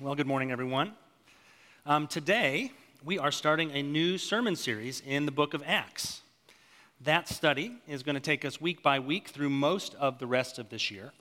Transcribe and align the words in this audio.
Well, 0.00 0.14
good 0.14 0.28
morning, 0.28 0.52
everyone. 0.52 0.92
Um, 1.84 2.06
today, 2.06 2.70
we 3.04 3.18
are 3.18 3.32
starting 3.32 3.72
a 3.72 3.82
new 3.82 4.16
sermon 4.16 4.54
series 4.54 5.02
in 5.04 5.26
the 5.26 5.32
book 5.32 5.54
of 5.54 5.62
Acts. 5.66 6.22
That 7.00 7.26
study 7.26 7.78
is 7.88 8.04
going 8.04 8.14
to 8.14 8.20
take 8.20 8.44
us 8.44 8.60
week 8.60 8.80
by 8.80 9.00
week 9.00 9.26
through 9.26 9.50
most 9.50 9.96
of 9.96 10.20
the 10.20 10.26
rest 10.28 10.60
of 10.60 10.68
this 10.68 10.88
year. 10.88 11.12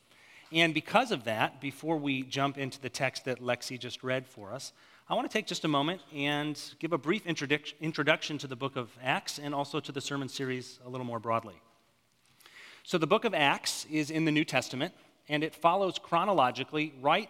And 0.51 0.75
because 0.75 1.11
of 1.11 1.23
that, 1.23 1.59
before 1.59 1.97
we 1.97 2.21
jump 2.21 2.59
into 2.59 2.79
the 2.79 2.87
text 2.87 3.25
that 3.25 3.41
Lexi 3.41 3.79
just 3.79 4.03
read 4.03 4.27
for 4.27 4.53
us, 4.53 4.73
I 5.09 5.15
want 5.15 5.27
to 5.27 5.33
take 5.35 5.47
just 5.47 5.65
a 5.65 5.67
moment 5.67 6.01
and 6.13 6.61
give 6.77 6.93
a 6.93 6.99
brief 6.99 7.25
introduction 7.25 8.37
to 8.37 8.45
the 8.45 8.55
book 8.55 8.75
of 8.75 8.91
Acts 9.01 9.39
and 9.39 9.55
also 9.55 9.79
to 9.79 9.91
the 9.91 10.01
sermon 10.01 10.29
series 10.29 10.77
a 10.85 10.89
little 10.89 11.07
more 11.07 11.19
broadly. 11.19 11.55
So, 12.83 12.99
the 12.99 13.07
book 13.07 13.25
of 13.25 13.33
Acts 13.33 13.87
is 13.89 14.11
in 14.11 14.25
the 14.25 14.31
New 14.31 14.45
Testament, 14.45 14.93
and 15.29 15.43
it 15.43 15.53
follows 15.53 15.99
chronologically 15.99 16.93
right 17.01 17.29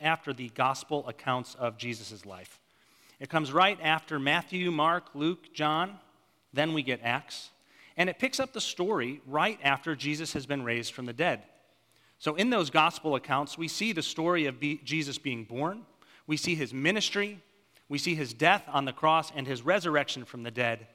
after 0.00 0.32
the 0.32 0.48
gospel 0.50 1.06
accounts 1.08 1.54
of 1.54 1.78
Jesus' 1.78 2.26
life. 2.26 2.60
It 3.20 3.30
comes 3.30 3.52
right 3.52 3.78
after 3.82 4.18
Matthew, 4.18 4.70
Mark, 4.70 5.06
Luke, 5.14 5.52
John, 5.54 5.98
then 6.52 6.72
we 6.74 6.82
get 6.82 7.00
Acts, 7.02 7.50
and 7.96 8.10
it 8.10 8.18
picks 8.18 8.40
up 8.40 8.52
the 8.52 8.60
story 8.60 9.20
right 9.26 9.58
after 9.62 9.94
Jesus 9.94 10.32
has 10.32 10.46
been 10.46 10.62
raised 10.62 10.92
from 10.92 11.06
the 11.06 11.12
dead. 11.12 11.42
So, 12.18 12.34
in 12.34 12.50
those 12.50 12.70
gospel 12.70 13.14
accounts, 13.14 13.58
we 13.58 13.68
see 13.68 13.92
the 13.92 14.02
story 14.02 14.46
of 14.46 14.60
Jesus 14.60 15.18
being 15.18 15.44
born, 15.44 15.82
we 16.26 16.36
see 16.36 16.54
his 16.54 16.74
ministry, 16.74 17.40
we 17.88 17.98
see 17.98 18.14
his 18.14 18.32
death 18.32 18.64
on 18.68 18.84
the 18.84 18.92
cross, 18.92 19.30
and 19.34 19.46
his 19.46 19.62
resurrection 19.62 20.24
from 20.24 20.42
the 20.42 20.50
dead. 20.50 20.86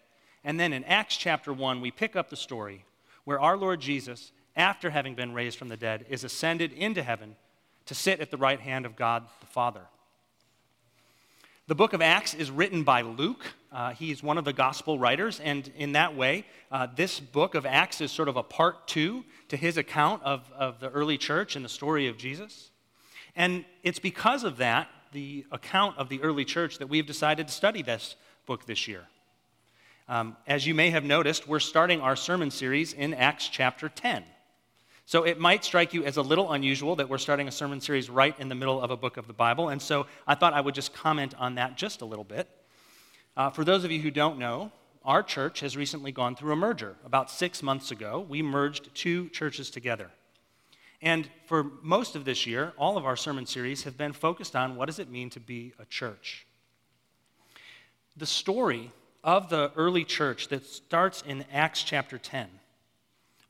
And 0.44 0.60
then 0.60 0.74
in 0.74 0.84
Acts 0.84 1.16
chapter 1.16 1.54
1, 1.54 1.80
we 1.80 1.92
pick 1.92 2.16
up 2.16 2.30
the 2.30 2.36
story 2.36 2.86
where 3.24 3.40
our 3.40 3.56
Lord 3.56 3.80
Jesus 3.80 4.32
after 4.56 4.90
having 4.90 5.16
been 5.16 5.34
raised 5.34 5.58
from 5.58 5.70
the 5.70 5.78
dead, 5.78 6.06
is 6.10 6.24
ascended 6.24 6.74
into 6.74 7.04
heaven 7.04 7.36
to 7.86 7.96
sit 7.96 8.20
at 8.20 8.32
the 8.32 8.38
right 8.38 8.60
hand 8.60 8.86
of 8.86 8.96
God 8.96 9.24
the 9.40 9.48
Father. 9.48 9.82
The 11.68 11.76
book 11.76 11.94
of 11.94 12.02
Acts 12.02 12.34
is 12.34 12.52
written 12.52 12.84
by 12.84 13.02
Luke. 13.02 13.46
Uh, 13.72 13.94
he's 13.94 14.22
one 14.22 14.38
of 14.38 14.44
the 14.44 14.52
gospel 14.52 15.00
writers, 15.00 15.40
and 15.40 15.72
in 15.78 15.94
that 15.94 16.16
way, 16.16 16.46
uh, 16.72 16.88
this 16.96 17.20
book 17.20 17.56
of 17.56 17.66
Acts 17.66 18.02
is 18.02 18.12
sort 18.12 18.28
of 18.28 18.36
a 18.36 18.44
part 18.44 18.88
two 18.88 19.24
to 19.48 19.56
his 19.56 19.78
account 19.78 20.22
of, 20.24 20.52
of 20.58 20.80
the 20.80 20.90
early 20.90 21.18
church 21.18 21.56
and 21.56 21.64
the 21.64 21.70
story 21.70 22.08
of 22.08 22.18
Jesus. 22.18 22.72
And 23.36 23.64
it's 23.84 24.00
because 24.00 24.44
of 24.44 24.58
that, 24.58 24.90
the 25.14 25.46
account 25.52 25.98
of 25.98 26.10
the 26.10 26.22
early 26.22 26.44
church, 26.44 26.78
that 26.80 26.88
we've 26.88 27.06
decided 27.06 27.48
to 27.48 27.54
study 27.54 27.82
this 27.82 28.16
book 28.46 28.66
this 28.66 28.88
year. 28.88 29.08
Um, 30.10 30.36
as 30.48 30.68
you 30.68 30.76
may 30.76 30.90
have 30.90 31.06
noticed, 31.06 31.48
we're 31.48 31.60
starting 31.60 32.02
our 32.02 32.18
sermon 32.18 32.52
series 32.52 32.92
in 32.92 33.14
Acts 33.14 33.48
chapter 33.48 33.88
10. 33.88 34.26
So 35.12 35.24
it 35.24 35.38
might 35.38 35.66
strike 35.66 35.94
you 35.94 36.06
as 36.06 36.16
a 36.16 36.22
little 36.22 36.54
unusual 36.54 36.96
that 36.96 37.10
we're 37.10 37.18
starting 37.18 37.50
a 37.50 37.52
sermon 37.52 37.82
series 37.82 38.10
right 38.10 38.34
in 38.40 38.48
the 38.48 38.56
middle 38.56 38.82
of 38.82 38.92
a 38.92 38.96
book 38.96 39.18
of 39.18 39.28
the 39.28 39.34
Bible. 39.34 39.68
And 39.68 39.82
so 39.82 40.06
I 40.26 40.36
thought 40.36 40.54
I 40.54 40.62
would 40.62 40.74
just 40.74 40.94
comment 40.94 41.34
on 41.38 41.56
that 41.56 41.76
just 41.76 42.02
a 42.02 42.06
little 42.06 42.24
bit. 42.24 42.48
Uh, 43.36 43.50
for 43.50 43.66
those 43.66 43.84
of 43.84 43.92
you 43.92 44.00
who 44.00 44.10
don't 44.10 44.40
know, 44.40 44.72
our 45.04 45.22
church 45.22 45.60
has 45.60 45.76
recently 45.76 46.14
gone 46.14 46.38
through 46.38 46.54
a 46.54 46.56
merger. 46.56 46.96
About 47.04 47.30
six 47.30 47.62
months 47.62 47.92
ago, 47.92 48.26
we 48.30 48.42
merged 48.42 48.96
two 48.96 49.28
churches 49.32 49.70
together. 49.70 50.12
And 51.02 51.28
for 51.46 51.66
most 51.82 52.16
of 52.16 52.24
this 52.24 52.48
year, 52.48 52.72
all 52.78 52.98
of 52.98 53.06
our 53.06 53.18
sermon 53.18 53.46
series 53.46 53.84
have 53.84 53.98
been 53.98 54.14
focused 54.14 54.56
on 54.56 54.78
what 54.78 54.86
does 54.86 54.98
it 55.00 55.12
mean 55.12 55.30
to 55.32 55.42
be 55.42 55.74
a 55.78 55.84
church. 55.84 56.48
The 58.16 58.26
story 58.26 58.94
of 59.26 59.50
the 59.50 59.74
early 59.76 60.06
church 60.06 60.48
that 60.48 60.66
starts 60.66 61.22
in 61.28 61.44
Acts 61.52 61.84
chapter 61.84 62.18
10 62.18 62.48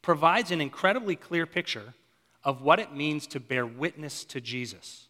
provides 0.01 0.51
an 0.51 0.61
incredibly 0.61 1.15
clear 1.15 1.45
picture 1.45 1.93
of 2.43 2.61
what 2.61 2.79
it 2.79 2.93
means 2.93 3.27
to 3.27 3.39
bear 3.39 3.65
witness 3.65 4.23
to 4.25 4.41
Jesus. 4.41 5.07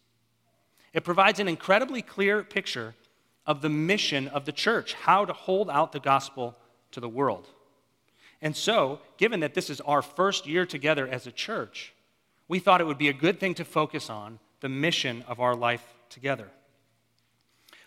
It 0.93 1.03
provides 1.03 1.39
an 1.39 1.47
incredibly 1.47 2.01
clear 2.01 2.43
picture 2.43 2.95
of 3.45 3.61
the 3.61 3.69
mission 3.69 4.27
of 4.27 4.45
the 4.45 4.51
church, 4.51 4.93
how 4.93 5.25
to 5.25 5.33
hold 5.33 5.69
out 5.69 5.91
the 5.91 5.99
gospel 5.99 6.55
to 6.91 6.99
the 6.99 7.09
world. 7.09 7.47
And 8.41 8.55
so, 8.55 8.99
given 9.17 9.39
that 9.41 9.53
this 9.53 9.69
is 9.69 9.81
our 9.81 10.01
first 10.01 10.47
year 10.47 10.65
together 10.65 11.07
as 11.07 11.27
a 11.27 11.31
church, 11.31 11.93
we 12.47 12.59
thought 12.59 12.81
it 12.81 12.87
would 12.87 12.97
be 12.97 13.09
a 13.09 13.13
good 13.13 13.39
thing 13.39 13.53
to 13.55 13.65
focus 13.65 14.09
on 14.09 14.39
the 14.59 14.69
mission 14.69 15.23
of 15.27 15.39
our 15.39 15.55
life 15.55 15.83
together. 16.09 16.49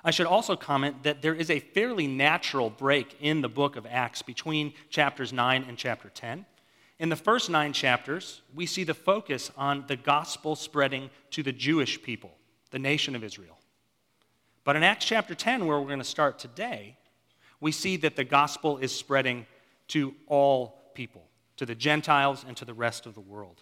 I 0.04 0.10
should 0.10 0.26
also 0.26 0.54
comment 0.54 1.02
that 1.02 1.22
there 1.22 1.34
is 1.34 1.50
a 1.50 1.60
fairly 1.60 2.06
natural 2.06 2.70
break 2.70 3.16
in 3.20 3.40
the 3.40 3.48
book 3.48 3.76
of 3.76 3.86
Acts 3.86 4.22
between 4.22 4.74
chapters 4.90 5.32
9 5.32 5.64
and 5.66 5.78
chapter 5.78 6.10
10. 6.10 6.44
In 7.04 7.10
the 7.10 7.16
first 7.16 7.50
nine 7.50 7.74
chapters, 7.74 8.40
we 8.54 8.64
see 8.64 8.82
the 8.82 8.94
focus 8.94 9.50
on 9.58 9.84
the 9.88 9.94
gospel 9.94 10.56
spreading 10.56 11.10
to 11.32 11.42
the 11.42 11.52
Jewish 11.52 12.02
people, 12.02 12.32
the 12.70 12.78
nation 12.78 13.14
of 13.14 13.22
Israel. 13.22 13.58
But 14.64 14.74
in 14.74 14.82
Acts 14.82 15.04
chapter 15.04 15.34
10, 15.34 15.66
where 15.66 15.78
we're 15.78 15.88
going 15.88 15.98
to 15.98 16.04
start 16.04 16.38
today, 16.38 16.96
we 17.60 17.72
see 17.72 17.98
that 17.98 18.16
the 18.16 18.24
gospel 18.24 18.78
is 18.78 18.90
spreading 18.90 19.44
to 19.88 20.14
all 20.28 20.92
people, 20.94 21.28
to 21.58 21.66
the 21.66 21.74
Gentiles 21.74 22.42
and 22.48 22.56
to 22.56 22.64
the 22.64 22.72
rest 22.72 23.04
of 23.04 23.12
the 23.12 23.20
world. 23.20 23.60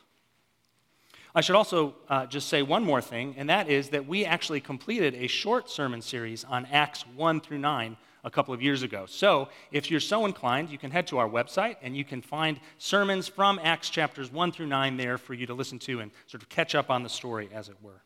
I 1.35 1.41
should 1.41 1.57
also 1.57 1.95
uh, 2.09 2.27
just 2.27 2.49
say 2.49 2.63
one 2.63 2.85
more 2.85 3.01
thing, 3.01 3.35
and 3.39 3.49
that 3.49 3.69
is 3.69 3.89
that 3.91 4.07
we 4.07 4.25
actually 4.27 4.61
completed 4.61 5.15
a 5.15 5.27
short 5.27 5.71
sermon 5.71 6.03
series 6.03 6.45
on 6.45 6.67
Acts 6.67 7.07
1 7.17 7.41
through 7.41 7.59
9 7.59 7.97
a 8.25 8.31
couple 8.31 8.53
of 8.53 8.61
years 8.61 8.83
ago. 8.83 9.07
So, 9.07 9.49
if 9.73 9.91
you're 9.91 9.99
so 9.99 10.27
inclined, 10.27 10.69
you 10.69 10.77
can 10.77 10.91
head 10.91 11.07
to 11.09 11.19
our 11.19 11.29
website 11.29 11.77
and 11.83 11.97
you 11.97 12.05
can 12.05 12.21
find 12.21 12.61
sermons 12.77 13.29
from 13.29 13.59
Acts 13.63 13.89
chapters 13.89 14.31
1 14.31 14.53
through 14.53 14.67
9 14.67 14.97
there 14.99 15.17
for 15.17 15.33
you 15.33 15.47
to 15.47 15.55
listen 15.55 15.79
to 15.81 16.01
and 16.01 16.11
sort 16.27 16.43
of 16.43 16.51
catch 16.51 16.75
up 16.75 16.91
on 16.91 17.03
the 17.03 17.09
story, 17.09 17.49
as 17.53 17.71
it 17.71 17.77
were. 17.83 18.03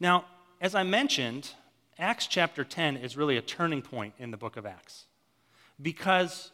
Now, 0.00 0.24
as 0.60 0.74
I 0.74 0.82
mentioned, 0.82 1.52
Acts 1.96 2.26
chapter 2.26 2.64
10 2.64 2.96
is 2.96 3.16
really 3.16 3.36
a 3.36 3.42
turning 3.42 3.82
point 3.82 4.14
in 4.18 4.32
the 4.32 4.36
book 4.36 4.56
of 4.56 4.66
Acts 4.66 5.04
because 5.80 6.50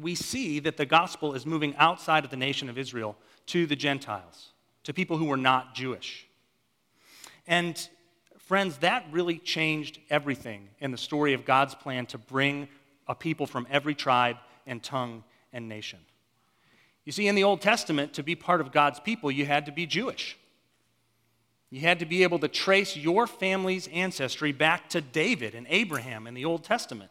we 0.00 0.14
see 0.14 0.58
that 0.60 0.76
the 0.76 0.86
gospel 0.86 1.34
is 1.34 1.44
moving 1.44 1.74
outside 1.76 2.24
of 2.24 2.30
the 2.30 2.36
nation 2.36 2.68
of 2.68 2.78
Israel 2.78 3.16
to 3.46 3.66
the 3.66 3.76
Gentiles, 3.76 4.52
to 4.84 4.92
people 4.92 5.16
who 5.16 5.26
were 5.26 5.36
not 5.36 5.74
Jewish. 5.74 6.26
And 7.46 7.88
Friends, 8.52 8.76
that 8.78 9.06
really 9.10 9.38
changed 9.38 9.98
everything 10.10 10.68
in 10.78 10.90
the 10.90 10.98
story 10.98 11.32
of 11.32 11.46
God's 11.46 11.74
plan 11.74 12.04
to 12.04 12.18
bring 12.18 12.68
a 13.08 13.14
people 13.14 13.46
from 13.46 13.66
every 13.70 13.94
tribe 13.94 14.36
and 14.66 14.82
tongue 14.82 15.24
and 15.54 15.70
nation. 15.70 16.00
You 17.06 17.12
see, 17.12 17.28
in 17.28 17.34
the 17.34 17.44
Old 17.44 17.62
Testament, 17.62 18.12
to 18.12 18.22
be 18.22 18.34
part 18.34 18.60
of 18.60 18.70
God's 18.70 19.00
people, 19.00 19.30
you 19.30 19.46
had 19.46 19.64
to 19.64 19.72
be 19.72 19.86
Jewish. 19.86 20.36
You 21.70 21.80
had 21.80 22.00
to 22.00 22.04
be 22.04 22.24
able 22.24 22.40
to 22.40 22.48
trace 22.48 22.94
your 22.94 23.26
family's 23.26 23.88
ancestry 23.88 24.52
back 24.52 24.90
to 24.90 25.00
David 25.00 25.54
and 25.54 25.66
Abraham 25.70 26.26
in 26.26 26.34
the 26.34 26.44
Old 26.44 26.62
Testament. 26.62 27.10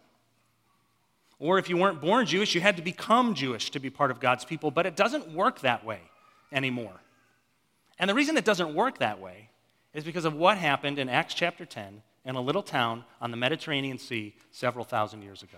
Or 1.39 1.57
if 1.57 1.69
you 1.69 1.77
weren't 1.77 2.01
born 2.01 2.27
Jewish, 2.27 2.53
you 2.53 2.61
had 2.61 2.77
to 2.77 2.83
become 2.83 3.33
Jewish 3.33 3.71
to 3.71 3.79
be 3.79 3.89
part 3.89 4.11
of 4.11 4.19
God's 4.19 4.45
people, 4.45 4.69
but 4.69 4.85
it 4.85 4.95
doesn't 4.95 5.31
work 5.31 5.61
that 5.61 5.83
way 5.83 6.01
anymore. 6.51 7.01
And 7.99 8.09
the 8.09 8.13
reason 8.13 8.37
it 8.37 8.45
doesn't 8.45 8.73
work 8.73 8.99
that 8.99 9.19
way 9.19 9.49
is 9.93 10.03
because 10.03 10.25
of 10.25 10.33
what 10.33 10.57
happened 10.57 10.99
in 10.99 11.09
Acts 11.09 11.33
chapter 11.33 11.65
10 11.65 12.01
in 12.25 12.35
a 12.35 12.41
little 12.41 12.63
town 12.63 13.03
on 13.19 13.31
the 13.31 13.37
Mediterranean 13.37 13.97
Sea 13.97 14.35
several 14.51 14.85
thousand 14.85 15.21
years 15.21 15.43
ago. 15.43 15.57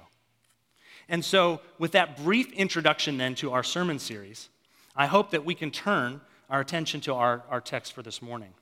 And 1.10 1.24
so, 1.24 1.60
with 1.80 1.92
that 1.92 2.24
brief 2.24 2.52
introduction 2.54 3.18
then 3.18 3.36
to 3.36 3.52
our 3.52 3.64
sermon 3.64 4.00
series, 4.00 4.50
I 4.96 5.06
hope 5.08 5.32
that 5.32 5.44
we 5.44 5.54
can 5.54 5.72
turn 5.72 6.22
our 6.50 6.62
attention 6.62 7.02
to 7.02 7.14
our, 7.14 7.44
our 7.50 7.60
text 7.60 7.94
for 7.94 8.02
this 8.02 8.22
morning. 8.22 8.54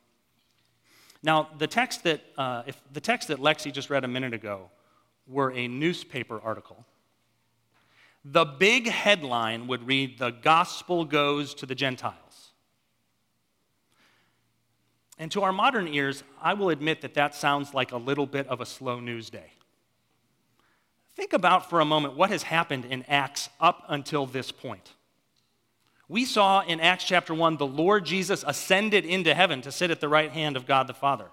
Now, 1.24 1.50
the 1.58 1.68
text 1.68 2.04
that, 2.04 2.22
uh, 2.38 2.64
if 2.66 2.82
the 2.92 3.02
text 3.02 3.28
that 3.28 3.40
Lexi 3.40 3.72
just 3.72 3.90
read 3.90 4.04
a 4.04 4.08
minute 4.08 4.34
ago 4.34 4.72
were 5.28 5.52
a 5.52 5.68
newspaper 5.68 6.40
article, 6.44 6.86
the 8.24 8.46
big 8.46 8.88
headline 8.88 9.68
would 9.68 9.88
read, 9.88 10.20
The 10.20 10.30
Gospel 10.30 11.06
Goes 11.06 11.54
to 11.56 11.66
the 11.66 11.76
Gentiles. 11.76 12.16
And 15.18 15.32
to 15.32 15.44
our 15.44 15.54
modern 15.54 15.88
ears, 15.88 16.24
I 16.42 16.54
will 16.56 16.70
admit 16.70 17.02
that 17.02 17.14
that 17.14 17.36
sounds 17.36 17.74
like 17.74 17.92
a 17.92 17.98
little 17.98 18.26
bit 18.26 18.48
of 18.48 18.60
a 18.60 18.66
slow 18.66 19.00
news 19.00 19.30
day. 19.30 19.52
Think 21.16 21.34
about 21.34 21.70
for 21.70 21.80
a 21.80 21.86
moment 21.86 22.16
what 22.16 22.32
has 22.32 22.44
happened 22.44 22.86
in 22.86 23.04
Acts 23.08 23.50
up 23.60 23.84
until 23.88 24.26
this 24.26 24.52
point. 24.52 24.94
We 26.08 26.26
saw 26.26 26.62
in 26.62 26.80
Acts 26.80 27.06
chapter 27.06 27.34
1 27.34 27.58
the 27.58 27.68
Lord 27.68 28.06
Jesus 28.06 28.44
ascended 28.46 29.06
into 29.06 29.34
heaven 29.34 29.62
to 29.62 29.72
sit 29.72 29.92
at 29.92 30.02
the 30.02 30.10
right 30.10 30.32
hand 30.32 30.58
of 30.58 30.66
God 30.66 30.88
the 30.88 30.94
Father. 30.94 31.28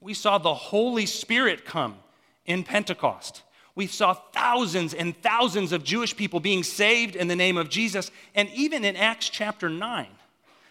We 0.00 0.14
saw 0.14 0.38
the 0.38 0.54
Holy 0.54 1.06
Spirit 1.06 1.64
come 1.64 1.96
in 2.44 2.64
Pentecost. 2.64 3.42
We 3.76 3.86
saw 3.86 4.14
thousands 4.14 4.94
and 4.94 5.16
thousands 5.22 5.70
of 5.70 5.84
Jewish 5.84 6.16
people 6.16 6.40
being 6.40 6.64
saved 6.64 7.14
in 7.14 7.28
the 7.28 7.36
name 7.36 7.58
of 7.58 7.68
Jesus. 7.68 8.10
And 8.34 8.48
even 8.50 8.84
in 8.84 8.96
Acts 8.96 9.28
chapter 9.28 9.68
9, 9.68 10.06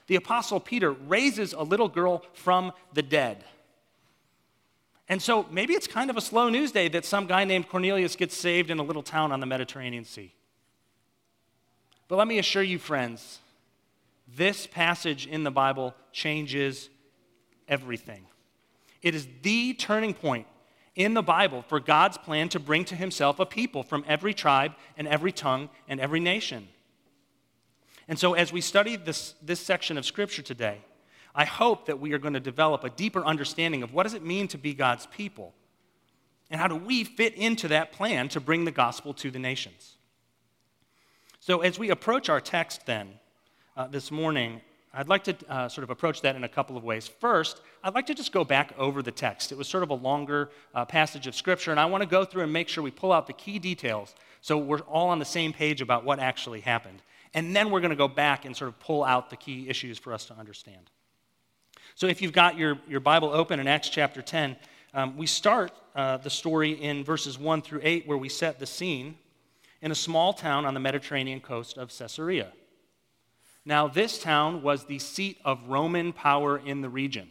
the 0.07 0.15
Apostle 0.15 0.59
Peter 0.59 0.91
raises 0.91 1.53
a 1.53 1.61
little 1.61 1.87
girl 1.87 2.25
from 2.33 2.73
the 2.93 3.03
dead. 3.03 3.45
And 5.07 5.21
so 5.21 5.45
maybe 5.51 5.73
it's 5.73 5.85
kind 5.85 6.09
of 6.09 6.17
a 6.17 6.21
slow 6.21 6.49
news 6.49 6.71
day 6.71 6.87
that 6.89 7.05
some 7.05 7.27
guy 7.27 7.45
named 7.45 7.69
Cornelius 7.69 8.15
gets 8.15 8.35
saved 8.35 8.71
in 8.71 8.79
a 8.79 8.83
little 8.83 9.03
town 9.03 9.31
on 9.31 9.39
the 9.39 9.45
Mediterranean 9.45 10.03
Sea. 10.03 10.33
But 12.07 12.17
let 12.17 12.27
me 12.27 12.39
assure 12.39 12.63
you, 12.63 12.79
friends, 12.79 13.39
this 14.27 14.65
passage 14.65 15.27
in 15.27 15.43
the 15.43 15.51
Bible 15.51 15.93
changes 16.11 16.89
everything 17.67 18.25
It 19.01 19.15
is 19.15 19.27
the 19.41 19.73
turning 19.73 20.13
point 20.13 20.47
in 20.95 21.13
the 21.13 21.21
Bible 21.21 21.61
for 21.67 21.79
God's 21.79 22.17
plan 22.17 22.49
to 22.49 22.59
bring 22.59 22.85
to 22.85 22.95
himself 22.95 23.39
a 23.39 23.45
people 23.45 23.83
from 23.83 24.05
every 24.07 24.33
tribe 24.33 24.73
and 24.97 25.07
every 25.07 25.31
tongue 25.31 25.69
and 25.87 25.99
every 25.99 26.19
nation. 26.19 26.67
And 28.07 28.17
so, 28.17 28.33
as 28.33 28.53
we 28.53 28.61
study 28.61 28.95
this, 28.95 29.33
this 29.41 29.59
section 29.59 29.97
of 29.97 30.05
Scripture 30.05 30.41
today, 30.41 30.79
I 31.33 31.45
hope 31.45 31.87
that 31.87 31.99
we 31.99 32.13
are 32.13 32.17
going 32.17 32.33
to 32.35 32.39
develop 32.39 32.83
a 32.83 32.89
deeper 32.89 33.25
understanding 33.25 33.83
of 33.83 33.93
what 33.93 34.03
does 34.03 34.13
it 34.13 34.23
mean 34.23 34.47
to 34.49 34.57
be 34.57 34.73
God's 34.73 35.05
people 35.07 35.53
and 36.49 36.61
how 36.61 36.67
do 36.67 36.75
we 36.75 37.03
fit 37.03 37.33
into 37.33 37.67
that 37.69 37.91
plan 37.91 38.29
to 38.29 38.39
bring 38.39 38.65
the 38.65 38.71
gospel 38.71 39.13
to 39.15 39.31
the 39.31 39.39
nations. 39.39 39.95
So, 41.39 41.61
as 41.61 41.77
we 41.77 41.89
approach 41.89 42.29
our 42.29 42.39
text 42.39 42.85
then 42.85 43.19
uh, 43.75 43.87
this 43.87 44.11
morning, 44.11 44.61
I'd 44.95 45.09
like 45.09 45.25
to 45.25 45.35
uh, 45.49 45.67
sort 45.67 45.83
of 45.83 45.89
approach 45.89 46.21
that 46.21 46.37
in 46.37 46.45
a 46.45 46.49
couple 46.49 46.77
of 46.77 46.83
ways. 46.85 47.05
First, 47.05 47.59
I'd 47.83 47.93
like 47.93 48.05
to 48.05 48.13
just 48.13 48.31
go 48.31 48.45
back 48.45 48.73
over 48.77 49.03
the 49.03 49.11
text. 49.11 49.51
It 49.51 49.57
was 49.57 49.67
sort 49.67 49.83
of 49.83 49.89
a 49.89 49.95
longer 49.95 50.49
uh, 50.73 50.85
passage 50.85 51.27
of 51.27 51.35
Scripture, 51.35 51.71
and 51.71 51.79
I 51.79 51.85
want 51.85 52.01
to 52.01 52.07
go 52.07 52.23
through 52.23 52.43
and 52.43 52.53
make 52.53 52.69
sure 52.69 52.81
we 52.81 52.91
pull 52.91 53.11
out 53.11 53.27
the 53.27 53.33
key 53.33 53.59
details 53.59 54.15
so 54.39 54.57
we're 54.57 54.79
all 54.81 55.09
on 55.09 55.19
the 55.19 55.25
same 55.25 55.51
page 55.51 55.81
about 55.81 56.05
what 56.05 56.19
actually 56.19 56.61
happened. 56.61 57.01
And 57.33 57.53
then 57.53 57.71
we're 57.71 57.81
going 57.81 57.89
to 57.89 57.97
go 57.97 58.07
back 58.07 58.45
and 58.45 58.55
sort 58.55 58.69
of 58.69 58.79
pull 58.79 59.03
out 59.03 59.29
the 59.29 59.35
key 59.35 59.67
issues 59.67 59.97
for 59.97 60.13
us 60.13 60.25
to 60.25 60.33
understand. 60.35 60.89
So 61.95 62.07
if 62.07 62.21
you've 62.21 62.31
got 62.31 62.57
your, 62.57 62.79
your 62.87 63.01
Bible 63.01 63.29
open 63.33 63.59
in 63.59 63.67
Acts 63.67 63.89
chapter 63.89 64.21
10, 64.21 64.55
um, 64.93 65.17
we 65.17 65.27
start 65.27 65.73
uh, 65.95 66.17
the 66.17 66.29
story 66.29 66.71
in 66.71 67.03
verses 67.03 67.37
1 67.37 67.61
through 67.61 67.81
8, 67.83 68.07
where 68.07 68.17
we 68.17 68.29
set 68.29 68.59
the 68.59 68.65
scene 68.65 69.17
in 69.81 69.91
a 69.91 69.95
small 69.95 70.31
town 70.31 70.65
on 70.65 70.73
the 70.73 70.79
Mediterranean 70.79 71.41
coast 71.41 71.77
of 71.77 71.89
Caesarea. 71.89 72.53
Now, 73.65 73.87
this 73.87 74.19
town 74.19 74.61
was 74.61 74.85
the 74.85 74.99
seat 74.99 75.39
of 75.43 75.67
Roman 75.67 76.13
power 76.13 76.57
in 76.57 76.81
the 76.81 76.89
region. 76.89 77.29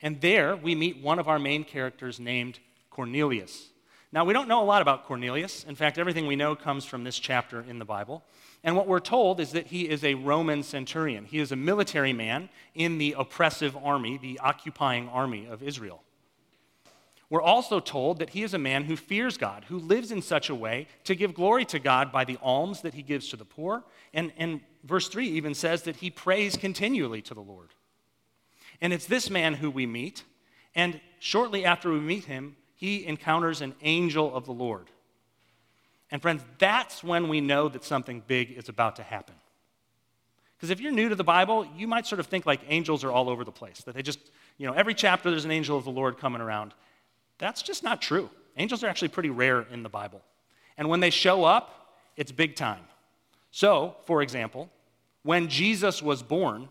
And 0.00 0.20
there 0.20 0.56
we 0.56 0.74
meet 0.74 1.02
one 1.02 1.18
of 1.18 1.28
our 1.28 1.38
main 1.38 1.64
characters 1.64 2.18
named 2.18 2.58
Cornelius. 2.88 3.68
Now, 4.12 4.24
we 4.24 4.32
don't 4.32 4.48
know 4.48 4.62
a 4.62 4.64
lot 4.64 4.82
about 4.82 5.04
Cornelius. 5.04 5.64
In 5.64 5.76
fact, 5.76 5.98
everything 5.98 6.26
we 6.26 6.36
know 6.36 6.56
comes 6.56 6.84
from 6.84 7.04
this 7.04 7.18
chapter 7.18 7.60
in 7.60 7.78
the 7.78 7.84
Bible. 7.84 8.24
And 8.64 8.74
what 8.76 8.88
we're 8.88 8.98
told 8.98 9.40
is 9.40 9.52
that 9.52 9.68
he 9.68 9.88
is 9.88 10.02
a 10.02 10.14
Roman 10.14 10.62
centurion. 10.62 11.26
He 11.26 11.38
is 11.38 11.52
a 11.52 11.56
military 11.56 12.12
man 12.12 12.48
in 12.74 12.98
the 12.98 13.14
oppressive 13.16 13.76
army, 13.76 14.18
the 14.18 14.40
occupying 14.40 15.08
army 15.08 15.46
of 15.46 15.62
Israel. 15.62 16.02
We're 17.30 17.40
also 17.40 17.78
told 17.78 18.18
that 18.18 18.30
he 18.30 18.42
is 18.42 18.54
a 18.54 18.58
man 18.58 18.84
who 18.84 18.96
fears 18.96 19.38
God, 19.38 19.64
who 19.68 19.78
lives 19.78 20.10
in 20.10 20.20
such 20.20 20.50
a 20.50 20.54
way 20.54 20.88
to 21.04 21.14
give 21.14 21.32
glory 21.32 21.64
to 21.66 21.78
God 21.78 22.10
by 22.10 22.24
the 22.24 22.36
alms 22.42 22.82
that 22.82 22.94
he 22.94 23.02
gives 23.02 23.28
to 23.28 23.36
the 23.36 23.44
poor. 23.44 23.84
And, 24.12 24.32
and 24.36 24.60
verse 24.82 25.08
3 25.08 25.28
even 25.28 25.54
says 25.54 25.82
that 25.82 25.96
he 25.96 26.10
prays 26.10 26.56
continually 26.56 27.22
to 27.22 27.34
the 27.34 27.40
Lord. 27.40 27.68
And 28.80 28.92
it's 28.92 29.06
this 29.06 29.30
man 29.30 29.54
who 29.54 29.70
we 29.70 29.86
meet. 29.86 30.24
And 30.74 31.00
shortly 31.20 31.64
after 31.64 31.92
we 31.92 32.00
meet 32.00 32.24
him, 32.24 32.56
he 32.74 33.06
encounters 33.06 33.60
an 33.60 33.74
angel 33.82 34.34
of 34.34 34.44
the 34.44 34.52
Lord. 34.52 34.88
And 36.10 36.20
friends, 36.20 36.42
that's 36.58 37.04
when 37.04 37.28
we 37.28 37.40
know 37.40 37.68
that 37.68 37.84
something 37.84 38.24
big 38.26 38.50
is 38.50 38.68
about 38.68 38.96
to 38.96 39.04
happen. 39.04 39.36
Because 40.56 40.70
if 40.70 40.80
you're 40.80 40.92
new 40.92 41.08
to 41.08 41.14
the 41.14 41.24
Bible, 41.24 41.64
you 41.76 41.86
might 41.86 42.06
sort 42.06 42.18
of 42.18 42.26
think 42.26 42.44
like 42.44 42.60
angels 42.66 43.04
are 43.04 43.12
all 43.12 43.30
over 43.30 43.44
the 43.44 43.52
place, 43.52 43.82
that 43.84 43.94
they 43.94 44.02
just, 44.02 44.18
you 44.58 44.66
know, 44.66 44.72
every 44.72 44.94
chapter 44.94 45.30
there's 45.30 45.44
an 45.44 45.52
angel 45.52 45.78
of 45.78 45.84
the 45.84 45.90
Lord 45.90 46.18
coming 46.18 46.40
around. 46.40 46.74
That's 47.40 47.62
just 47.62 47.82
not 47.82 48.00
true. 48.00 48.30
Angels 48.56 48.84
are 48.84 48.86
actually 48.86 49.08
pretty 49.08 49.30
rare 49.30 49.62
in 49.62 49.82
the 49.82 49.88
Bible. 49.88 50.20
And 50.76 50.88
when 50.88 51.00
they 51.00 51.10
show 51.10 51.42
up, 51.42 51.96
it's 52.16 52.30
big 52.30 52.54
time. 52.54 52.82
So, 53.50 53.96
for 54.04 54.22
example, 54.22 54.70
when 55.22 55.48
Jesus 55.48 56.02
was 56.02 56.22
born, 56.22 56.68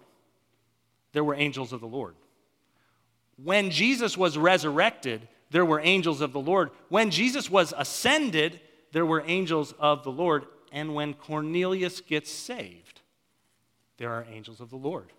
there 1.12 1.24
were 1.24 1.36
angels 1.36 1.74
of 1.74 1.82
the 1.82 1.88
Lord. 1.88 2.16
When 3.44 3.72
Jesus 3.72 4.16
was 4.16 4.38
resurrected, 4.38 5.28
there 5.50 5.66
were 5.66 5.80
angels 5.80 6.22
of 6.22 6.34
the 6.34 6.40
Lord. 6.40 6.70
When 6.90 7.10
Jesus 7.10 7.50
was 7.50 7.74
ascended, 7.76 8.60
there 8.92 9.06
were 9.06 9.24
angels 9.26 9.74
of 9.80 10.04
the 10.04 10.12
Lord. 10.12 10.46
And 10.72 10.94
when 10.94 11.16
Cornelius 11.16 12.00
gets 12.00 12.32
saved, 12.32 13.02
there 13.98 14.12
are 14.12 14.26
angels 14.32 14.60
of 14.60 14.70
the 14.70 14.76
Lord. 14.78 15.12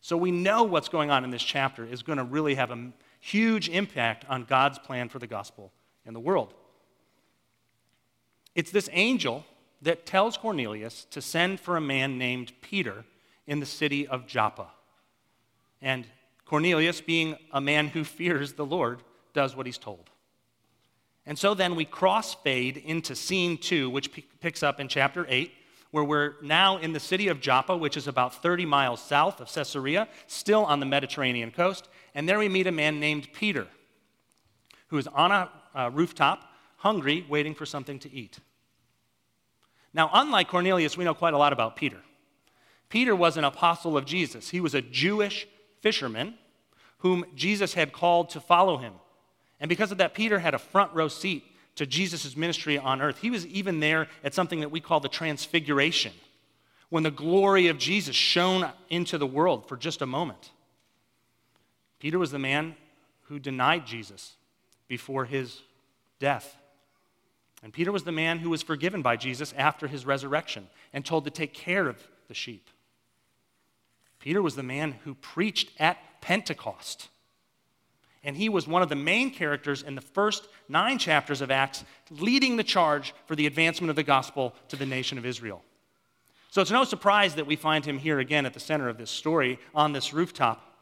So 0.00 0.16
we 0.16 0.32
know 0.32 0.64
what's 0.64 0.88
going 0.88 1.10
on 1.10 1.22
in 1.22 1.30
this 1.30 1.42
chapter 1.42 1.84
is 1.84 2.02
going 2.02 2.18
to 2.18 2.24
really 2.24 2.56
have 2.56 2.70
a 2.70 2.92
huge 3.24 3.70
impact 3.70 4.26
on 4.28 4.44
God's 4.44 4.78
plan 4.78 5.08
for 5.08 5.18
the 5.18 5.26
gospel 5.26 5.72
in 6.04 6.12
the 6.12 6.20
world. 6.20 6.52
It's 8.54 8.70
this 8.70 8.90
angel 8.92 9.46
that 9.80 10.04
tells 10.04 10.36
Cornelius 10.36 11.06
to 11.06 11.22
send 11.22 11.58
for 11.58 11.78
a 11.78 11.80
man 11.80 12.18
named 12.18 12.52
Peter 12.60 13.06
in 13.46 13.60
the 13.60 13.66
city 13.66 14.06
of 14.06 14.26
Joppa. 14.26 14.66
And 15.80 16.06
Cornelius, 16.44 17.00
being 17.00 17.38
a 17.50 17.62
man 17.62 17.88
who 17.88 18.04
fears 18.04 18.52
the 18.52 18.66
Lord, 18.66 19.00
does 19.32 19.56
what 19.56 19.64
he's 19.64 19.78
told. 19.78 20.10
And 21.24 21.38
so 21.38 21.54
then 21.54 21.76
we 21.76 21.86
crossfade 21.86 22.84
into 22.84 23.16
scene 23.16 23.56
two, 23.56 23.88
which 23.88 24.12
p- 24.12 24.26
picks 24.40 24.62
up 24.62 24.80
in 24.80 24.88
chapter 24.88 25.24
8, 25.30 25.50
where 25.94 26.02
we're 26.02 26.34
now 26.42 26.76
in 26.76 26.92
the 26.92 26.98
city 26.98 27.28
of 27.28 27.40
Joppa, 27.40 27.76
which 27.76 27.96
is 27.96 28.08
about 28.08 28.42
30 28.42 28.66
miles 28.66 29.00
south 29.00 29.40
of 29.40 29.46
Caesarea, 29.46 30.08
still 30.26 30.64
on 30.64 30.80
the 30.80 30.86
Mediterranean 30.86 31.52
coast. 31.52 31.88
And 32.16 32.28
there 32.28 32.40
we 32.40 32.48
meet 32.48 32.66
a 32.66 32.72
man 32.72 32.98
named 32.98 33.28
Peter, 33.32 33.68
who 34.88 34.98
is 34.98 35.06
on 35.06 35.30
a 35.30 35.48
uh, 35.72 35.90
rooftop, 35.92 36.50
hungry, 36.78 37.24
waiting 37.28 37.54
for 37.54 37.64
something 37.64 38.00
to 38.00 38.12
eat. 38.12 38.40
Now, 39.92 40.10
unlike 40.12 40.48
Cornelius, 40.48 40.96
we 40.96 41.04
know 41.04 41.14
quite 41.14 41.32
a 41.32 41.38
lot 41.38 41.52
about 41.52 41.76
Peter. 41.76 42.00
Peter 42.88 43.14
was 43.14 43.36
an 43.36 43.44
apostle 43.44 43.96
of 43.96 44.04
Jesus, 44.04 44.50
he 44.50 44.60
was 44.60 44.74
a 44.74 44.82
Jewish 44.82 45.46
fisherman 45.80 46.34
whom 46.98 47.24
Jesus 47.36 47.74
had 47.74 47.92
called 47.92 48.30
to 48.30 48.40
follow 48.40 48.78
him. 48.78 48.94
And 49.60 49.68
because 49.68 49.92
of 49.92 49.98
that, 49.98 50.12
Peter 50.12 50.40
had 50.40 50.54
a 50.54 50.58
front 50.58 50.92
row 50.92 51.06
seat 51.06 51.44
to 51.76 51.86
Jesus' 51.86 52.36
ministry 52.36 52.78
on 52.78 53.02
earth. 53.02 53.18
He 53.18 53.30
was 53.30 53.46
even 53.46 53.80
there 53.80 54.08
at 54.22 54.34
something 54.34 54.60
that 54.60 54.70
we 54.70 54.80
call 54.80 55.00
the 55.00 55.08
Transfiguration, 55.08 56.12
when 56.88 57.02
the 57.02 57.10
glory 57.10 57.68
of 57.68 57.78
Jesus 57.78 58.14
shone 58.14 58.70
into 58.88 59.18
the 59.18 59.26
world 59.26 59.68
for 59.68 59.76
just 59.76 60.02
a 60.02 60.06
moment. 60.06 60.50
Peter 61.98 62.18
was 62.18 62.30
the 62.30 62.38
man 62.38 62.76
who 63.22 63.38
denied 63.38 63.86
Jesus 63.86 64.34
before 64.88 65.24
his 65.24 65.62
death. 66.20 66.56
And 67.62 67.72
Peter 67.72 67.90
was 67.90 68.04
the 68.04 68.12
man 68.12 68.38
who 68.38 68.50
was 68.50 68.62
forgiven 68.62 69.00
by 69.00 69.16
Jesus 69.16 69.54
after 69.56 69.88
his 69.88 70.04
resurrection 70.04 70.68
and 70.92 71.04
told 71.04 71.24
to 71.24 71.30
take 71.30 71.54
care 71.54 71.88
of 71.88 71.96
the 72.28 72.34
sheep. 72.34 72.68
Peter 74.20 74.42
was 74.42 74.54
the 74.54 74.62
man 74.62 74.92
who 75.04 75.14
preached 75.14 75.70
at 75.78 75.98
Pentecost. 76.20 77.08
And 78.24 78.36
he 78.36 78.48
was 78.48 78.66
one 78.66 78.82
of 78.82 78.88
the 78.88 78.96
main 78.96 79.30
characters 79.30 79.82
in 79.82 79.94
the 79.94 80.00
first 80.00 80.48
nine 80.68 80.98
chapters 80.98 81.40
of 81.40 81.50
Acts, 81.50 81.84
leading 82.10 82.56
the 82.56 82.64
charge 82.64 83.14
for 83.26 83.36
the 83.36 83.46
advancement 83.46 83.90
of 83.90 83.96
the 83.96 84.02
gospel 84.02 84.54
to 84.68 84.76
the 84.76 84.86
nation 84.86 85.18
of 85.18 85.26
Israel. 85.26 85.62
So 86.50 86.62
it's 86.62 86.70
no 86.70 86.84
surprise 86.84 87.34
that 87.34 87.46
we 87.46 87.56
find 87.56 87.84
him 87.84 87.98
here 87.98 88.18
again 88.18 88.46
at 88.46 88.54
the 88.54 88.60
center 88.60 88.88
of 88.88 88.96
this 88.96 89.10
story 89.10 89.58
on 89.74 89.92
this 89.92 90.14
rooftop 90.14 90.74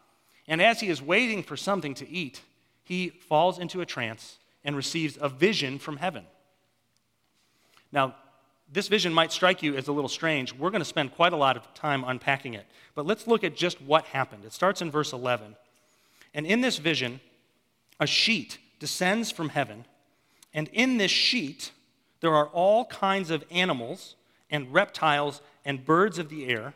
and 0.48 0.60
as 0.60 0.80
he 0.80 0.88
is 0.88 1.00
waiting 1.00 1.42
for 1.42 1.56
something 1.56 1.94
to 1.94 2.08
eat, 2.08 2.42
he 2.84 3.08
falls 3.08 3.58
into 3.58 3.80
a 3.80 3.86
trance 3.86 4.38
and 4.64 4.76
receives 4.76 5.16
a 5.20 5.28
vision 5.28 5.78
from 5.78 5.98
heaven. 5.98 6.24
Now, 7.90 8.16
this 8.70 8.88
vision 8.88 9.12
might 9.12 9.32
strike 9.32 9.62
you 9.62 9.76
as 9.76 9.88
a 9.88 9.92
little 9.92 10.08
strange. 10.08 10.54
We're 10.54 10.70
going 10.70 10.80
to 10.80 10.86
spend 10.86 11.14
quite 11.14 11.32
a 11.32 11.36
lot 11.36 11.56
of 11.56 11.74
time 11.74 12.04
unpacking 12.04 12.54
it. 12.54 12.66
But 12.94 13.06
let's 13.06 13.26
look 13.26 13.44
at 13.44 13.54
just 13.54 13.82
what 13.82 14.06
happened. 14.06 14.44
It 14.44 14.52
starts 14.52 14.80
in 14.80 14.90
verse 14.90 15.12
11. 15.12 15.56
And 16.34 16.46
in 16.46 16.62
this 16.62 16.78
vision, 16.78 17.20
a 18.00 18.06
sheet 18.06 18.58
descends 18.78 19.30
from 19.30 19.50
heaven. 19.50 19.84
And 20.52 20.68
in 20.72 20.98
this 20.98 21.10
sheet, 21.10 21.72
there 22.20 22.34
are 22.34 22.46
all 22.48 22.84
kinds 22.86 23.30
of 23.30 23.44
animals 23.50 24.16
and 24.50 24.72
reptiles 24.72 25.40
and 25.64 25.84
birds 25.84 26.18
of 26.18 26.28
the 26.28 26.46
air. 26.46 26.74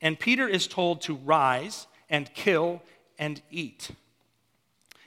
And 0.00 0.18
Peter 0.18 0.48
is 0.48 0.66
told 0.66 1.02
to 1.02 1.14
rise 1.14 1.86
and 2.08 2.32
kill 2.34 2.82
and 3.18 3.40
eat. 3.50 3.90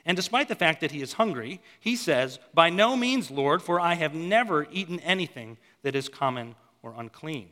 And 0.06 0.18
despite 0.18 0.50
the 0.50 0.56
fact 0.56 0.82
that 0.82 0.92
he 0.92 1.02
is 1.02 1.14
hungry, 1.14 1.62
he 1.80 1.96
says, 1.96 2.40
By 2.54 2.70
no 2.70 2.96
means, 2.96 3.32
Lord, 3.32 3.62
for 3.62 3.80
I 3.80 3.94
have 3.94 4.14
never 4.14 4.68
eaten 4.72 5.00
anything 5.00 5.58
that 5.82 5.96
is 5.96 6.10
common 6.10 6.56
or 6.82 6.94
unclean. 6.98 7.50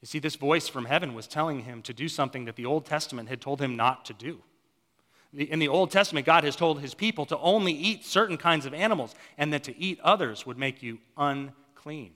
You 0.00 0.06
see, 0.06 0.18
this 0.18 0.36
voice 0.36 0.68
from 0.68 0.86
heaven 0.86 1.14
was 1.14 1.26
telling 1.26 1.60
him 1.60 1.82
to 1.82 1.92
do 1.92 2.08
something 2.08 2.46
that 2.46 2.56
the 2.56 2.66
Old 2.66 2.84
Testament 2.86 3.28
had 3.28 3.40
told 3.40 3.60
him 3.60 3.76
not 3.76 4.04
to 4.06 4.12
do. 4.12 4.40
In 5.36 5.58
the 5.58 5.68
Old 5.68 5.90
Testament, 5.90 6.26
God 6.26 6.44
has 6.44 6.56
told 6.56 6.80
his 6.80 6.92
people 6.92 7.24
to 7.26 7.38
only 7.38 7.72
eat 7.72 8.04
certain 8.04 8.36
kinds 8.36 8.66
of 8.66 8.74
animals 8.74 9.14
and 9.38 9.52
that 9.52 9.64
to 9.64 9.78
eat 9.78 9.98
others 10.00 10.44
would 10.44 10.58
make 10.58 10.82
you 10.82 10.98
unclean. 11.16 12.12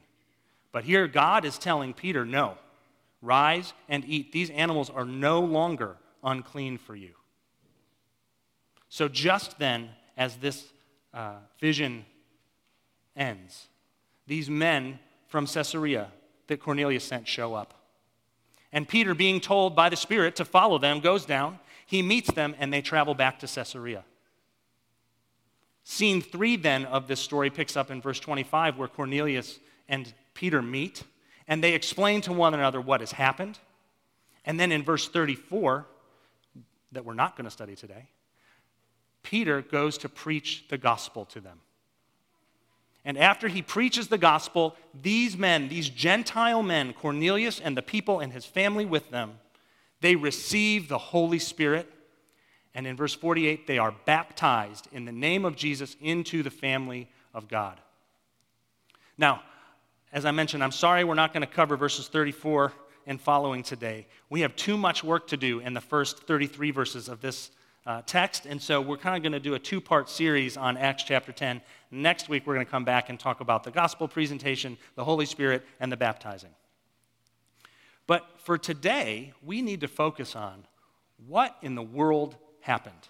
But 0.70 0.84
here, 0.84 1.08
God 1.08 1.46
is 1.46 1.56
telling 1.56 1.94
Peter, 1.94 2.26
no, 2.26 2.58
Rise 3.22 3.72
and 3.88 4.04
eat. 4.06 4.32
These 4.32 4.50
animals 4.50 4.90
are 4.90 5.04
no 5.04 5.40
longer 5.40 5.96
unclean 6.22 6.78
for 6.78 6.94
you. 6.94 7.12
So, 8.88 9.08
just 9.08 9.58
then, 9.58 9.90
as 10.16 10.36
this 10.36 10.64
uh, 11.12 11.36
vision 11.58 12.04
ends, 13.16 13.66
these 14.26 14.48
men 14.48 14.98
from 15.26 15.46
Caesarea 15.46 16.12
that 16.46 16.60
Cornelius 16.60 17.04
sent 17.04 17.26
show 17.26 17.54
up. 17.54 17.74
And 18.72 18.86
Peter, 18.86 19.14
being 19.14 19.40
told 19.40 19.74
by 19.74 19.88
the 19.88 19.96
Spirit 19.96 20.36
to 20.36 20.44
follow 20.44 20.78
them, 20.78 21.00
goes 21.00 21.24
down. 21.24 21.58
He 21.86 22.02
meets 22.02 22.30
them 22.32 22.54
and 22.58 22.72
they 22.72 22.82
travel 22.82 23.14
back 23.14 23.38
to 23.38 23.46
Caesarea. 23.46 24.04
Scene 25.84 26.20
three, 26.20 26.56
then, 26.56 26.84
of 26.84 27.06
this 27.06 27.20
story 27.20 27.48
picks 27.48 27.76
up 27.76 27.92
in 27.92 28.02
verse 28.02 28.18
25, 28.18 28.76
where 28.76 28.88
Cornelius 28.88 29.60
and 29.88 30.12
Peter 30.34 30.60
meet, 30.60 31.04
and 31.46 31.62
they 31.62 31.74
explain 31.74 32.20
to 32.22 32.32
one 32.32 32.54
another 32.54 32.80
what 32.80 33.00
has 33.00 33.12
happened. 33.12 33.60
And 34.44 34.58
then 34.58 34.72
in 34.72 34.82
verse 34.82 35.08
34, 35.08 35.86
that 36.90 37.04
we're 37.04 37.14
not 37.14 37.36
going 37.36 37.44
to 37.44 37.50
study 37.52 37.76
today, 37.76 38.08
Peter 39.22 39.62
goes 39.62 39.96
to 39.98 40.08
preach 40.08 40.64
the 40.68 40.78
gospel 40.78 41.24
to 41.26 41.40
them. 41.40 41.60
And 43.04 43.16
after 43.16 43.46
he 43.46 43.62
preaches 43.62 44.08
the 44.08 44.18
gospel, 44.18 44.74
these 45.00 45.36
men, 45.36 45.68
these 45.68 45.88
Gentile 45.88 46.64
men, 46.64 46.92
Cornelius 46.92 47.60
and 47.60 47.76
the 47.76 47.82
people 47.82 48.18
and 48.18 48.32
his 48.32 48.44
family 48.44 48.84
with 48.84 49.10
them, 49.10 49.38
they 50.00 50.16
receive 50.16 50.88
the 50.88 50.98
Holy 50.98 51.38
Spirit 51.38 51.90
and 52.76 52.86
in 52.86 52.94
verse 52.94 53.14
48, 53.14 53.66
they 53.66 53.78
are 53.78 53.94
baptized 54.04 54.86
in 54.92 55.06
the 55.06 55.12
name 55.12 55.46
of 55.46 55.56
Jesus 55.56 55.96
into 55.98 56.42
the 56.42 56.50
family 56.50 57.08
of 57.32 57.48
God. 57.48 57.80
Now, 59.16 59.42
as 60.12 60.26
I 60.26 60.30
mentioned, 60.30 60.62
I'm 60.62 60.72
sorry 60.72 61.02
we're 61.02 61.14
not 61.14 61.32
going 61.32 61.40
to 61.40 61.46
cover 61.46 61.78
verses 61.78 62.08
34 62.08 62.74
and 63.06 63.18
following 63.18 63.62
today. 63.62 64.06
We 64.28 64.42
have 64.42 64.54
too 64.56 64.76
much 64.76 65.02
work 65.02 65.26
to 65.28 65.38
do 65.38 65.60
in 65.60 65.72
the 65.72 65.80
first 65.80 66.24
33 66.24 66.70
verses 66.70 67.08
of 67.08 67.22
this 67.22 67.50
uh, 67.86 68.02
text, 68.04 68.44
and 68.44 68.60
so 68.60 68.82
we're 68.82 68.98
kind 68.98 69.16
of 69.16 69.22
going 69.22 69.32
to 69.32 69.40
do 69.40 69.54
a 69.54 69.58
two 69.58 69.80
part 69.80 70.10
series 70.10 70.58
on 70.58 70.76
Acts 70.76 71.04
chapter 71.04 71.32
10. 71.32 71.62
Next 71.90 72.28
week, 72.28 72.46
we're 72.46 72.54
going 72.54 72.66
to 72.66 72.70
come 72.70 72.84
back 72.84 73.08
and 73.08 73.18
talk 73.18 73.40
about 73.40 73.64
the 73.64 73.70
gospel 73.70 74.06
presentation, 74.06 74.76
the 74.96 75.04
Holy 75.04 75.24
Spirit, 75.24 75.64
and 75.80 75.90
the 75.90 75.96
baptizing. 75.96 76.50
But 78.06 78.26
for 78.38 78.56
today, 78.58 79.32
we 79.44 79.62
need 79.62 79.80
to 79.80 79.88
focus 79.88 80.36
on 80.36 80.64
what 81.26 81.56
in 81.62 81.74
the 81.74 81.82
world 81.82 82.36
happened. 82.60 83.08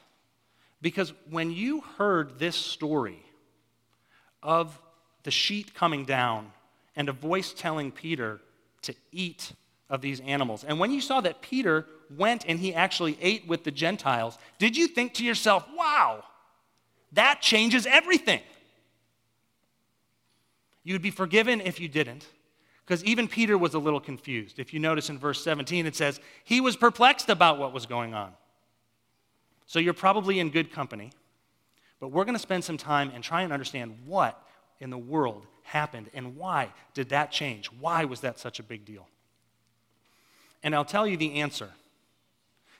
Because 0.80 1.12
when 1.30 1.50
you 1.50 1.82
heard 1.98 2.38
this 2.38 2.56
story 2.56 3.22
of 4.42 4.78
the 5.22 5.30
sheet 5.30 5.74
coming 5.74 6.04
down 6.04 6.52
and 6.94 7.08
a 7.08 7.12
voice 7.12 7.52
telling 7.52 7.90
Peter 7.90 8.40
to 8.82 8.94
eat 9.12 9.52
of 9.88 10.00
these 10.00 10.20
animals, 10.20 10.64
and 10.64 10.78
when 10.78 10.90
you 10.90 11.00
saw 11.00 11.20
that 11.20 11.42
Peter 11.42 11.86
went 12.16 12.44
and 12.46 12.58
he 12.58 12.74
actually 12.74 13.18
ate 13.20 13.46
with 13.46 13.64
the 13.64 13.70
Gentiles, 13.70 14.38
did 14.58 14.76
you 14.76 14.86
think 14.86 15.14
to 15.14 15.24
yourself, 15.24 15.66
wow, 15.76 16.24
that 17.12 17.40
changes 17.40 17.86
everything? 17.86 18.40
You'd 20.84 21.02
be 21.02 21.10
forgiven 21.10 21.60
if 21.60 21.80
you 21.80 21.88
didn't, 21.88 22.26
because 22.86 23.02
even 23.04 23.26
Peter 23.26 23.58
was 23.58 23.74
a 23.74 23.80
little 23.80 23.98
confused. 23.98 24.60
If 24.60 24.72
you 24.72 24.78
notice 24.78 25.10
in 25.10 25.18
verse 25.18 25.42
17, 25.42 25.86
it 25.86 25.96
says, 25.96 26.20
he 26.44 26.60
was 26.60 26.76
perplexed 26.76 27.28
about 27.28 27.58
what 27.58 27.72
was 27.72 27.84
going 27.84 28.14
on. 28.14 28.32
So 29.66 29.80
you're 29.80 29.92
probably 29.92 30.38
in 30.38 30.50
good 30.50 30.70
company. 30.70 31.10
But 31.98 32.08
we're 32.08 32.24
going 32.24 32.36
to 32.36 32.40
spend 32.40 32.62
some 32.62 32.76
time 32.76 33.10
and 33.12 33.24
try 33.24 33.42
and 33.42 33.52
understand 33.52 33.96
what 34.06 34.40
in 34.78 34.90
the 34.90 34.98
world 34.98 35.46
happened 35.64 36.10
and 36.14 36.36
why 36.36 36.72
did 36.94 37.08
that 37.08 37.32
change? 37.32 37.70
Why 37.80 38.04
was 38.04 38.20
that 38.20 38.38
such 38.38 38.60
a 38.60 38.62
big 38.62 38.84
deal? 38.84 39.08
And 40.62 40.74
I'll 40.74 40.84
tell 40.84 41.06
you 41.06 41.16
the 41.16 41.40
answer. 41.40 41.70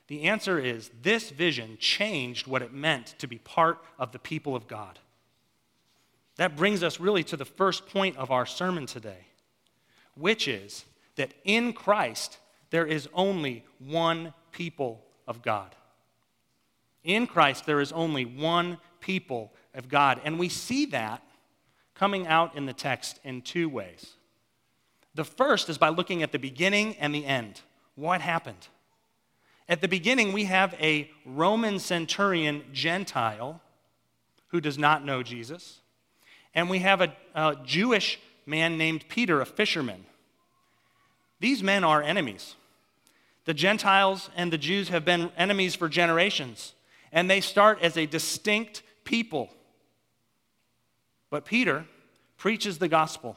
The 0.07 0.23
answer 0.25 0.59
is 0.59 0.91
this 1.03 1.31
vision 1.31 1.79
changed 1.81 2.47
what 2.47 2.63
it 2.63 2.73
meant 2.73 3.17
to 3.19 3.27
be 3.27 3.39
part 3.39 3.83
of 3.99 4.13
the 4.13 4.21
people 4.21 4.55
of 4.55 4.69
God. 4.69 5.01
That 6.37 6.55
brings 6.55 6.83
us 6.83 7.01
really 7.01 7.25
to 7.25 7.37
the 7.37 7.45
first 7.45 7.89
point 7.89 8.17
of 8.17 8.31
our 8.31 8.47
sermon 8.47 8.87
today, 8.87 9.27
which 10.17 10.49
is 10.49 10.85
that 11.17 11.33
in 11.45 11.73
Christ 11.73 12.39
there 12.71 12.87
is 12.87 13.09
only 13.15 13.65
one 13.79 14.35
people 14.53 15.05
of 15.27 15.43
God. 15.43 15.75
In 17.05 17.27
Christ, 17.27 17.67
there 17.67 17.81
is 17.81 17.93
only 17.93 18.25
one 18.25 18.79
people 19.01 19.53
of 19.75 19.89
God. 19.89 20.21
And 20.25 20.39
we 20.39 20.49
see 20.49 20.87
that 20.87 21.23
coming 21.95 22.27
out 22.27 22.57
in 22.57 22.67
the 22.67 22.73
text 22.73 23.21
in 23.23 23.43
two 23.43 23.69
ways. 23.69 24.15
The 25.15 25.25
first 25.25 25.69
is 25.69 25.79
by 25.79 25.89
looking 25.89 26.23
at 26.23 26.33
the 26.33 26.39
beginning 26.39 26.97
and 26.97 27.15
the 27.15 27.25
end. 27.25 27.61
What 27.95 28.21
happened? 28.21 28.69
At 29.69 29.81
the 29.81 29.89
beginning, 29.89 30.33
we 30.33 30.45
have 30.45 30.75
a 30.81 31.11
Roman 31.25 31.79
centurion 31.79 32.65
Gentile 32.73 33.61
who 34.49 34.61
does 34.61 34.79
not 34.79 35.05
know 35.05 35.23
Jesus, 35.23 35.81
and 36.55 36.71
we 36.71 36.81
have 36.81 37.01
a, 37.01 37.17
a 37.35 37.57
Jewish 37.65 38.21
man 38.47 38.79
named 38.79 39.09
Peter, 39.09 39.41
a 39.41 39.47
fisherman. 39.47 40.07
These 41.41 41.63
men 41.63 41.85
are 41.85 42.03
enemies. 42.03 42.55
The 43.45 43.55
Gentiles 43.55 44.31
and 44.37 44.53
the 44.53 44.59
Jews 44.59 44.89
have 44.89 45.05
been 45.05 45.31
enemies 45.37 45.75
for 45.75 45.89
generations 45.89 46.75
and 47.13 47.31
they 47.31 47.41
start 47.41 47.79
as 47.83 47.97
a 47.97 48.07
distinct 48.07 48.83
people. 49.05 49.49
But 51.31 51.45
Peter 51.45 51.87
preaches 52.37 52.79
the 52.79 52.89
gospel. 52.89 53.37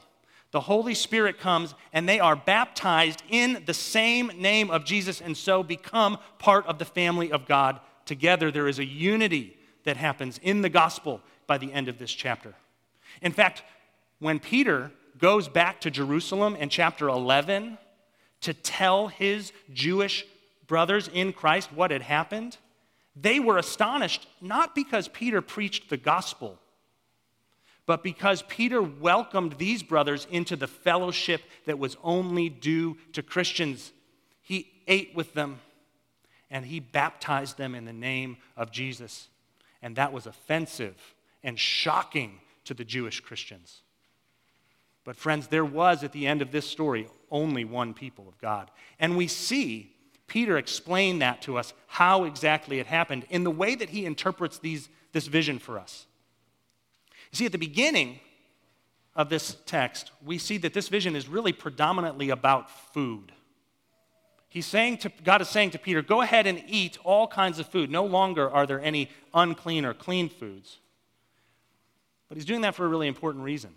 The 0.50 0.60
Holy 0.60 0.94
Spirit 0.94 1.38
comes 1.38 1.74
and 1.92 2.08
they 2.08 2.20
are 2.20 2.34
baptized 2.34 3.22
in 3.30 3.62
the 3.66 3.74
same 3.74 4.32
name 4.36 4.70
of 4.70 4.84
Jesus 4.84 5.20
and 5.20 5.36
so 5.36 5.62
become 5.62 6.18
part 6.38 6.66
of 6.66 6.78
the 6.78 6.84
family 6.84 7.30
of 7.30 7.46
God. 7.46 7.80
Together, 8.04 8.50
there 8.50 8.68
is 8.68 8.78
a 8.78 8.84
unity 8.84 9.56
that 9.84 9.96
happens 9.96 10.38
in 10.42 10.62
the 10.62 10.68
gospel 10.68 11.20
by 11.46 11.56
the 11.56 11.72
end 11.72 11.88
of 11.88 11.98
this 11.98 12.12
chapter. 12.12 12.54
In 13.22 13.32
fact, 13.32 13.62
when 14.18 14.38
Peter 14.38 14.90
goes 15.20 15.48
back 15.48 15.80
to 15.82 15.90
Jerusalem 15.90 16.56
in 16.56 16.68
chapter 16.68 17.08
11 17.08 17.78
to 18.40 18.54
tell 18.54 19.08
his 19.08 19.52
Jewish 19.72 20.24
brothers 20.66 21.08
in 21.12 21.32
Christ 21.32 21.72
what 21.72 21.90
had 21.90 22.02
happened, 22.02 22.56
they 23.14 23.38
were 23.38 23.58
astonished 23.58 24.26
not 24.40 24.74
because 24.74 25.08
Peter 25.08 25.42
preached 25.42 25.90
the 25.90 25.96
gospel, 25.96 26.58
but 27.86 28.02
because 28.02 28.42
Peter 28.42 28.80
welcomed 28.80 29.54
these 29.58 29.82
brothers 29.82 30.26
into 30.30 30.56
the 30.56 30.66
fellowship 30.66 31.42
that 31.66 31.78
was 31.78 31.96
only 32.02 32.48
due 32.48 32.96
to 33.12 33.22
Christians. 33.22 33.92
He 34.40 34.70
ate 34.86 35.14
with 35.14 35.34
them 35.34 35.60
and 36.50 36.64
he 36.64 36.80
baptized 36.80 37.58
them 37.58 37.74
in 37.74 37.84
the 37.84 37.92
name 37.92 38.38
of 38.56 38.70
Jesus. 38.70 39.28
And 39.82 39.96
that 39.96 40.12
was 40.12 40.26
offensive 40.26 40.96
and 41.42 41.58
shocking 41.58 42.40
to 42.64 42.74
the 42.74 42.84
Jewish 42.84 43.20
Christians. 43.20 43.82
But, 45.04 45.16
friends, 45.16 45.48
there 45.48 45.64
was 45.64 46.04
at 46.04 46.12
the 46.12 46.26
end 46.26 46.42
of 46.42 46.52
this 46.52 46.68
story 46.68 47.08
only 47.30 47.64
one 47.64 47.94
people 47.94 48.28
of 48.28 48.38
God. 48.38 48.70
And 48.98 49.16
we 49.16 49.26
see 49.26 49.94
Peter 50.26 50.58
explain 50.58 51.18
that 51.18 51.42
to 51.42 51.58
us, 51.58 51.72
how 51.88 52.24
exactly 52.24 52.78
it 52.78 52.86
happened, 52.86 53.26
in 53.30 53.42
the 53.42 53.50
way 53.50 53.74
that 53.74 53.90
he 53.90 54.06
interprets 54.06 54.58
these, 54.58 54.88
this 55.12 55.26
vision 55.26 55.58
for 55.58 55.78
us. 55.78 56.06
You 57.32 57.36
see, 57.36 57.46
at 57.46 57.52
the 57.52 57.58
beginning 57.58 58.20
of 59.16 59.28
this 59.28 59.56
text, 59.66 60.12
we 60.24 60.38
see 60.38 60.56
that 60.58 60.72
this 60.72 60.88
vision 60.88 61.16
is 61.16 61.28
really 61.28 61.52
predominantly 61.52 62.30
about 62.30 62.70
food. 62.94 63.32
He's 64.48 64.66
saying 64.66 64.98
to, 64.98 65.12
God 65.24 65.40
is 65.40 65.48
saying 65.48 65.70
to 65.70 65.78
Peter, 65.78 66.02
go 66.02 66.22
ahead 66.22 66.46
and 66.46 66.62
eat 66.68 66.98
all 67.04 67.26
kinds 67.26 67.58
of 67.58 67.66
food. 67.66 67.90
No 67.90 68.04
longer 68.04 68.48
are 68.50 68.66
there 68.66 68.80
any 68.80 69.08
unclean 69.34 69.84
or 69.84 69.94
clean 69.94 70.28
foods. 70.28 70.78
But 72.28 72.36
he's 72.36 72.44
doing 72.44 72.60
that 72.60 72.76
for 72.76 72.84
a 72.84 72.88
really 72.88 73.08
important 73.08 73.44
reason. 73.44 73.74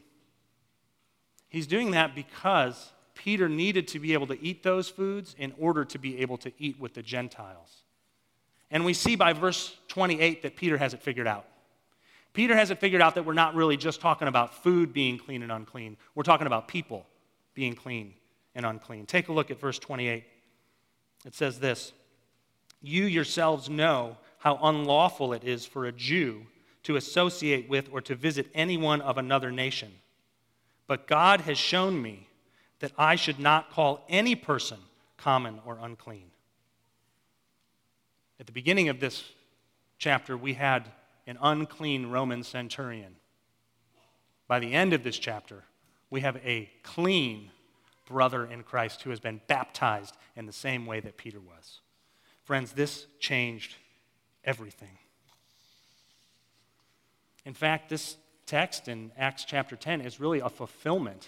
He's 1.54 1.68
doing 1.68 1.92
that 1.92 2.16
because 2.16 2.92
Peter 3.14 3.48
needed 3.48 3.88
to 3.90 4.00
be 4.00 4.14
able 4.14 4.26
to 4.26 4.44
eat 4.44 4.64
those 4.64 4.90
foods 4.90 5.36
in 5.38 5.54
order 5.60 5.86
to 5.86 6.00
be 6.00 6.20
able 6.20 6.36
to 6.38 6.52
eat 6.58 6.80
with 6.80 6.96
the 6.96 7.04
Gentiles. 7.04 7.84
And 8.72 8.84
we 8.84 8.96
see 8.96 9.16
by 9.16 9.34
verse 9.34 9.78
28 9.88 10.42
that 10.42 10.56
Peter 10.56 10.78
has 10.78 10.96
it 10.96 11.04
figured 11.04 11.28
out. 11.28 11.46
Peter 12.34 12.56
has 12.56 12.72
it 12.72 12.80
figured 12.80 13.04
out 13.04 13.14
that 13.14 13.26
we're 13.26 13.34
not 13.34 13.54
really 13.54 13.78
just 13.78 14.02
talking 14.02 14.28
about 14.28 14.64
food 14.64 14.94
being 14.94 15.20
clean 15.20 15.44
and 15.44 15.52
unclean, 15.52 15.96
we're 16.16 16.24
talking 16.24 16.48
about 16.48 16.68
people 16.68 17.06
being 17.54 17.76
clean 17.76 18.16
and 18.56 18.66
unclean. 18.66 19.06
Take 19.06 19.28
a 19.28 19.32
look 19.32 19.52
at 19.52 19.60
verse 19.60 19.78
28. 19.78 20.24
It 21.24 21.36
says 21.36 21.60
this 21.60 21.94
You 22.82 23.04
yourselves 23.04 23.70
know 23.70 24.18
how 24.40 24.58
unlawful 24.64 25.34
it 25.34 25.44
is 25.44 25.68
for 25.68 25.86
a 25.86 25.92
Jew 25.92 26.48
to 26.82 26.96
associate 26.96 27.70
with 27.70 27.90
or 27.92 28.02
to 28.02 28.16
visit 28.16 28.48
anyone 28.56 29.02
of 29.02 29.20
another 29.20 29.52
nation. 29.52 29.92
But 30.88 31.08
God 31.08 31.42
has 31.42 31.58
shown 31.58 32.02
me 32.02 32.28
that 32.80 32.92
I 32.98 33.16
should 33.16 33.40
not 33.40 33.72
call 33.72 34.06
any 34.10 34.36
person 34.36 34.80
common 35.18 35.60
or 35.66 35.78
unclean. 35.82 36.32
At 38.40 38.46
the 38.46 38.52
beginning 38.52 38.90
of 38.90 39.00
this 39.00 39.24
chapter, 39.98 40.36
we 40.36 40.54
had 40.54 40.92
an 41.26 41.38
unclean 41.42 42.08
Roman 42.08 42.44
centurion. 42.44 43.16
By 44.48 44.60
the 44.60 44.74
end 44.74 44.92
of 44.92 45.04
this 45.04 45.18
chapter, 45.18 45.64
we 46.10 46.22
have 46.22 46.36
a 46.44 46.70
clean 46.84 47.52
brother 48.06 48.46
in 48.46 48.64
Christ 48.64 49.04
who 49.04 49.10
has 49.12 49.20
been 49.20 49.40
baptized 49.48 50.18
in 50.36 50.46
the 50.46 50.52
same 50.52 50.86
way 50.86 51.00
that 51.00 51.16
Peter 51.16 51.40
was. 51.40 51.80
Friends, 52.44 52.74
this 52.74 53.06
changed 53.20 53.76
everything. 54.44 54.98
In 57.46 57.54
fact, 57.54 57.90
this 57.90 58.18
text 58.46 58.88
in 58.88 59.12
Acts 59.18 59.46
chapter 59.46 59.76
10 59.76 60.02
is 60.02 60.20
really 60.20 60.40
a 60.40 60.50
fulfillment 60.50 61.28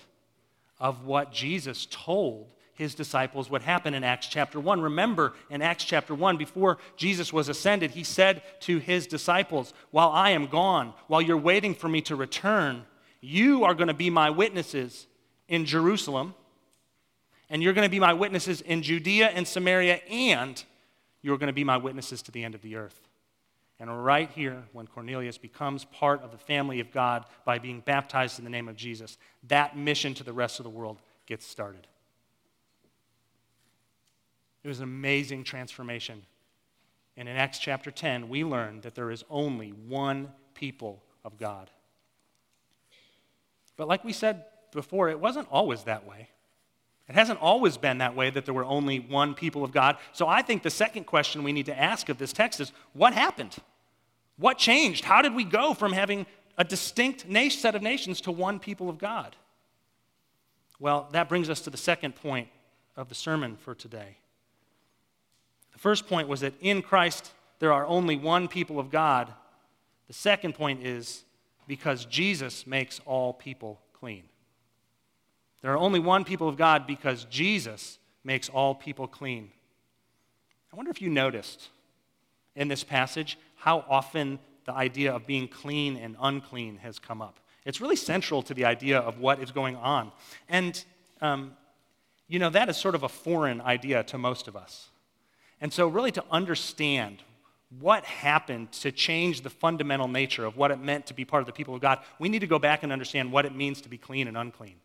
of 0.80 1.06
what 1.06 1.32
Jesus 1.32 1.88
told 1.90 2.52
his 2.76 2.94
disciples 2.94 3.50
what 3.50 3.62
happened 3.62 3.96
in 3.96 4.04
Acts 4.04 4.28
chapter 4.28 4.60
1. 4.60 4.82
Remember, 4.82 5.34
in 5.50 5.62
Acts 5.62 5.86
chapter 5.86 6.14
1, 6.14 6.36
before 6.36 6.78
Jesus 6.98 7.32
was 7.32 7.48
ascended, 7.48 7.92
he 7.92 8.04
said 8.04 8.44
to 8.62 8.80
his 8.80 9.08
disciples, 9.08 9.74
While 9.92 10.10
I 10.10 10.32
am 10.32 10.48
gone, 10.48 10.94
while 11.08 11.22
you're 11.22 11.38
waiting 11.38 11.74
for 11.74 11.88
me 11.88 12.02
to 12.02 12.18
return, 12.18 12.84
you 13.22 13.64
are 13.64 13.74
going 13.74 13.88
to 13.88 13.94
be 13.94 14.10
my 14.10 14.30
witnesses 14.30 15.08
in 15.48 15.66
Jerusalem, 15.66 16.36
and 17.50 17.64
you're 17.64 17.74
going 17.74 17.88
to 17.88 17.92
be 17.92 18.00
my 18.00 18.14
witnesses 18.14 18.60
in 18.60 18.82
Judea 18.84 19.30
and 19.30 19.48
Samaria, 19.48 20.02
and 20.10 20.62
you're 21.22 21.38
going 21.38 21.48
to 21.48 21.54
be 21.54 21.64
my 21.64 21.78
witnesses 21.78 22.22
to 22.24 22.32
the 22.32 22.44
end 22.44 22.56
of 22.56 22.62
the 22.62 22.76
earth. 22.76 23.05
And 23.80 24.06
right 24.06 24.30
here, 24.32 24.64
when 24.72 24.88
Cornelius 24.88 25.38
becomes 25.38 25.84
part 25.86 26.22
of 26.22 26.32
the 26.32 26.38
family 26.38 26.80
of 26.80 26.92
God 26.92 27.26
by 27.44 27.60
being 27.60 27.82
baptized 27.82 28.40
in 28.40 28.46
the 28.46 28.52
name 28.52 28.70
of 28.70 28.78
Jesus, 28.78 29.18
that 29.48 29.78
mission 29.78 30.14
to 30.14 30.24
the 30.24 30.32
rest 30.32 30.60
of 30.60 30.64
the 30.64 30.70
world 30.70 31.02
gets 31.26 31.46
started. 31.46 31.88
It 34.64 34.68
was 34.68 34.80
an 34.80 34.86
amazing 34.86 35.44
transformation. 35.44 36.24
And 37.18 37.28
in 37.28 37.36
Acts 37.36 37.60
chapter 37.60 37.92
10, 37.92 38.30
we 38.30 38.44
learn 38.44 38.82
that 38.82 38.96
there 38.96 39.12
is 39.12 39.24
only 39.30 39.70
one 39.70 40.32
people 40.54 41.04
of 41.24 41.38
God. 41.38 41.70
But 43.78 43.88
like 43.88 44.04
we 44.04 44.14
said 44.14 44.46
before, 44.72 45.10
it 45.10 45.20
wasn't 45.20 45.48
always 45.52 45.84
that 45.84 46.08
way. 46.08 46.30
It 47.08 47.16
hasn't 47.16 47.40
always 47.40 47.78
been 47.78 48.00
that 48.00 48.16
way 48.16 48.30
that 48.32 48.46
there 48.46 48.54
were 48.54 48.66
only 48.66 49.00
one 49.00 49.36
people 49.36 49.64
of 49.64 49.72
God. 49.72 49.98
So 50.12 50.28
I 50.28 50.42
think 50.42 50.64
the 50.64 50.72
second 50.72 51.06
question 51.06 51.44
we 51.44 51.54
need 51.54 51.68
to 51.68 51.80
ask 51.80 52.10
of 52.10 52.18
this 52.18 52.34
text 52.34 52.60
is 52.60 52.72
what 52.94 53.14
happened? 53.14 53.56
What 54.38 54.58
changed? 54.58 55.06
How 55.06 55.22
did 55.22 55.36
we 55.36 55.44
go 55.44 55.74
from 55.74 55.94
having 55.94 56.26
a 56.58 56.64
distinct 56.64 57.26
set 57.54 57.76
of 57.76 57.82
nations 57.82 58.22
to 58.22 58.32
one 58.32 58.60
people 58.60 58.90
of 58.90 58.98
God? 58.98 59.36
Well, 60.80 61.08
that 61.12 61.30
brings 61.30 61.50
us 61.50 61.62
to 61.62 61.70
the 61.70 61.78
second 61.78 62.16
point 62.16 62.50
of 62.98 63.08
the 63.08 63.16
sermon 63.16 63.56
for 63.56 63.76
today. 63.76 64.18
The 65.74 65.80
first 65.80 66.08
point 66.08 66.28
was 66.28 66.42
that 66.42 66.54
in 66.60 66.82
Christ 66.82 67.34
there 67.60 67.72
are 67.72 67.86
only 67.86 68.18
one 68.18 68.48
people 68.48 68.80
of 68.80 68.90
God. 68.90 69.32
The 70.08 70.14
second 70.14 70.56
point 70.56 70.86
is 70.86 71.24
because 71.68 72.06
Jesus 72.06 72.66
makes 72.66 73.00
all 73.06 73.34
people 73.34 73.80
clean. 73.94 74.24
There 75.66 75.74
are 75.74 75.80
only 75.80 76.00
one 76.00 76.26
people 76.26 76.48
of 76.48 76.58
God 76.58 76.86
because 76.86 77.26
Jesus 77.26 77.98
makes 78.24 78.50
all 78.50 78.76
people 78.76 79.08
clean. 79.08 79.50
I 80.72 80.76
wonder 80.76 80.92
if 80.92 81.02
you 81.02 81.10
noticed 81.10 81.70
in 82.56 82.68
this 82.68 82.84
passage 82.84 83.40
how 83.56 83.84
often 83.90 84.38
the 84.66 84.74
idea 84.74 85.12
of 85.12 85.26
being 85.26 85.48
clean 85.48 85.98
and 85.98 86.16
unclean 86.22 86.78
has 86.84 87.00
come 87.00 87.20
up. 87.20 87.40
It's 87.66 87.82
really 87.82 87.96
central 87.96 88.44
to 88.44 88.54
the 88.54 88.66
idea 88.66 89.00
of 89.00 89.18
what 89.18 89.42
is 89.42 89.50
going 89.50 89.76
on. 89.78 90.12
And, 90.50 90.86
um, 91.20 91.54
you 92.28 92.38
know, 92.38 92.52
that 92.52 92.70
is 92.70 92.78
sort 92.78 92.94
of 92.94 93.02
a 93.02 93.10
foreign 93.10 93.60
idea 93.60 94.04
to 94.04 94.20
most 94.20 94.48
of 94.48 94.56
us. 94.56 94.90
And 95.60 95.74
so, 95.74 95.88
really, 95.88 96.12
to 96.12 96.24
understand 96.30 97.24
what 97.80 98.06
happened 98.06 98.72
to 98.74 98.92
change 98.92 99.42
the 99.42 99.50
fundamental 99.50 100.08
nature 100.08 100.46
of 100.46 100.58
what 100.58 100.70
it 100.70 100.80
meant 100.80 101.08
to 101.08 101.16
be 101.16 101.26
part 101.26 101.42
of 101.42 101.48
the 101.48 101.54
people 101.54 101.74
of 101.74 101.82
God, 101.82 102.02
we 102.20 102.30
need 102.30 102.42
to 102.42 102.48
go 102.48 102.60
back 102.60 102.84
and 102.84 102.92
understand 102.92 103.32
what 103.32 103.48
it 103.48 103.56
means 103.56 103.82
to 103.82 103.90
be 103.90 103.98
clean 103.98 104.28
and 104.28 104.38
unclean. 104.38 104.76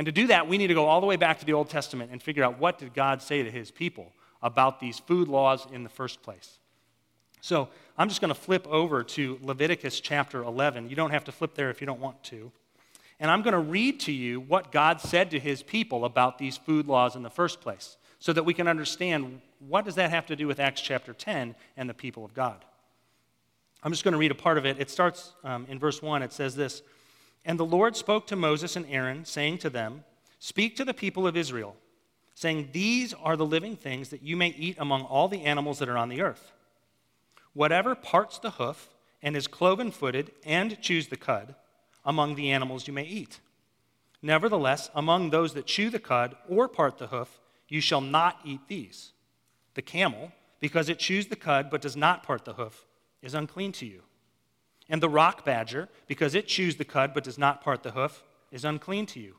And 0.00 0.06
to 0.06 0.12
do 0.12 0.28
that, 0.28 0.48
we 0.48 0.56
need 0.56 0.68
to 0.68 0.74
go 0.74 0.86
all 0.86 1.02
the 1.02 1.06
way 1.06 1.16
back 1.16 1.40
to 1.40 1.44
the 1.44 1.52
Old 1.52 1.68
Testament 1.68 2.10
and 2.10 2.22
figure 2.22 2.42
out 2.42 2.58
what 2.58 2.78
did 2.78 2.94
God 2.94 3.20
say 3.20 3.42
to 3.42 3.50
his 3.50 3.70
people 3.70 4.14
about 4.40 4.80
these 4.80 4.98
food 4.98 5.28
laws 5.28 5.66
in 5.70 5.82
the 5.82 5.90
first 5.90 6.22
place. 6.22 6.58
So 7.42 7.68
I'm 7.98 8.08
just 8.08 8.22
going 8.22 8.30
to 8.30 8.40
flip 8.40 8.66
over 8.66 9.04
to 9.04 9.38
Leviticus 9.42 10.00
chapter 10.00 10.42
11. 10.42 10.88
You 10.88 10.96
don't 10.96 11.10
have 11.10 11.24
to 11.24 11.32
flip 11.32 11.54
there 11.54 11.68
if 11.68 11.82
you 11.82 11.86
don't 11.86 12.00
want 12.00 12.24
to. 12.24 12.50
And 13.18 13.30
I'm 13.30 13.42
going 13.42 13.52
to 13.52 13.58
read 13.58 14.00
to 14.00 14.12
you 14.12 14.40
what 14.40 14.72
God 14.72 15.02
said 15.02 15.32
to 15.32 15.38
his 15.38 15.62
people 15.62 16.06
about 16.06 16.38
these 16.38 16.56
food 16.56 16.86
laws 16.86 17.14
in 17.14 17.22
the 17.22 17.28
first 17.28 17.60
place 17.60 17.98
so 18.20 18.32
that 18.32 18.44
we 18.44 18.54
can 18.54 18.68
understand 18.68 19.42
what 19.68 19.84
does 19.84 19.96
that 19.96 20.08
have 20.08 20.24
to 20.28 20.34
do 20.34 20.46
with 20.46 20.60
Acts 20.60 20.80
chapter 20.80 21.12
10 21.12 21.54
and 21.76 21.90
the 21.90 21.92
people 21.92 22.24
of 22.24 22.32
God. 22.32 22.64
I'm 23.82 23.92
just 23.92 24.04
going 24.04 24.12
to 24.12 24.18
read 24.18 24.30
a 24.30 24.34
part 24.34 24.56
of 24.56 24.64
it. 24.64 24.80
It 24.80 24.88
starts 24.88 25.34
um, 25.44 25.66
in 25.68 25.78
verse 25.78 26.00
1. 26.00 26.22
It 26.22 26.32
says 26.32 26.56
this 26.56 26.80
And 27.44 27.58
the 27.58 27.64
Lord 27.64 27.96
spoke 27.96 28.26
to 28.28 28.36
Moses 28.36 28.76
and 28.76 28.86
Aaron, 28.88 29.24
saying 29.24 29.58
to 29.58 29.70
them, 29.70 30.04
Speak 30.38 30.76
to 30.76 30.84
the 30.84 30.94
people 30.94 31.26
of 31.26 31.36
Israel, 31.36 31.76
saying, 32.34 32.70
These 32.72 33.14
are 33.14 33.36
the 33.36 33.46
living 33.46 33.76
things 33.76 34.10
that 34.10 34.22
you 34.22 34.36
may 34.36 34.48
eat 34.48 34.76
among 34.78 35.02
all 35.02 35.28
the 35.28 35.44
animals 35.44 35.78
that 35.78 35.88
are 35.88 35.98
on 35.98 36.08
the 36.08 36.22
earth. 36.22 36.52
Whatever 37.52 37.94
parts 37.94 38.38
the 38.38 38.52
hoof 38.52 38.88
and 39.22 39.36
is 39.36 39.46
cloven 39.46 39.90
footed 39.90 40.32
and 40.44 40.80
chews 40.80 41.08
the 41.08 41.16
cud, 41.16 41.54
among 42.04 42.34
the 42.34 42.50
animals 42.50 42.86
you 42.86 42.92
may 42.92 43.04
eat. 43.04 43.40
Nevertheless, 44.22 44.90
among 44.94 45.30
those 45.30 45.54
that 45.54 45.66
chew 45.66 45.90
the 45.90 45.98
cud 45.98 46.36
or 46.48 46.68
part 46.68 46.98
the 46.98 47.08
hoof, 47.08 47.40
you 47.68 47.80
shall 47.80 48.00
not 48.00 48.38
eat 48.44 48.60
these. 48.68 49.12
The 49.74 49.82
camel, 49.82 50.32
because 50.58 50.88
it 50.88 50.98
chews 50.98 51.26
the 51.26 51.36
cud 51.36 51.70
but 51.70 51.80
does 51.80 51.96
not 51.96 52.22
part 52.22 52.44
the 52.44 52.54
hoof, 52.54 52.86
is 53.22 53.34
unclean 53.34 53.72
to 53.72 53.86
you. 53.86 54.02
And 54.90 55.00
the 55.00 55.08
rock 55.08 55.44
badger, 55.44 55.88
because 56.08 56.34
it 56.34 56.48
chews 56.48 56.76
the 56.76 56.84
cud 56.84 57.14
but 57.14 57.24
does 57.24 57.38
not 57.38 57.62
part 57.62 57.84
the 57.84 57.92
hoof, 57.92 58.24
is 58.50 58.64
unclean 58.64 59.06
to 59.06 59.20
you. 59.20 59.36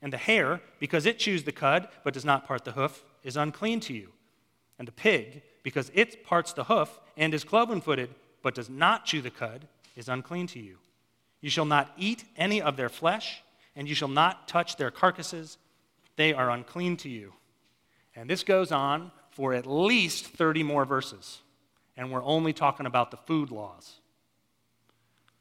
And 0.00 0.12
the 0.12 0.16
hare, 0.16 0.60
because 0.78 1.04
it 1.04 1.18
chews 1.18 1.42
the 1.42 1.52
cud 1.52 1.88
but 2.04 2.14
does 2.14 2.24
not 2.24 2.46
part 2.46 2.64
the 2.64 2.72
hoof, 2.72 3.04
is 3.24 3.36
unclean 3.36 3.80
to 3.80 3.92
you. 3.92 4.12
And 4.78 4.86
the 4.86 4.92
pig, 4.92 5.42
because 5.64 5.90
it 5.92 6.24
parts 6.24 6.52
the 6.52 6.64
hoof 6.64 7.00
and 7.16 7.34
is 7.34 7.42
cloven 7.42 7.80
footed 7.80 8.14
but 8.42 8.54
does 8.54 8.70
not 8.70 9.04
chew 9.04 9.20
the 9.20 9.30
cud, 9.30 9.66
is 9.96 10.08
unclean 10.08 10.46
to 10.48 10.60
you. 10.60 10.78
You 11.40 11.50
shall 11.50 11.64
not 11.64 11.92
eat 11.98 12.24
any 12.36 12.62
of 12.62 12.76
their 12.76 12.88
flesh, 12.88 13.42
and 13.74 13.88
you 13.88 13.94
shall 13.96 14.08
not 14.08 14.46
touch 14.46 14.76
their 14.76 14.92
carcasses. 14.92 15.58
They 16.14 16.32
are 16.32 16.50
unclean 16.50 16.96
to 16.98 17.08
you. 17.08 17.32
And 18.14 18.30
this 18.30 18.44
goes 18.44 18.70
on 18.70 19.10
for 19.30 19.52
at 19.52 19.66
least 19.66 20.26
30 20.26 20.62
more 20.62 20.84
verses. 20.84 21.42
And 21.96 22.12
we're 22.12 22.22
only 22.22 22.52
talking 22.52 22.86
about 22.86 23.10
the 23.10 23.16
food 23.16 23.50
laws. 23.50 24.00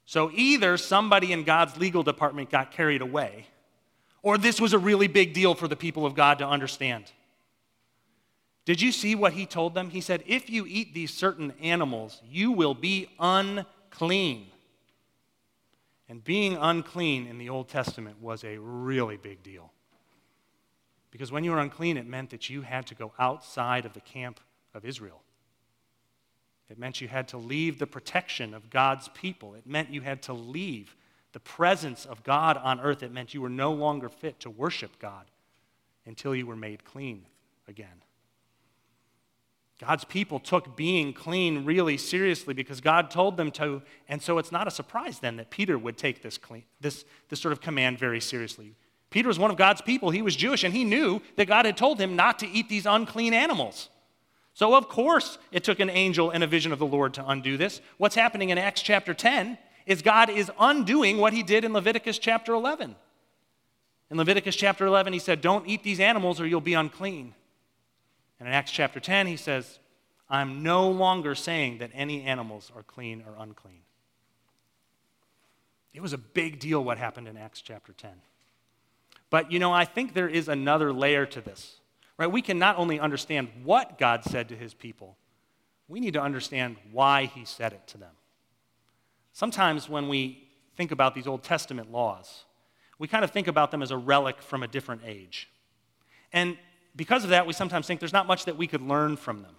So 0.06 0.32
either 0.34 0.78
somebody 0.78 1.34
in 1.34 1.44
God's 1.44 1.78
legal 1.78 2.04
department 2.04 2.52
got 2.52 2.72
carried 2.72 3.02
away, 3.02 3.48
or 4.22 4.38
this 4.38 4.62
was 4.62 4.74
a 4.74 4.80
really 4.80 5.08
big 5.08 5.34
deal 5.34 5.56
for 5.56 5.68
the 5.68 5.76
people 5.76 6.06
of 6.06 6.16
God 6.16 6.40
to 6.40 6.48
understand. 6.48 7.12
Did 8.66 8.82
you 8.82 8.92
see 8.92 9.14
what 9.14 9.34
he 9.34 9.46
told 9.46 9.76
them? 9.76 9.92
He 9.92 10.02
said, 10.02 10.24
If 10.26 10.50
you 10.50 10.66
eat 10.68 10.94
these 10.94 11.14
certain 11.14 11.54
animals, 11.62 12.22
you 12.30 12.52
will 12.52 12.74
be 12.74 13.10
unclean. 13.20 14.48
And 16.08 16.24
being 16.24 16.56
unclean 16.56 17.28
in 17.28 17.38
the 17.38 17.50
Old 17.50 17.68
Testament 17.68 18.22
was 18.22 18.44
a 18.44 18.58
really 18.58 19.18
big 19.18 19.42
deal. 19.44 19.72
Because 21.10 21.32
when 21.32 21.44
you 21.44 21.52
were 21.52 21.60
unclean, 21.60 21.98
it 21.98 22.06
meant 22.06 22.32
that 22.32 22.50
you 22.50 22.62
had 22.62 22.86
to 22.88 22.96
go 22.96 23.12
outside 23.18 23.86
of 23.86 23.94
the 23.94 24.02
camp 24.02 24.40
of 24.74 24.86
Israel. 24.86 25.22
It 26.70 26.80
meant 26.80 27.02
you 27.02 27.08
had 27.08 27.28
to 27.30 27.38
leave 27.38 27.78
the 27.78 27.88
protection 27.88 28.54
of 28.54 28.70
God's 28.70 29.08
people. 29.10 29.54
It 29.54 29.68
meant 29.68 29.92
you 29.92 30.02
had 30.02 30.22
to 30.24 30.34
leave 30.34 30.96
the 31.32 31.40
presence 31.40 32.06
of 32.06 32.24
God 32.24 32.58
on 32.58 32.80
earth. 32.80 33.04
It 33.04 33.12
meant 33.12 33.34
you 33.34 33.42
were 33.42 33.50
no 33.50 33.72
longer 33.72 34.10
fit 34.10 34.40
to 34.42 34.50
worship 34.50 34.98
God 35.00 35.26
until 36.06 36.34
you 36.36 36.46
were 36.46 36.56
made 36.56 36.84
clean 36.86 37.26
again. 37.68 38.02
God's 39.80 40.06
people 40.06 40.40
took 40.40 40.78
being 40.78 41.12
clean 41.12 41.66
really 41.66 41.98
seriously 41.98 42.54
because 42.54 42.80
God 42.80 43.12
told 43.12 43.36
them 43.36 43.52
to, 43.52 43.82
and 44.08 44.22
so 44.22 44.38
it's 44.38 44.52
not 44.52 44.68
a 44.68 44.72
surprise 44.72 45.20
then 45.20 45.36
that 45.36 45.50
Peter 45.50 45.78
would 45.78 45.98
take 45.98 46.22
this, 46.22 46.38
clean, 46.38 46.64
this, 46.80 47.04
this 47.28 47.42
sort 47.42 47.52
of 47.52 47.60
command 47.60 48.00
very 48.00 48.22
seriously. 48.22 48.74
Peter 49.10 49.28
was 49.28 49.38
one 49.38 49.52
of 49.52 49.58
God's 49.58 49.82
people. 49.82 50.10
He 50.10 50.22
was 50.22 50.36
Jewish, 50.36 50.64
and 50.64 50.74
he 50.74 50.86
knew 50.86 51.22
that 51.36 51.48
God 51.48 51.66
had 51.66 51.76
told 51.76 52.00
him 52.00 52.16
not 52.16 52.40
to 52.40 52.48
eat 52.48 52.70
these 52.70 52.86
unclean 52.86 53.34
animals. 53.34 53.90
So, 54.56 54.74
of 54.74 54.88
course, 54.88 55.38
it 55.52 55.66
took 55.66 55.82
an 55.82 55.90
angel 55.90 56.32
and 56.32 56.42
a 56.42 56.48
vision 56.48 56.72
of 56.72 56.80
the 56.80 56.86
Lord 56.86 57.14
to 57.16 57.28
undo 57.28 57.58
this. 57.58 57.82
What's 57.98 58.16
happening 58.16 58.52
in 58.52 58.58
Acts 58.58 58.82
chapter 58.82 59.14
10 59.14 59.58
is 59.86 60.02
God 60.02 60.30
is 60.30 60.50
undoing 60.58 61.18
what 61.18 61.34
he 61.34 61.44
did 61.44 61.66
in 61.66 61.74
Leviticus 61.74 62.18
chapter 62.18 62.54
11. 62.54 62.96
In 64.10 64.18
Leviticus 64.18 64.56
chapter 64.56 64.86
11, 64.86 65.12
he 65.12 65.20
said, 65.20 65.42
Don't 65.42 65.68
eat 65.68 65.84
these 65.84 66.00
animals 66.00 66.40
or 66.40 66.48
you'll 66.48 66.62
be 66.62 66.74
unclean. 66.74 67.34
And 68.40 68.48
in 68.48 68.56
Acts 68.56 68.72
chapter 68.72 69.02
10, 69.02 69.28
he 69.28 69.36
says, 69.36 69.80
I'm 70.30 70.64
no 70.64 70.90
longer 70.90 71.36
saying 71.36 71.80
that 71.80 71.92
any 71.94 72.24
animals 72.24 72.72
are 72.74 72.84
clean 72.84 73.26
or 73.28 73.36
unclean. 73.38 73.82
It 75.94 76.02
was 76.02 76.14
a 76.14 76.18
big 76.18 76.60
deal 76.60 76.82
what 76.82 76.98
happened 76.98 77.28
in 77.28 77.36
Acts 77.36 77.62
chapter 77.62 77.92
10. 77.92 78.10
But 79.30 79.52
you 79.52 79.60
know, 79.60 79.74
I 79.74 79.84
think 79.84 80.14
there 80.14 80.30
is 80.30 80.48
another 80.48 80.94
layer 80.94 81.26
to 81.26 81.42
this. 81.42 81.76
Right? 82.18 82.32
We 82.32 82.42
can 82.42 82.58
not 82.58 82.78
only 82.78 83.00
understand 83.00 83.50
what 83.64 83.98
God 83.98 84.24
said 84.24 84.50
to 84.50 84.56
his 84.56 84.74
people, 84.74 85.18
we 85.88 86.00
need 86.00 86.14
to 86.14 86.22
understand 86.22 86.78
why 86.92 87.26
he 87.26 87.46
said 87.46 87.74
it 87.74 87.86
to 87.88 87.98
them. 87.98 88.14
Sometimes 89.34 89.90
when 89.90 90.08
we 90.08 90.48
think 90.78 90.92
about 90.92 91.14
these 91.14 91.28
Old 91.28 91.44
Testament 91.44 91.92
laws, 91.92 92.46
we 92.98 93.08
kind 93.08 93.24
of 93.24 93.32
think 93.32 93.48
about 93.48 93.72
them 93.72 93.82
as 93.82 93.92
a 93.92 93.98
relic 93.98 94.42
from 94.42 94.64
a 94.64 94.68
different 94.68 95.02
age. 95.06 95.50
And 96.32 96.58
because 96.96 97.24
of 97.24 97.32
that, 97.32 97.46
we 97.46 97.54
sometimes 97.54 97.86
think 97.86 98.00
there's 98.00 98.14
not 98.14 98.28
much 98.28 98.46
that 98.46 98.58
we 98.58 98.68
could 98.68 98.82
learn 98.82 99.18
from 99.18 99.42
them. 99.42 99.56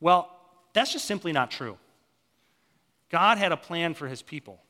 Well, 0.00 0.30
that's 0.74 0.92
just 0.92 1.06
simply 1.06 1.32
not 1.32 1.50
true. 1.50 1.78
God 3.08 3.38
had 3.38 3.52
a 3.52 3.56
plan 3.56 3.94
for 3.94 4.06
his 4.06 4.20
people. 4.20 4.60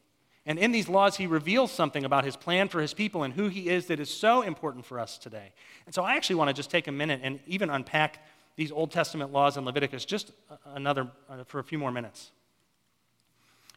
And 0.49 0.59
in 0.59 0.73
these 0.73 0.89
laws, 0.89 1.17
he 1.17 1.27
reveals 1.27 1.71
something 1.71 2.07
about 2.07 2.25
his 2.25 2.35
plan 2.35 2.69
for 2.69 2.81
his 2.81 2.95
people 2.95 3.23
and 3.23 3.35
who 3.35 3.49
he 3.49 3.69
is 3.69 3.85
that 3.87 4.01
is 4.01 4.09
so 4.09 4.41
important 4.41 4.87
for 4.87 4.99
us 4.99 5.19
today. 5.19 5.53
And 5.85 5.95
so 5.95 6.03
I 6.03 6.17
actually 6.17 6.37
want 6.37 6.49
to 6.49 6.55
just 6.55 6.71
take 6.71 6.89
a 6.89 6.93
minute 6.93 7.21
and 7.23 7.39
even 7.47 7.69
unpack 7.69 8.25
these 8.57 8.73
Old 8.73 8.91
Testament 8.91 9.31
laws 9.31 9.59
in 9.59 9.67
Leviticus 9.67 10.07
just 10.07 10.33
another, 10.65 11.07
uh, 11.29 11.45
for 11.45 11.59
a 11.59 11.63
few 11.63 11.77
more 11.77 11.93
minutes. 11.93 12.31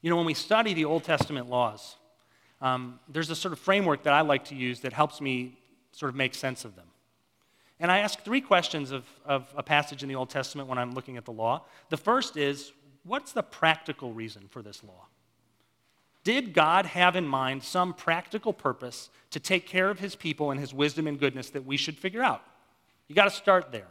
You 0.02 0.10
know, 0.10 0.16
when 0.16 0.26
we 0.26 0.34
study 0.34 0.74
the 0.74 0.86
Old 0.86 1.04
Testament 1.04 1.50
laws, 1.50 1.98
um, 2.62 3.02
there's 3.10 3.30
a 3.30 3.36
sort 3.36 3.52
of 3.52 3.60
framework 3.60 4.04
that 4.04 4.14
I 4.14 4.22
like 4.22 4.46
to 4.46 4.56
use 4.56 4.80
that 4.80 4.94
helps 4.94 5.20
me 5.20 5.58
sort 5.92 6.10
of 6.10 6.16
make 6.16 6.34
sense 6.34 6.64
of 6.64 6.78
them. 6.78 6.88
And 7.82 7.92
I 7.92 7.98
ask 7.98 8.24
three 8.24 8.40
questions 8.40 8.92
of, 8.92 9.04
of 9.26 9.54
a 9.58 9.64
passage 9.64 10.04
in 10.04 10.10
the 10.10 10.16
Old 10.16 10.30
Testament 10.30 10.70
when 10.70 10.78
I'm 10.78 10.94
looking 10.94 11.18
at 11.18 11.26
the 11.26 11.34
law. 11.34 11.66
The 11.90 11.98
first 11.98 12.38
is 12.38 12.72
what's 13.04 13.34
the 13.34 13.44
practical 13.44 14.14
reason 14.14 14.44
for 14.50 14.62
this 14.62 14.86
law? 14.86 15.08
Did 16.24 16.54
God 16.54 16.86
have 16.86 17.16
in 17.16 17.26
mind 17.26 17.64
some 17.64 17.94
practical 17.94 18.54
purpose 18.54 19.10
to 19.32 19.40
take 19.40 19.66
care 19.66 19.90
of 19.90 20.00
his 20.00 20.16
people 20.16 20.52
and 20.52 20.60
his 20.60 20.74
wisdom 20.74 21.08
and 21.08 21.20
goodness 21.20 21.50
that 21.52 21.66
we 21.66 21.78
should 21.78 21.98
figure 21.98 22.24
out? 22.24 22.44
You 23.08 23.16
got 23.16 23.26
to 23.26 23.32
start 23.32 23.72
there. 23.72 23.88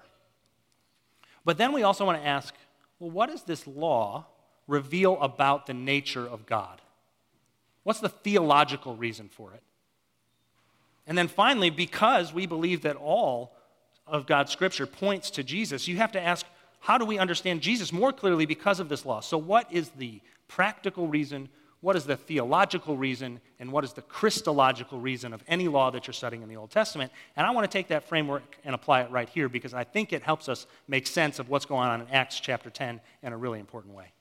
But 1.45 1.59
then 1.59 1.73
we 1.73 1.83
also 1.83 2.05
want 2.05 2.21
to 2.21 2.27
ask 2.27 2.55
well, 2.99 3.11
what 3.11 3.31
does 3.31 3.45
this 3.45 3.67
law 3.67 4.27
reveal 4.67 5.21
about 5.23 5.67
the 5.67 5.75
nature 5.75 6.27
of 6.27 6.45
God? 6.45 6.83
What's 7.83 8.01
the 8.01 8.11
theological 8.11 8.95
reason 8.95 9.29
for 9.29 9.55
it? 9.55 9.63
And 11.07 11.17
then 11.17 11.29
finally, 11.29 11.71
because 11.71 12.33
we 12.33 12.47
believe 12.47 12.83
that 12.83 12.97
all 12.97 13.57
of 14.07 14.27
God's 14.27 14.53
scripture 14.53 14.87
points 14.87 15.31
to 15.31 15.43
Jesus, 15.43 15.89
you 15.89 15.97
have 15.97 16.13
to 16.13 16.21
ask 16.21 16.45
how 16.81 16.99
do 16.99 17.05
we 17.05 17.19
understand 17.19 17.61
Jesus 17.61 17.93
more 17.93 18.13
clearly 18.13 18.47
because 18.47 18.81
of 18.81 18.89
this 18.89 19.05
law? 19.05 19.21
So, 19.21 19.37
what 19.37 19.71
is 19.73 19.91
the 19.91 20.21
practical 20.49 21.07
reason 21.07 21.49
what 21.81 21.97
is 21.97 22.05
the 22.05 22.17
theological 22.17 22.97
reason 22.97 23.41
and 23.59 23.73
what 23.73 23.85
is 23.85 23.95
the 23.95 24.03
Christological 24.03 25.01
reason 25.01 25.33
of 25.33 25.43
any 25.49 25.67
law 25.67 25.91
that 25.91 26.07
you're 26.07 26.15
studying 26.15 26.43
in 26.43 26.49
the 26.49 26.57
Old 26.57 26.71
Testament. 26.71 27.11
And 27.37 27.47
I 27.47 27.51
want 27.51 27.71
to 27.71 27.79
take 27.79 27.89
that 27.89 28.05
framework 28.05 28.59
and 28.65 28.75
apply 28.75 29.03
it 29.03 29.11
right 29.11 29.29
here 29.29 29.49
because 29.49 29.73
I 29.73 29.85
think 29.85 30.13
it 30.13 30.23
helps 30.23 30.49
us 30.49 30.67
make 30.89 31.07
sense 31.07 31.39
of 31.39 31.49
what's 31.49 31.65
going 31.65 31.89
on 31.89 32.03
in 32.03 32.09
Acts 32.09 32.39
chapter 32.39 32.69
10 32.69 33.01
in 33.23 33.33
a 33.33 33.37
really 33.37 33.61
important 33.61 33.95
way. 33.95 34.13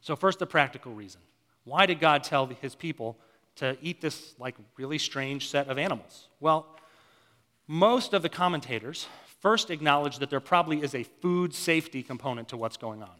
So, 0.00 0.16
first, 0.16 0.38
the 0.38 0.46
practical 0.46 0.92
reason. 0.92 1.20
Why 1.64 1.86
did 1.86 1.98
God 1.98 2.24
tell 2.24 2.46
his 2.46 2.74
people 2.74 3.16
to 3.56 3.76
eat 3.80 4.00
this, 4.00 4.34
like, 4.38 4.54
really 4.76 4.98
strange 4.98 5.48
set 5.48 5.68
of 5.68 5.78
animals? 5.78 6.28
Well, 6.40 6.66
most 7.66 8.12
of 8.12 8.22
the 8.22 8.28
commentators 8.28 9.06
first 9.40 9.70
acknowledge 9.70 10.18
that 10.18 10.30
there 10.30 10.40
probably 10.40 10.82
is 10.82 10.94
a 10.94 11.02
food 11.02 11.54
safety 11.54 12.02
component 12.02 12.48
to 12.48 12.56
what's 12.56 12.76
going 12.76 13.02
on. 13.02 13.14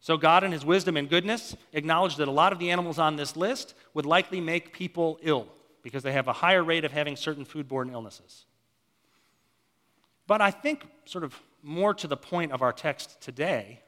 So, 0.00 0.16
God, 0.16 0.44
in 0.44 0.52
His 0.52 0.64
wisdom 0.64 0.96
and 0.96 1.08
goodness, 1.08 1.56
acknowledged 1.72 2.18
that 2.18 2.28
a 2.28 2.32
lot 2.32 2.52
of 2.52 2.58
the 2.58 2.70
animals 2.70 2.98
on 2.98 3.16
this 3.16 3.36
list 3.36 3.74
would 3.94 4.06
likely 4.06 4.40
make 4.40 4.72
people 4.72 5.18
ill 5.22 5.48
because 5.82 6.02
they 6.02 6.12
have 6.12 6.28
a 6.28 6.32
higher 6.32 6.62
rate 6.62 6.84
of 6.84 6.92
having 6.92 7.16
certain 7.16 7.44
foodborne 7.44 7.92
illnesses. 7.92 8.44
But 10.26 10.40
I 10.40 10.50
think, 10.50 10.86
sort 11.04 11.24
of 11.24 11.34
more 11.62 11.94
to 11.94 12.06
the 12.06 12.16
point 12.16 12.52
of 12.52 12.62
our 12.62 12.72
text 12.72 13.20
today, 13.20 13.80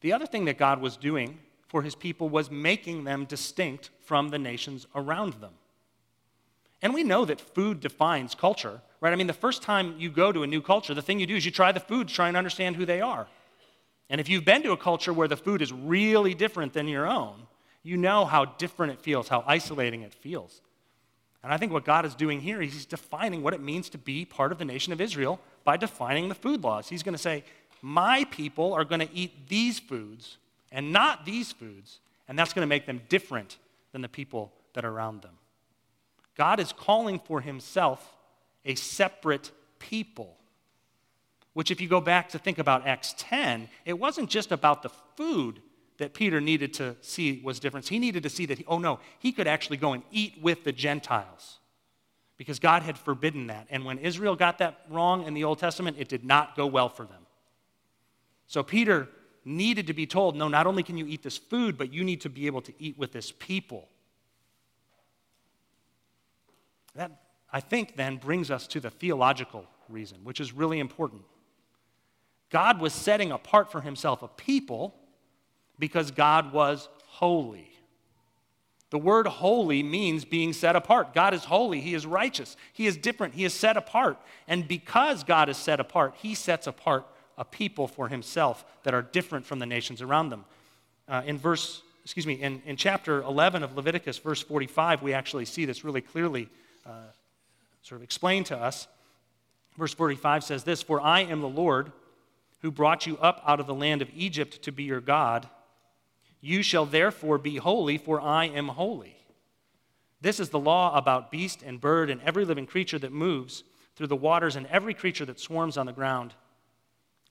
the 0.00 0.12
other 0.12 0.26
thing 0.26 0.44
that 0.44 0.58
God 0.58 0.80
was 0.80 0.96
doing 0.96 1.38
for 1.66 1.82
His 1.82 1.94
people 1.94 2.28
was 2.28 2.50
making 2.50 3.04
them 3.04 3.24
distinct 3.24 3.90
from 4.04 4.28
the 4.28 4.38
nations 4.38 4.86
around 4.94 5.34
them. 5.34 5.54
And 6.82 6.94
we 6.94 7.02
know 7.02 7.24
that 7.24 7.40
food 7.40 7.80
defines 7.80 8.34
culture, 8.34 8.80
right? 9.00 9.12
I 9.12 9.16
mean, 9.16 9.26
the 9.26 9.32
first 9.32 9.62
time 9.62 9.96
you 9.98 10.10
go 10.10 10.30
to 10.30 10.42
a 10.42 10.46
new 10.46 10.60
culture, 10.60 10.94
the 10.94 11.02
thing 11.02 11.18
you 11.18 11.26
do 11.26 11.34
is 11.34 11.44
you 11.44 11.50
try 11.50 11.72
the 11.72 11.80
food 11.80 12.08
to 12.08 12.14
try 12.14 12.28
and 12.28 12.36
understand 12.36 12.76
who 12.76 12.84
they 12.84 13.00
are. 13.00 13.26
And 14.08 14.20
if 14.20 14.28
you've 14.28 14.44
been 14.44 14.62
to 14.62 14.72
a 14.72 14.76
culture 14.76 15.12
where 15.12 15.28
the 15.28 15.36
food 15.36 15.62
is 15.62 15.72
really 15.72 16.34
different 16.34 16.72
than 16.72 16.86
your 16.88 17.06
own, 17.06 17.46
you 17.82 17.96
know 17.96 18.24
how 18.24 18.44
different 18.44 18.92
it 18.92 19.00
feels, 19.00 19.28
how 19.28 19.44
isolating 19.46 20.02
it 20.02 20.12
feels. 20.12 20.60
And 21.42 21.52
I 21.52 21.56
think 21.56 21.72
what 21.72 21.84
God 21.84 22.04
is 22.04 22.14
doing 22.14 22.40
here, 22.40 22.60
He's 22.60 22.86
defining 22.86 23.42
what 23.42 23.54
it 23.54 23.60
means 23.60 23.88
to 23.90 23.98
be 23.98 24.24
part 24.24 24.52
of 24.52 24.58
the 24.58 24.64
nation 24.64 24.92
of 24.92 25.00
Israel 25.00 25.40
by 25.64 25.76
defining 25.76 26.28
the 26.28 26.34
food 26.34 26.62
laws. 26.62 26.88
He's 26.88 27.02
going 27.02 27.14
to 27.14 27.18
say, 27.18 27.44
My 27.82 28.24
people 28.24 28.72
are 28.72 28.84
going 28.84 29.06
to 29.06 29.14
eat 29.14 29.48
these 29.48 29.78
foods 29.78 30.38
and 30.72 30.92
not 30.92 31.24
these 31.24 31.52
foods, 31.52 32.00
and 32.26 32.38
that's 32.38 32.52
going 32.52 32.64
to 32.64 32.68
make 32.68 32.86
them 32.86 33.02
different 33.08 33.58
than 33.92 34.02
the 34.02 34.08
people 34.08 34.52
that 34.74 34.84
are 34.84 34.90
around 34.90 35.22
them. 35.22 35.38
God 36.36 36.58
is 36.58 36.72
calling 36.72 37.20
for 37.20 37.40
Himself 37.40 38.16
a 38.64 38.74
separate 38.74 39.52
people 39.78 40.35
which, 41.56 41.70
if 41.70 41.80
you 41.80 41.88
go 41.88 42.02
back 42.02 42.28
to 42.28 42.38
think 42.38 42.58
about 42.58 42.86
Acts 42.86 43.14
10, 43.16 43.70
it 43.86 43.98
wasn't 43.98 44.28
just 44.28 44.52
about 44.52 44.82
the 44.82 44.90
food 45.16 45.62
that 45.96 46.12
Peter 46.12 46.38
needed 46.38 46.74
to 46.74 46.94
see 47.00 47.40
was 47.42 47.58
different. 47.58 47.88
He 47.88 47.98
needed 47.98 48.24
to 48.24 48.28
see 48.28 48.44
that, 48.44 48.58
he, 48.58 48.64
oh 48.68 48.76
no, 48.76 49.00
he 49.20 49.32
could 49.32 49.46
actually 49.46 49.78
go 49.78 49.94
and 49.94 50.02
eat 50.12 50.34
with 50.42 50.64
the 50.64 50.72
Gentiles 50.72 51.56
because 52.36 52.58
God 52.58 52.82
had 52.82 52.98
forbidden 52.98 53.46
that. 53.46 53.68
And 53.70 53.86
when 53.86 53.96
Israel 53.96 54.36
got 54.36 54.58
that 54.58 54.80
wrong 54.90 55.24
in 55.26 55.32
the 55.32 55.44
Old 55.44 55.58
Testament, 55.58 55.96
it 55.98 56.10
did 56.10 56.26
not 56.26 56.56
go 56.56 56.66
well 56.66 56.90
for 56.90 57.06
them. 57.06 57.24
So 58.46 58.62
Peter 58.62 59.08
needed 59.46 59.86
to 59.86 59.94
be 59.94 60.06
told, 60.06 60.36
no, 60.36 60.48
not 60.48 60.66
only 60.66 60.82
can 60.82 60.98
you 60.98 61.06
eat 61.06 61.22
this 61.22 61.38
food, 61.38 61.78
but 61.78 61.90
you 61.90 62.04
need 62.04 62.20
to 62.20 62.28
be 62.28 62.44
able 62.46 62.60
to 62.60 62.74
eat 62.78 62.98
with 62.98 63.12
this 63.12 63.32
people. 63.32 63.88
That, 66.96 67.12
I 67.50 67.60
think, 67.60 67.96
then 67.96 68.18
brings 68.18 68.50
us 68.50 68.66
to 68.66 68.78
the 68.78 68.90
theological 68.90 69.64
reason, 69.88 70.18
which 70.22 70.38
is 70.38 70.52
really 70.52 70.80
important. 70.80 71.22
God 72.50 72.80
was 72.80 72.92
setting 72.92 73.32
apart 73.32 73.72
for 73.72 73.80
himself 73.80 74.22
a 74.22 74.28
people 74.28 74.94
because 75.78 76.10
God 76.10 76.52
was 76.52 76.88
holy. 77.06 77.70
The 78.90 78.98
word 78.98 79.26
holy 79.26 79.82
means 79.82 80.24
being 80.24 80.52
set 80.52 80.76
apart. 80.76 81.12
God 81.12 81.34
is 81.34 81.44
holy. 81.44 81.80
He 81.80 81.94
is 81.94 82.06
righteous. 82.06 82.56
He 82.72 82.86
is 82.86 82.96
different. 82.96 83.34
He 83.34 83.44
is 83.44 83.52
set 83.52 83.76
apart. 83.76 84.16
And 84.46 84.68
because 84.68 85.24
God 85.24 85.48
is 85.48 85.56
set 85.56 85.80
apart, 85.80 86.14
He 86.18 86.34
sets 86.34 86.66
apart 86.68 87.04
a 87.36 87.44
people 87.44 87.88
for 87.88 88.08
Himself 88.08 88.64
that 88.84 88.94
are 88.94 89.02
different 89.02 89.44
from 89.44 89.58
the 89.58 89.66
nations 89.66 90.00
around 90.00 90.30
them. 90.30 90.44
Uh, 91.08 91.22
in 91.26 91.36
verse, 91.36 91.82
excuse 92.04 92.26
me, 92.26 92.34
in, 92.34 92.62
in 92.64 92.76
chapter 92.76 93.22
11 93.22 93.64
of 93.64 93.76
Leviticus, 93.76 94.18
verse 94.18 94.40
45, 94.40 95.02
we 95.02 95.12
actually 95.12 95.44
see 95.44 95.64
this 95.64 95.84
really 95.84 96.00
clearly 96.00 96.48
uh, 96.86 96.92
sort 97.82 98.00
of 98.00 98.04
explained 98.04 98.46
to 98.46 98.56
us. 98.56 98.86
Verse 99.76 99.94
45 99.94 100.44
says 100.44 100.62
this 100.62 100.82
For 100.82 101.00
I 101.00 101.20
am 101.20 101.40
the 101.40 101.48
Lord 101.48 101.90
who 102.66 102.72
brought 102.72 103.06
you 103.06 103.16
up 103.18 103.40
out 103.46 103.60
of 103.60 103.68
the 103.68 103.74
land 103.74 104.02
of 104.02 104.10
Egypt 104.12 104.60
to 104.60 104.72
be 104.72 104.82
your 104.82 105.00
God. 105.00 105.48
You 106.40 106.64
shall 106.64 106.84
therefore 106.84 107.38
be 107.38 107.58
holy, 107.58 107.96
for 107.96 108.20
I 108.20 108.46
am 108.46 108.66
holy. 108.66 109.16
This 110.20 110.40
is 110.40 110.48
the 110.48 110.58
law 110.58 110.92
about 110.98 111.30
beast 111.30 111.62
and 111.62 111.80
bird 111.80 112.10
and 112.10 112.20
every 112.22 112.44
living 112.44 112.66
creature 112.66 112.98
that 112.98 113.12
moves 113.12 113.62
through 113.94 114.08
the 114.08 114.16
waters 114.16 114.56
and 114.56 114.66
every 114.66 114.94
creature 114.94 115.24
that 115.26 115.38
swarms 115.38 115.76
on 115.76 115.86
the 115.86 115.92
ground, 115.92 116.34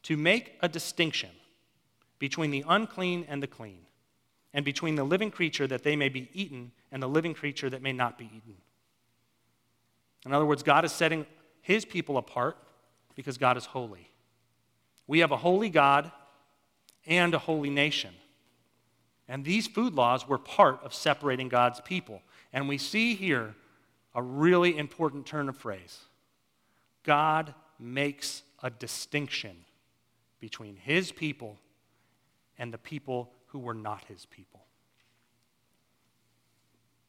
to 0.03 0.15
make 0.15 0.53
a 0.61 0.69
distinction 0.69 1.31
between 2.17 2.49
the 2.49 2.63
unclean 2.65 3.25
and 3.27 3.43
the 3.43 3.47
clean, 3.47 3.81
and 4.53 4.63
between 4.63 4.95
the 4.95 5.03
living 5.03 5.31
creature 5.31 5.67
that 5.67 5.83
they 5.83 5.97
may 5.97 6.07
be 6.07 6.29
eaten 6.31 6.71
and 6.93 7.03
the 7.03 7.09
living 7.09 7.33
creature 7.33 7.69
that 7.69 7.81
may 7.81 7.91
not 7.91 8.17
be 8.17 8.31
eaten. 8.33 8.55
In 10.25 10.31
other 10.31 10.45
words, 10.45 10.63
God 10.63 10.85
is 10.85 10.93
setting 10.93 11.25
his 11.61 11.83
people 11.83 12.15
apart 12.15 12.55
because 13.15 13.37
God 13.37 13.57
is 13.57 13.65
holy. 13.65 14.09
We 15.07 15.19
have 15.19 15.31
a 15.31 15.37
holy 15.37 15.69
God 15.69 16.11
and 17.05 17.33
a 17.33 17.39
holy 17.39 17.69
nation. 17.69 18.13
And 19.27 19.43
these 19.43 19.67
food 19.67 19.93
laws 19.93 20.27
were 20.27 20.37
part 20.37 20.83
of 20.83 20.93
separating 20.93 21.49
God's 21.49 21.81
people. 21.81 22.21
And 22.53 22.67
we 22.67 22.77
see 22.77 23.15
here 23.15 23.55
a 24.13 24.21
really 24.21 24.77
important 24.77 25.25
turn 25.25 25.49
of 25.49 25.57
phrase 25.57 25.99
God 27.03 27.53
makes 27.79 28.43
a 28.63 28.69
distinction 28.69 29.65
between 30.39 30.75
his 30.75 31.11
people 31.11 31.57
and 32.57 32.73
the 32.73 32.77
people 32.77 33.31
who 33.47 33.59
were 33.59 33.73
not 33.73 34.05
his 34.05 34.25
people. 34.25 34.61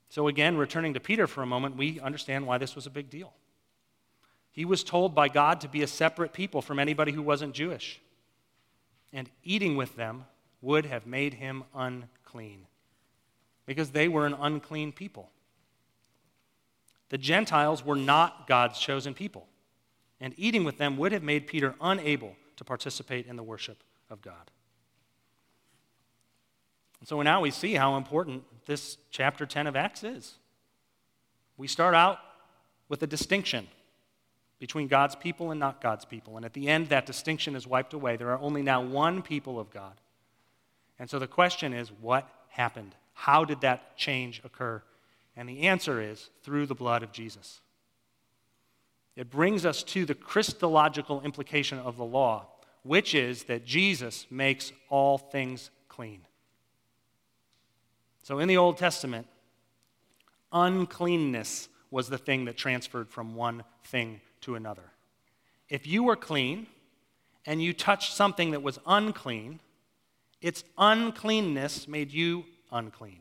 So, 0.09 0.29
again, 0.29 0.57
returning 0.57 0.95
to 0.95 1.01
Peter 1.01 1.27
for 1.27 1.43
a 1.43 1.47
moment, 1.47 1.77
we 1.77 2.01
understand 2.01 2.47
why 2.47 2.59
this 2.59 2.75
was 2.75 2.87
a 2.87 2.91
big 2.91 3.11
deal. 3.11 3.33
He 4.57 4.65
was 4.65 4.83
told 4.83 5.15
by 5.15 5.29
God 5.29 5.61
to 5.61 5.69
be 5.69 5.83
a 5.83 5.87
separate 5.87 6.33
people 6.33 6.63
from 6.63 6.79
anybody 6.79 7.13
who 7.13 7.23
wasn't 7.23 7.55
Jewish. 7.55 8.01
And 9.13 9.29
eating 9.45 9.77
with 9.77 9.97
them 9.97 10.25
would 10.63 10.87
have 10.87 11.07
made 11.07 11.35
him 11.35 11.65
unclean 11.75 12.67
because 13.67 13.91
they 13.91 14.09
were 14.09 14.25
an 14.25 14.33
unclean 14.33 14.93
people. 14.93 15.31
The 17.11 17.19
Gentiles 17.19 17.85
were 17.85 17.97
not 17.97 18.47
God's 18.47 18.79
chosen 18.79 19.13
people, 19.13 19.47
and 20.21 20.33
eating 20.39 20.65
with 20.65 20.79
them 20.79 20.97
would 20.97 21.13
have 21.13 21.23
made 21.23 21.47
Peter 21.47 21.75
unable 21.81 22.35
to 22.57 22.65
participate 22.65 23.27
in 23.27 23.37
the 23.37 23.43
worship 23.43 23.85
of 24.09 24.23
God. 24.23 24.51
And 27.01 27.09
so 27.09 27.21
now 27.21 27.43
we 27.43 27.51
see 27.51 27.75
how 27.75 27.99
important 27.99 28.43
this 28.65 28.97
chapter 29.11 29.45
10 29.45 29.67
of 29.67 29.77
Acts 29.77 30.03
is. 30.03 30.37
We 31.59 31.69
start 31.69 31.95
out 31.95 32.19
with 32.89 33.03
a 33.03 33.07
distinction 33.07 33.69
between 34.59 34.89
God's 34.89 35.15
people 35.15 35.51
and 35.51 35.61
not 35.61 35.81
God's 35.81 36.05
people. 36.05 36.37
And 36.37 36.45
at 36.45 36.55
the 36.55 36.69
end, 36.69 36.89
that 36.89 37.07
distinction 37.07 37.55
is 37.55 37.67
wiped 37.67 37.93
away. 37.93 38.17
There 38.17 38.31
are 38.31 38.41
only 38.41 38.63
now 38.63 38.83
one 38.83 39.23
people 39.23 39.61
of 39.61 39.71
God. 39.71 40.01
And 40.99 41.11
so 41.11 41.19
the 41.19 41.27
question 41.27 41.73
is 41.73 41.91
what 42.01 42.29
happened 42.49 42.95
How 43.13 43.45
did 43.45 43.61
that 43.61 43.97
change 43.97 44.41
occur? 44.45 44.83
And 45.37 45.49
the 45.49 45.63
answer 45.63 46.01
is 46.01 46.31
through 46.43 46.67
the 46.67 46.75
blood 46.75 47.03
of 47.03 47.13
Jesus. 47.13 47.61
It 49.17 49.31
brings 49.31 49.65
us 49.65 49.83
to 49.85 50.05
the 50.05 50.15
Christological 50.15 51.23
implication 51.23 51.79
of 51.79 51.97
the 51.97 52.05
law, 52.05 52.47
which 52.83 53.15
is 53.15 53.45
that 53.45 53.65
Jesus 53.65 54.27
makes 54.31 54.73
all 54.89 55.19
things 55.19 55.71
clean. 55.89 56.21
So 58.23 58.39
in 58.39 58.49
the 58.49 58.57
Old 58.57 58.77
Testament, 58.77 59.27
uncleanness 60.53 61.69
was 61.91 62.09
the 62.09 62.19
thing 62.19 62.47
that 62.47 62.57
transferred 62.57 63.09
from 63.09 63.35
one 63.35 63.65
thing 63.85 64.21
to 64.43 64.55
another. 64.55 64.93
If 65.69 65.87
you 65.87 66.03
were 66.05 66.17
clean 66.17 66.67
and 67.45 67.63
you 67.63 67.73
touched 67.73 68.13
something 68.13 68.53
that 68.53 68.63
was 68.63 68.79
unclean, 68.87 69.61
its 70.41 70.65
uncleanness 70.79 71.89
made 71.89 72.13
you 72.13 72.45
unclean. 72.71 73.21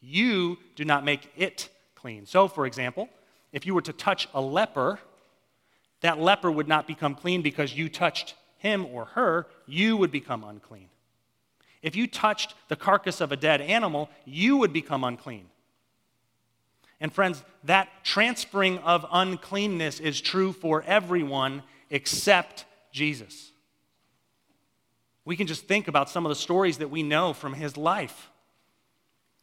You 0.00 0.58
do 0.76 0.84
not 0.84 1.04
make 1.04 1.30
it 1.36 1.68
clean. 1.94 2.26
So, 2.26 2.48
for 2.48 2.66
example, 2.66 3.08
if 3.52 3.66
you 3.66 3.74
were 3.74 3.82
to 3.82 3.92
touch 3.92 4.28
a 4.34 4.40
leper, 4.40 4.98
that 6.00 6.18
leper 6.18 6.50
would 6.50 6.68
not 6.68 6.86
become 6.86 7.14
clean 7.14 7.42
because 7.42 7.74
you 7.74 7.88
touched 7.88 8.34
him 8.58 8.86
or 8.86 9.06
her, 9.06 9.46
you 9.66 9.96
would 9.96 10.10
become 10.10 10.44
unclean. 10.44 10.88
If 11.82 11.96
you 11.96 12.06
touched 12.06 12.54
the 12.68 12.76
carcass 12.76 13.20
of 13.20 13.32
a 13.32 13.36
dead 13.36 13.60
animal, 13.60 14.08
you 14.24 14.56
would 14.58 14.72
become 14.72 15.04
unclean. 15.04 15.46
And 17.02 17.12
friends, 17.12 17.42
that 17.64 17.88
transferring 18.04 18.78
of 18.78 19.04
uncleanness 19.10 19.98
is 19.98 20.20
true 20.20 20.52
for 20.52 20.84
everyone 20.86 21.64
except 21.90 22.64
Jesus. 22.92 23.50
We 25.24 25.36
can 25.36 25.48
just 25.48 25.66
think 25.66 25.88
about 25.88 26.08
some 26.08 26.24
of 26.24 26.30
the 26.30 26.36
stories 26.36 26.78
that 26.78 26.90
we 26.90 27.02
know 27.02 27.32
from 27.32 27.54
his 27.54 27.76
life. 27.76 28.30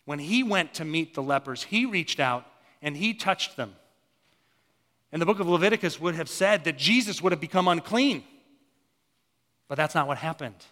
When 0.05 0.19
he 0.19 0.41
went 0.41 0.73
to 0.75 0.85
meet 0.85 1.13
the 1.13 1.21
lepers, 1.21 1.63
he 1.63 1.85
reached 1.85 2.21
out 2.21 2.45
and 2.81 2.95
he 2.95 3.13
touched 3.13 3.57
them. 3.57 3.75
And 5.11 5.21
the 5.21 5.25
book 5.25 5.41
of 5.41 5.49
Leviticus 5.49 5.99
would 5.99 6.15
have 6.15 6.29
said 6.29 6.63
that 6.63 6.77
Jesus 6.77 7.21
would 7.21 7.33
have 7.33 7.41
become 7.41 7.67
unclean. 7.67 8.23
But 9.67 9.75
that's 9.75 9.95
not 9.95 10.07
what 10.07 10.17
happened. 10.17 10.65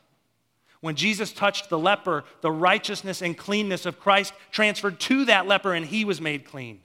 When 0.81 0.95
Jesus 0.95 1.33
touched 1.33 1.69
the 1.69 1.79
leper, 1.79 2.23
the 2.41 2.51
righteousness 2.51 3.21
and 3.21 3.37
cleanness 3.37 3.85
of 3.85 3.99
Christ 3.99 4.33
transferred 4.51 4.99
to 5.01 5.25
that 5.25 5.47
leper 5.47 5.73
and 5.73 5.85
he 5.85 6.05
was 6.05 6.21
made 6.21 6.45
clean. 6.45 6.81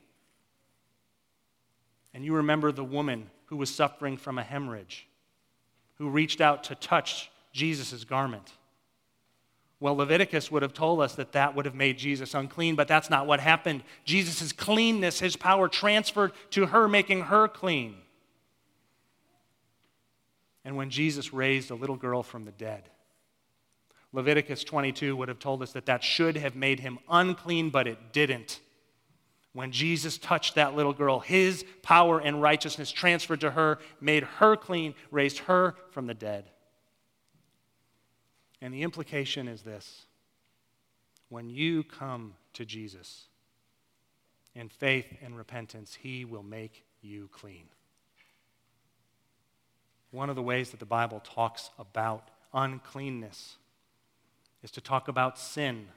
And 2.14 2.24
you 2.24 2.34
remember 2.36 2.72
the 2.72 2.84
woman 2.84 3.30
who 3.46 3.56
was 3.56 3.74
suffering 3.74 4.16
from 4.16 4.38
a 4.38 4.42
hemorrhage, 4.42 5.06
who 5.96 6.08
reached 6.08 6.40
out 6.40 6.64
to 6.64 6.74
touch 6.74 7.30
Jesus' 7.52 8.04
garment. 8.04 8.52
Well, 9.78 9.96
Leviticus 9.96 10.50
would 10.50 10.62
have 10.62 10.72
told 10.72 11.00
us 11.00 11.16
that 11.16 11.32
that 11.32 11.56
would 11.56 11.64
have 11.64 11.74
made 11.74 11.98
Jesus 11.98 12.34
unclean, 12.34 12.76
but 12.76 12.86
that's 12.86 13.10
not 13.10 13.26
what 13.26 13.40
happened. 13.40 13.82
Jesus' 14.04 14.52
cleanness, 14.52 15.18
his 15.18 15.36
power 15.36 15.68
transferred 15.68 16.32
to 16.50 16.66
her, 16.66 16.86
making 16.86 17.22
her 17.22 17.48
clean. 17.48 17.96
And 20.64 20.76
when 20.76 20.90
Jesus 20.90 21.32
raised 21.32 21.70
a 21.70 21.74
little 21.74 21.96
girl 21.96 22.22
from 22.22 22.44
the 22.44 22.52
dead, 22.52 22.84
Leviticus 24.12 24.62
22 24.64 25.16
would 25.16 25.28
have 25.28 25.38
told 25.38 25.62
us 25.62 25.72
that 25.72 25.86
that 25.86 26.04
should 26.04 26.36
have 26.36 26.54
made 26.54 26.80
him 26.80 26.98
unclean, 27.08 27.70
but 27.70 27.86
it 27.86 28.12
didn't. 28.12 28.60
When 29.54 29.72
Jesus 29.72 30.18
touched 30.18 30.54
that 30.54 30.74
little 30.74 30.92
girl, 30.92 31.20
his 31.20 31.64
power 31.82 32.18
and 32.18 32.40
righteousness 32.40 32.90
transferred 32.90 33.40
to 33.40 33.50
her, 33.50 33.78
made 34.00 34.22
her 34.24 34.56
clean, 34.56 34.94
raised 35.10 35.38
her 35.40 35.74
from 35.90 36.06
the 36.06 36.14
dead. 36.14 36.44
And 38.60 38.72
the 38.72 38.82
implication 38.82 39.48
is 39.48 39.62
this 39.62 40.06
when 41.28 41.50
you 41.50 41.82
come 41.82 42.34
to 42.54 42.64
Jesus 42.64 43.24
in 44.54 44.68
faith 44.68 45.06
and 45.22 45.36
repentance, 45.36 45.98
he 46.00 46.24
will 46.24 46.42
make 46.42 46.84
you 47.00 47.28
clean. 47.32 47.64
One 50.10 50.28
of 50.28 50.36
the 50.36 50.42
ways 50.42 50.70
that 50.70 50.80
the 50.80 50.86
Bible 50.86 51.20
talks 51.24 51.70
about 51.78 52.28
uncleanness 52.52 53.56
is 54.62 54.70
to 54.72 54.80
talk 54.80 55.08
about 55.08 55.38
sin. 55.38 55.88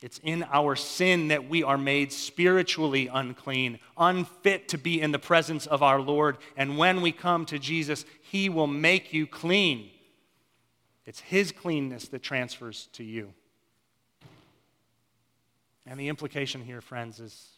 It's 0.00 0.20
in 0.24 0.44
our 0.50 0.74
sin 0.74 1.28
that 1.28 1.48
we 1.48 1.62
are 1.62 1.78
made 1.78 2.12
spiritually 2.12 3.08
unclean, 3.12 3.78
unfit 3.96 4.68
to 4.68 4.78
be 4.78 5.00
in 5.00 5.12
the 5.12 5.18
presence 5.18 5.66
of 5.66 5.82
our 5.82 6.00
Lord. 6.00 6.38
And 6.56 6.76
when 6.76 7.02
we 7.02 7.12
come 7.12 7.46
to 7.46 7.58
Jesus, 7.58 8.04
He 8.20 8.48
will 8.48 8.66
make 8.66 9.12
you 9.12 9.28
clean. 9.28 9.90
It's 11.06 11.20
His 11.20 11.52
cleanness 11.52 12.08
that 12.08 12.22
transfers 12.22 12.88
to 12.94 13.04
you. 13.04 13.32
And 15.86 16.00
the 16.00 16.08
implication 16.08 16.62
here, 16.62 16.80
friends, 16.80 17.20
is 17.20 17.48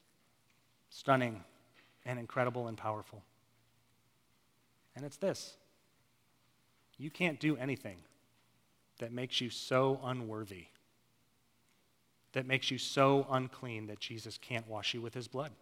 stunning 0.90 1.42
and 2.04 2.18
incredible 2.18 2.68
and 2.68 2.76
powerful. 2.76 3.22
And 4.96 5.04
it's 5.04 5.16
this 5.16 5.54
you 6.98 7.10
can't 7.10 7.40
do 7.40 7.56
anything 7.56 7.96
that 8.98 9.12
makes 9.12 9.40
you 9.40 9.50
so 9.50 10.00
unworthy, 10.04 10.66
that 12.32 12.46
makes 12.46 12.70
you 12.70 12.78
so 12.78 13.26
unclean 13.30 13.86
that 13.88 14.00
Jesus 14.00 14.38
can't 14.38 14.66
wash 14.68 14.94
you 14.94 15.00
with 15.00 15.14
his 15.14 15.28
blood. 15.28 15.52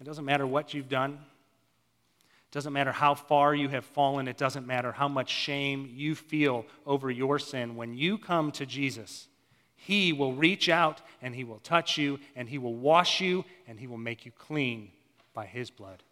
It 0.00 0.04
doesn't 0.04 0.24
matter 0.24 0.46
what 0.46 0.74
you've 0.74 0.88
done. 0.88 1.12
It 1.12 2.52
doesn't 2.52 2.72
matter 2.72 2.92
how 2.92 3.14
far 3.14 3.54
you 3.54 3.68
have 3.68 3.84
fallen. 3.84 4.28
It 4.28 4.36
doesn't 4.36 4.66
matter 4.66 4.92
how 4.92 5.08
much 5.08 5.30
shame 5.30 5.90
you 5.94 6.14
feel 6.14 6.64
over 6.86 7.10
your 7.10 7.38
sin. 7.38 7.76
When 7.76 7.94
you 7.94 8.18
come 8.18 8.52
to 8.52 8.66
Jesus, 8.66 9.28
He 9.74 10.12
will 10.12 10.34
reach 10.34 10.68
out 10.68 11.00
and 11.22 11.34
He 11.34 11.44
will 11.44 11.60
touch 11.60 11.98
you 11.98 12.20
and 12.34 12.48
He 12.48 12.58
will 12.58 12.74
wash 12.74 13.20
you 13.20 13.44
and 13.66 13.80
He 13.80 13.86
will 13.86 13.98
make 13.98 14.26
you 14.26 14.32
clean 14.32 14.90
by 15.32 15.46
His 15.46 15.70
blood. 15.70 16.02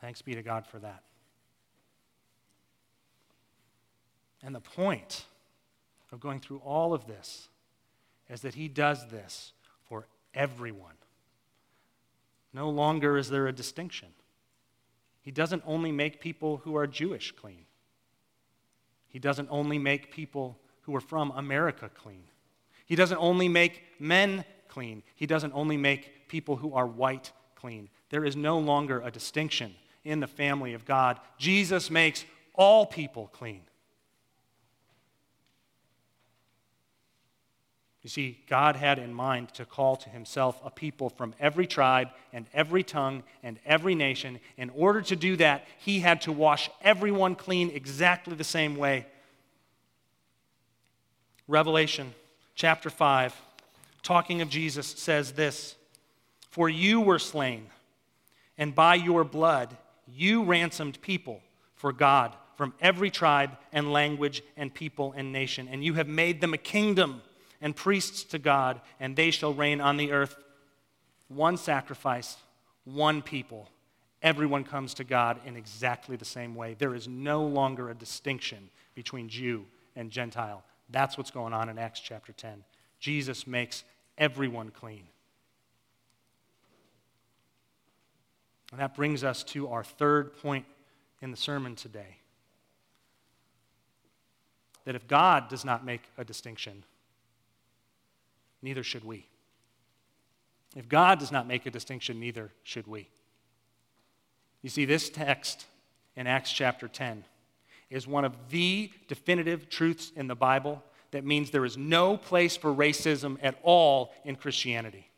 Thanks 0.00 0.22
be 0.22 0.34
to 0.34 0.42
God 0.42 0.66
for 0.66 0.78
that. 0.80 1.02
And 4.42 4.54
the 4.54 4.60
point 4.60 5.24
of 6.12 6.20
going 6.20 6.40
through 6.40 6.58
all 6.58 6.92
of 6.92 7.06
this 7.06 7.48
is 8.28 8.42
that 8.42 8.54
he 8.54 8.68
does 8.68 9.08
this 9.08 9.52
for 9.84 10.06
everyone. 10.32 10.94
No 12.52 12.70
longer 12.70 13.16
is 13.18 13.30
there 13.30 13.46
a 13.46 13.52
distinction. 13.52 14.08
He 15.22 15.30
doesn't 15.30 15.62
only 15.66 15.90
make 15.90 16.20
people 16.20 16.58
who 16.58 16.76
are 16.76 16.86
Jewish 16.86 17.32
clean, 17.32 17.66
he 19.08 19.18
doesn't 19.18 19.48
only 19.50 19.78
make 19.78 20.12
people 20.12 20.58
who 20.82 20.94
are 20.96 21.00
from 21.00 21.32
America 21.36 21.90
clean. 21.94 22.24
He 22.86 22.96
doesn't 22.96 23.18
only 23.18 23.48
make 23.48 23.82
men 23.98 24.44
clean. 24.68 25.02
He 25.14 25.26
doesn't 25.26 25.52
only 25.54 25.76
make 25.76 26.28
people 26.28 26.56
who 26.56 26.74
are 26.74 26.86
white 26.86 27.32
clean. 27.54 27.88
There 28.10 28.24
is 28.24 28.36
no 28.36 28.58
longer 28.58 29.00
a 29.00 29.10
distinction 29.10 29.74
in 30.04 30.20
the 30.20 30.26
family 30.26 30.74
of 30.74 30.84
God. 30.84 31.18
Jesus 31.38 31.90
makes 31.90 32.24
all 32.54 32.84
people 32.84 33.28
clean. 33.32 33.62
You 38.04 38.10
see, 38.10 38.38
God 38.48 38.76
had 38.76 38.98
in 38.98 39.14
mind 39.14 39.54
to 39.54 39.64
call 39.64 39.96
to 39.96 40.10
himself 40.10 40.60
a 40.62 40.70
people 40.70 41.08
from 41.08 41.34
every 41.40 41.66
tribe 41.66 42.10
and 42.34 42.44
every 42.52 42.82
tongue 42.82 43.22
and 43.42 43.58
every 43.64 43.94
nation. 43.94 44.40
In 44.58 44.68
order 44.70 45.00
to 45.00 45.16
do 45.16 45.36
that, 45.36 45.66
he 45.78 46.00
had 46.00 46.20
to 46.22 46.32
wash 46.32 46.68
everyone 46.82 47.34
clean 47.34 47.70
exactly 47.70 48.34
the 48.34 48.44
same 48.44 48.76
way. 48.76 49.06
Revelation 51.48 52.14
chapter 52.54 52.90
5, 52.90 53.34
talking 54.02 54.42
of 54.42 54.50
Jesus, 54.50 54.86
says 54.86 55.32
this 55.32 55.74
For 56.50 56.68
you 56.68 57.00
were 57.00 57.18
slain, 57.18 57.68
and 58.58 58.74
by 58.74 58.96
your 58.96 59.24
blood 59.24 59.74
you 60.06 60.44
ransomed 60.44 61.00
people 61.00 61.40
for 61.74 61.90
God 61.90 62.34
from 62.58 62.74
every 62.82 63.10
tribe 63.10 63.56
and 63.72 63.90
language 63.90 64.42
and 64.58 64.74
people 64.74 65.14
and 65.16 65.32
nation, 65.32 65.68
and 65.70 65.82
you 65.82 65.94
have 65.94 66.06
made 66.06 66.42
them 66.42 66.52
a 66.52 66.58
kingdom 66.58 67.22
and 67.64 67.74
priests 67.74 68.24
to 68.24 68.38
God, 68.38 68.82
and 69.00 69.16
they 69.16 69.30
shall 69.30 69.54
reign 69.54 69.80
on 69.80 69.96
the 69.96 70.12
earth. 70.12 70.36
One 71.28 71.56
sacrifice, 71.56 72.36
one 72.84 73.22
people. 73.22 73.70
Everyone 74.22 74.64
comes 74.64 74.92
to 74.94 75.04
God 75.04 75.40
in 75.46 75.56
exactly 75.56 76.16
the 76.16 76.26
same 76.26 76.54
way. 76.54 76.76
There 76.78 76.94
is 76.94 77.08
no 77.08 77.42
longer 77.42 77.88
a 77.88 77.94
distinction 77.94 78.68
between 78.94 79.30
Jew 79.30 79.64
and 79.96 80.10
Gentile. 80.10 80.62
That's 80.90 81.16
what's 81.16 81.30
going 81.30 81.54
on 81.54 81.70
in 81.70 81.78
Acts 81.78 82.00
chapter 82.00 82.34
10. 82.34 82.62
Jesus 83.00 83.46
makes 83.46 83.82
everyone 84.18 84.68
clean. 84.68 85.04
And 88.72 88.80
that 88.80 88.94
brings 88.94 89.24
us 89.24 89.42
to 89.44 89.68
our 89.68 89.84
third 89.84 90.36
point 90.36 90.66
in 91.22 91.30
the 91.30 91.36
sermon 91.38 91.76
today. 91.76 92.18
That 94.84 94.96
if 94.96 95.08
God 95.08 95.48
does 95.48 95.64
not 95.64 95.82
make 95.82 96.02
a 96.18 96.24
distinction, 96.24 96.84
neither 98.64 98.82
should 98.82 99.04
we. 99.04 99.28
If 100.74 100.88
God 100.88 101.20
does 101.20 101.30
not 101.30 101.46
make 101.46 101.66
a 101.66 101.70
distinction, 101.70 102.18
neither 102.18 102.50
should 102.64 102.86
we. 102.86 103.08
You 104.62 104.70
see, 104.70 104.86
this 104.86 105.10
text 105.10 105.66
in 106.16 106.26
Acts 106.26 106.50
chapter 106.50 106.88
10 106.88 107.24
is 107.90 108.06
one 108.06 108.24
of 108.24 108.34
the 108.50 108.90
definitive 109.06 109.68
truths 109.68 110.10
in 110.16 110.26
the 110.26 110.34
Bible 110.34 110.82
that 111.10 111.24
means 111.24 111.50
there 111.50 111.64
is 111.64 111.76
no 111.76 112.16
place 112.16 112.56
for 112.56 112.74
racism 112.74 113.38
at 113.42 113.56
all 113.62 114.12
in 114.24 114.34
Christianity. 114.34 115.08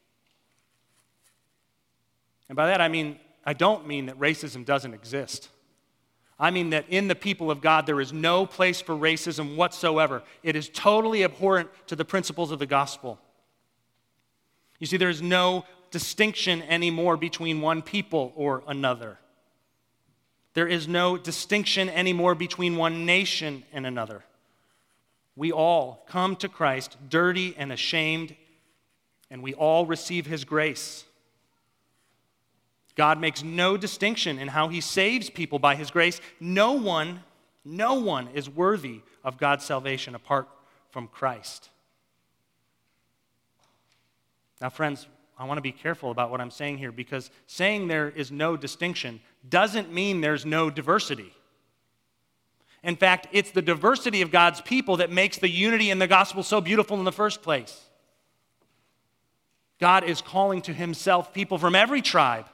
And 2.48 2.56
by 2.56 2.66
that 2.66 2.80
I 2.80 2.88
mean, 2.88 3.18
I 3.44 3.54
don't 3.54 3.86
mean 3.86 4.06
that 4.06 4.18
racism 4.18 4.64
doesn't 4.64 4.92
exist. 4.92 5.48
I 6.38 6.50
mean 6.50 6.70
that 6.70 6.84
in 6.90 7.08
the 7.08 7.14
people 7.14 7.50
of 7.50 7.62
God, 7.62 7.86
there 7.86 8.00
is 8.00 8.12
no 8.12 8.44
place 8.44 8.82
for 8.82 8.94
racism 8.94 9.56
whatsoever. 9.56 10.22
It 10.42 10.54
is 10.54 10.68
totally 10.68 11.24
abhorrent 11.24 11.70
to 11.86 11.96
the 11.96 12.04
principles 12.04 12.50
of 12.50 12.58
the 12.58 12.66
gospel. 12.66 13.18
You 14.78 14.86
see, 14.86 14.96
there 14.96 15.08
is 15.08 15.22
no 15.22 15.64
distinction 15.90 16.62
anymore 16.62 17.16
between 17.16 17.60
one 17.60 17.82
people 17.82 18.32
or 18.36 18.62
another. 18.66 19.18
There 20.54 20.66
is 20.66 20.88
no 20.88 21.16
distinction 21.16 21.88
anymore 21.88 22.34
between 22.34 22.76
one 22.76 23.06
nation 23.06 23.64
and 23.72 23.86
another. 23.86 24.24
We 25.36 25.52
all 25.52 26.04
come 26.08 26.36
to 26.36 26.48
Christ 26.48 26.96
dirty 27.08 27.54
and 27.58 27.70
ashamed, 27.72 28.34
and 29.30 29.42
we 29.42 29.52
all 29.54 29.84
receive 29.84 30.26
his 30.26 30.44
grace. 30.44 31.04
God 32.94 33.20
makes 33.20 33.44
no 33.44 33.76
distinction 33.76 34.38
in 34.38 34.48
how 34.48 34.68
he 34.68 34.80
saves 34.80 35.28
people 35.28 35.58
by 35.58 35.76
his 35.76 35.90
grace. 35.90 36.20
No 36.40 36.72
one, 36.72 37.20
no 37.64 37.94
one 37.94 38.28
is 38.28 38.48
worthy 38.48 39.02
of 39.22 39.36
God's 39.36 39.66
salvation 39.66 40.14
apart 40.14 40.48
from 40.90 41.06
Christ. 41.06 41.68
Now, 44.60 44.70
friends, 44.70 45.06
I 45.38 45.44
want 45.44 45.58
to 45.58 45.62
be 45.62 45.72
careful 45.72 46.10
about 46.10 46.30
what 46.30 46.40
I'm 46.40 46.50
saying 46.50 46.78
here 46.78 46.92
because 46.92 47.30
saying 47.46 47.88
there 47.88 48.08
is 48.08 48.32
no 48.32 48.56
distinction 48.56 49.20
doesn't 49.48 49.92
mean 49.92 50.20
there's 50.20 50.46
no 50.46 50.70
diversity. 50.70 51.32
In 52.82 52.96
fact, 52.96 53.28
it's 53.32 53.50
the 53.50 53.62
diversity 53.62 54.22
of 54.22 54.30
God's 54.30 54.60
people 54.60 54.98
that 54.98 55.10
makes 55.10 55.38
the 55.38 55.48
unity 55.48 55.90
in 55.90 55.98
the 55.98 56.06
gospel 56.06 56.42
so 56.42 56.60
beautiful 56.60 56.98
in 56.98 57.04
the 57.04 57.12
first 57.12 57.42
place. 57.42 57.82
God 59.78 60.04
is 60.04 60.22
calling 60.22 60.62
to 60.62 60.72
himself 60.72 61.34
people 61.34 61.58
from 61.58 61.74
every 61.74 62.00
tribe 62.00 62.48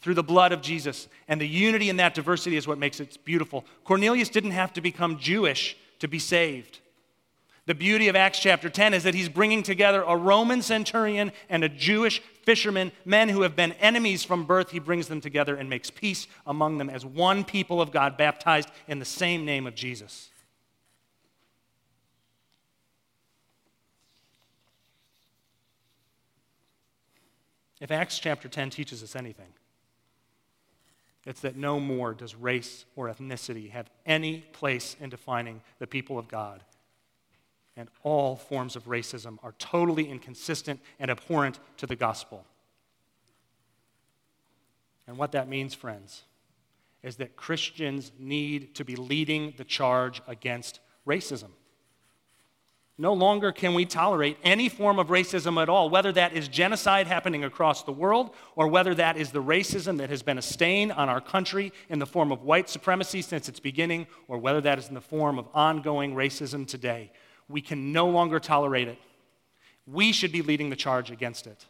through 0.00 0.14
the 0.14 0.22
blood 0.22 0.52
of 0.52 0.62
Jesus. 0.62 1.08
And 1.28 1.40
the 1.40 1.48
unity 1.48 1.88
in 1.88 1.96
that 1.96 2.14
diversity 2.14 2.56
is 2.56 2.66
what 2.66 2.78
makes 2.78 3.00
it 3.00 3.18
beautiful. 3.24 3.64
Cornelius 3.84 4.28
didn't 4.28 4.52
have 4.52 4.72
to 4.74 4.80
become 4.80 5.18
Jewish 5.18 5.76
to 5.98 6.08
be 6.08 6.18
saved. 6.18 6.80
The 7.70 7.74
beauty 7.76 8.08
of 8.08 8.16
Acts 8.16 8.40
chapter 8.40 8.68
10 8.68 8.94
is 8.94 9.04
that 9.04 9.14
he's 9.14 9.28
bringing 9.28 9.62
together 9.62 10.02
a 10.02 10.16
Roman 10.16 10.60
centurion 10.60 11.30
and 11.48 11.62
a 11.62 11.68
Jewish 11.68 12.18
fisherman, 12.42 12.90
men 13.04 13.28
who 13.28 13.42
have 13.42 13.54
been 13.54 13.74
enemies 13.74 14.24
from 14.24 14.44
birth. 14.44 14.72
He 14.72 14.80
brings 14.80 15.06
them 15.06 15.20
together 15.20 15.54
and 15.54 15.70
makes 15.70 15.88
peace 15.88 16.26
among 16.44 16.78
them 16.78 16.90
as 16.90 17.06
one 17.06 17.44
people 17.44 17.80
of 17.80 17.92
God, 17.92 18.16
baptized 18.16 18.72
in 18.88 18.98
the 18.98 19.04
same 19.04 19.44
name 19.44 19.68
of 19.68 19.76
Jesus. 19.76 20.30
If 27.80 27.92
Acts 27.92 28.18
chapter 28.18 28.48
10 28.48 28.70
teaches 28.70 29.00
us 29.00 29.14
anything, 29.14 29.54
it's 31.24 31.42
that 31.42 31.54
no 31.54 31.78
more 31.78 32.14
does 32.14 32.34
race 32.34 32.84
or 32.96 33.08
ethnicity 33.08 33.70
have 33.70 33.88
any 34.04 34.40
place 34.40 34.96
in 34.98 35.08
defining 35.08 35.60
the 35.78 35.86
people 35.86 36.18
of 36.18 36.26
God 36.26 36.64
and 37.80 37.88
all 38.02 38.36
forms 38.36 38.76
of 38.76 38.84
racism 38.84 39.38
are 39.42 39.54
totally 39.58 40.06
inconsistent 40.06 40.78
and 40.98 41.10
abhorrent 41.10 41.58
to 41.78 41.86
the 41.86 41.96
gospel. 41.96 42.44
And 45.06 45.16
what 45.16 45.32
that 45.32 45.48
means, 45.48 45.72
friends, 45.72 46.24
is 47.02 47.16
that 47.16 47.36
Christians 47.36 48.12
need 48.18 48.74
to 48.74 48.84
be 48.84 48.96
leading 48.96 49.54
the 49.56 49.64
charge 49.64 50.20
against 50.28 50.80
racism. 51.06 51.48
No 52.98 53.14
longer 53.14 53.50
can 53.50 53.72
we 53.72 53.86
tolerate 53.86 54.36
any 54.44 54.68
form 54.68 54.98
of 54.98 55.06
racism 55.06 55.60
at 55.60 55.70
all, 55.70 55.88
whether 55.88 56.12
that 56.12 56.34
is 56.34 56.48
genocide 56.48 57.06
happening 57.06 57.44
across 57.44 57.82
the 57.82 57.92
world 57.92 58.34
or 58.56 58.68
whether 58.68 58.94
that 58.94 59.16
is 59.16 59.32
the 59.32 59.42
racism 59.42 59.96
that 59.96 60.10
has 60.10 60.22
been 60.22 60.36
a 60.36 60.42
stain 60.42 60.90
on 60.90 61.08
our 61.08 61.22
country 61.22 61.72
in 61.88 61.98
the 61.98 62.04
form 62.04 62.30
of 62.30 62.42
white 62.42 62.68
supremacy 62.68 63.22
since 63.22 63.48
its 63.48 63.58
beginning, 63.58 64.06
or 64.28 64.36
whether 64.36 64.60
that 64.60 64.78
is 64.78 64.88
in 64.88 64.94
the 64.94 65.00
form 65.00 65.38
of 65.38 65.48
ongoing 65.54 66.14
racism 66.14 66.66
today. 66.66 67.10
We 67.50 67.60
can 67.60 67.92
no 67.92 68.08
longer 68.08 68.38
tolerate 68.38 68.86
it. 68.86 68.98
We 69.86 70.12
should 70.12 70.30
be 70.30 70.40
leading 70.40 70.70
the 70.70 70.76
charge 70.76 71.10
against 71.10 71.46
it. 71.46 71.66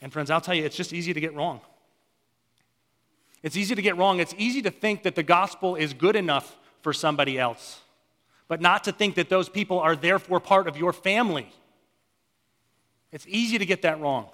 And, 0.00 0.10
friends, 0.10 0.30
I'll 0.30 0.40
tell 0.40 0.54
you, 0.54 0.64
it's 0.64 0.76
just 0.76 0.94
easy 0.94 1.12
to 1.12 1.20
get 1.20 1.34
wrong. 1.34 1.60
It's 3.42 3.56
easy 3.56 3.74
to 3.74 3.82
get 3.82 3.98
wrong. 3.98 4.18
It's 4.18 4.34
easy 4.38 4.62
to 4.62 4.70
think 4.70 5.02
that 5.02 5.14
the 5.14 5.22
gospel 5.22 5.76
is 5.76 5.92
good 5.92 6.16
enough 6.16 6.56
for 6.80 6.94
somebody 6.94 7.38
else, 7.38 7.80
but 8.48 8.62
not 8.62 8.84
to 8.84 8.92
think 8.92 9.14
that 9.16 9.28
those 9.28 9.50
people 9.50 9.78
are 9.78 9.94
therefore 9.94 10.40
part 10.40 10.66
of 10.66 10.76
your 10.78 10.94
family. 10.94 11.52
It's 13.12 13.26
easy 13.28 13.58
to 13.58 13.66
get 13.66 13.82
that 13.82 14.00
wrong. 14.00 14.28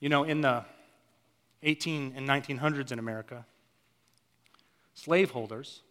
You 0.00 0.08
know, 0.08 0.24
in 0.24 0.40
the 0.40 0.64
18 1.62 2.14
and 2.16 2.26
1900s 2.26 2.92
in 2.92 2.98
America, 2.98 3.44
slaveholders 4.94 5.82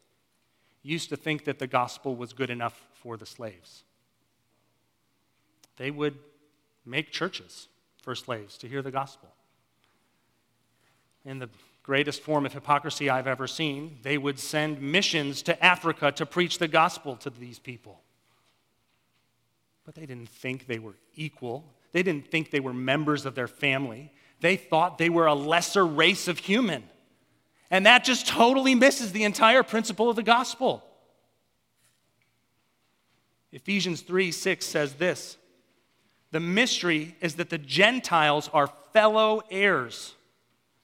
used 0.88 1.10
to 1.10 1.18
think 1.18 1.44
that 1.46 1.60
the 1.60 1.68
gospel 1.68 2.16
was 2.16 2.34
good 2.34 2.50
enough 2.50 2.88
for 2.94 3.18
the 3.18 3.26
slaves. 3.26 3.84
They 5.76 5.92
would 5.92 6.18
make 6.86 7.12
churches 7.12 7.68
for 8.02 8.16
slaves 8.16 8.58
to 8.60 8.68
hear 8.68 8.82
the 8.82 8.92
gospel. 8.92 9.30
In 11.26 11.40
the 11.40 11.50
greatest 11.84 12.22
form 12.22 12.46
of 12.46 12.54
hypocrisy 12.54 13.10
I've 13.10 13.28
ever 13.28 13.48
seen, 13.48 14.00
they 14.02 14.18
would 14.18 14.40
send 14.40 14.82
missions 14.82 15.42
to 15.44 15.64
Africa 15.64 16.12
to 16.14 16.26
preach 16.26 16.58
the 16.58 16.68
gospel 16.68 17.18
to 17.18 17.30
these 17.30 17.60
people. 17.60 18.02
But 19.86 19.96
they 19.96 20.06
didn't 20.06 20.30
think 20.30 20.68
they 20.68 20.80
were 20.80 20.96
equal. 21.16 21.74
They 21.92 22.04
didn't 22.04 22.32
think 22.32 22.52
they 22.52 22.60
were 22.60 22.74
members 22.74 23.26
of 23.26 23.36
their 23.36 23.48
family. 23.48 24.14
They 24.40 24.56
thought 24.56 24.98
they 24.98 25.10
were 25.10 25.28
a 25.28 25.34
lesser 25.34 25.86
race 25.86 26.28
of 26.28 26.40
human. 26.40 26.84
And 27.70 27.86
that 27.86 28.04
just 28.04 28.28
totally 28.28 28.76
misses 28.76 29.12
the 29.12 29.24
entire 29.24 29.64
principle 29.64 30.10
of 30.10 30.16
the 30.16 30.24
gospel. 30.24 30.84
Ephesians 33.52 34.02
3 34.02 34.32
6 34.32 34.66
says 34.66 34.94
this 34.94 35.38
The 36.32 36.40
mystery 36.40 37.16
is 37.22 37.36
that 37.36 37.50
the 37.50 37.58
Gentiles 37.58 38.50
are 38.54 38.68
fellow 38.94 39.42
heirs, 39.50 40.16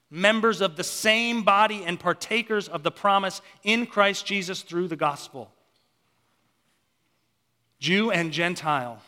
members 0.09 0.61
of 0.61 0.75
the 0.75 0.83
same 0.83 1.43
body, 1.43 1.83
and 1.85 1.99
partakers 1.99 2.67
of 2.67 2.83
the 2.83 2.91
promise 2.91 3.41
in 3.63 3.85
Christ 3.85 4.25
Jesus 4.25 4.61
through 4.61 4.87
the 4.87 4.95
gospel. 4.95 5.51
Jew 7.79 8.11
and 8.11 8.31
Gentile, 8.31 9.01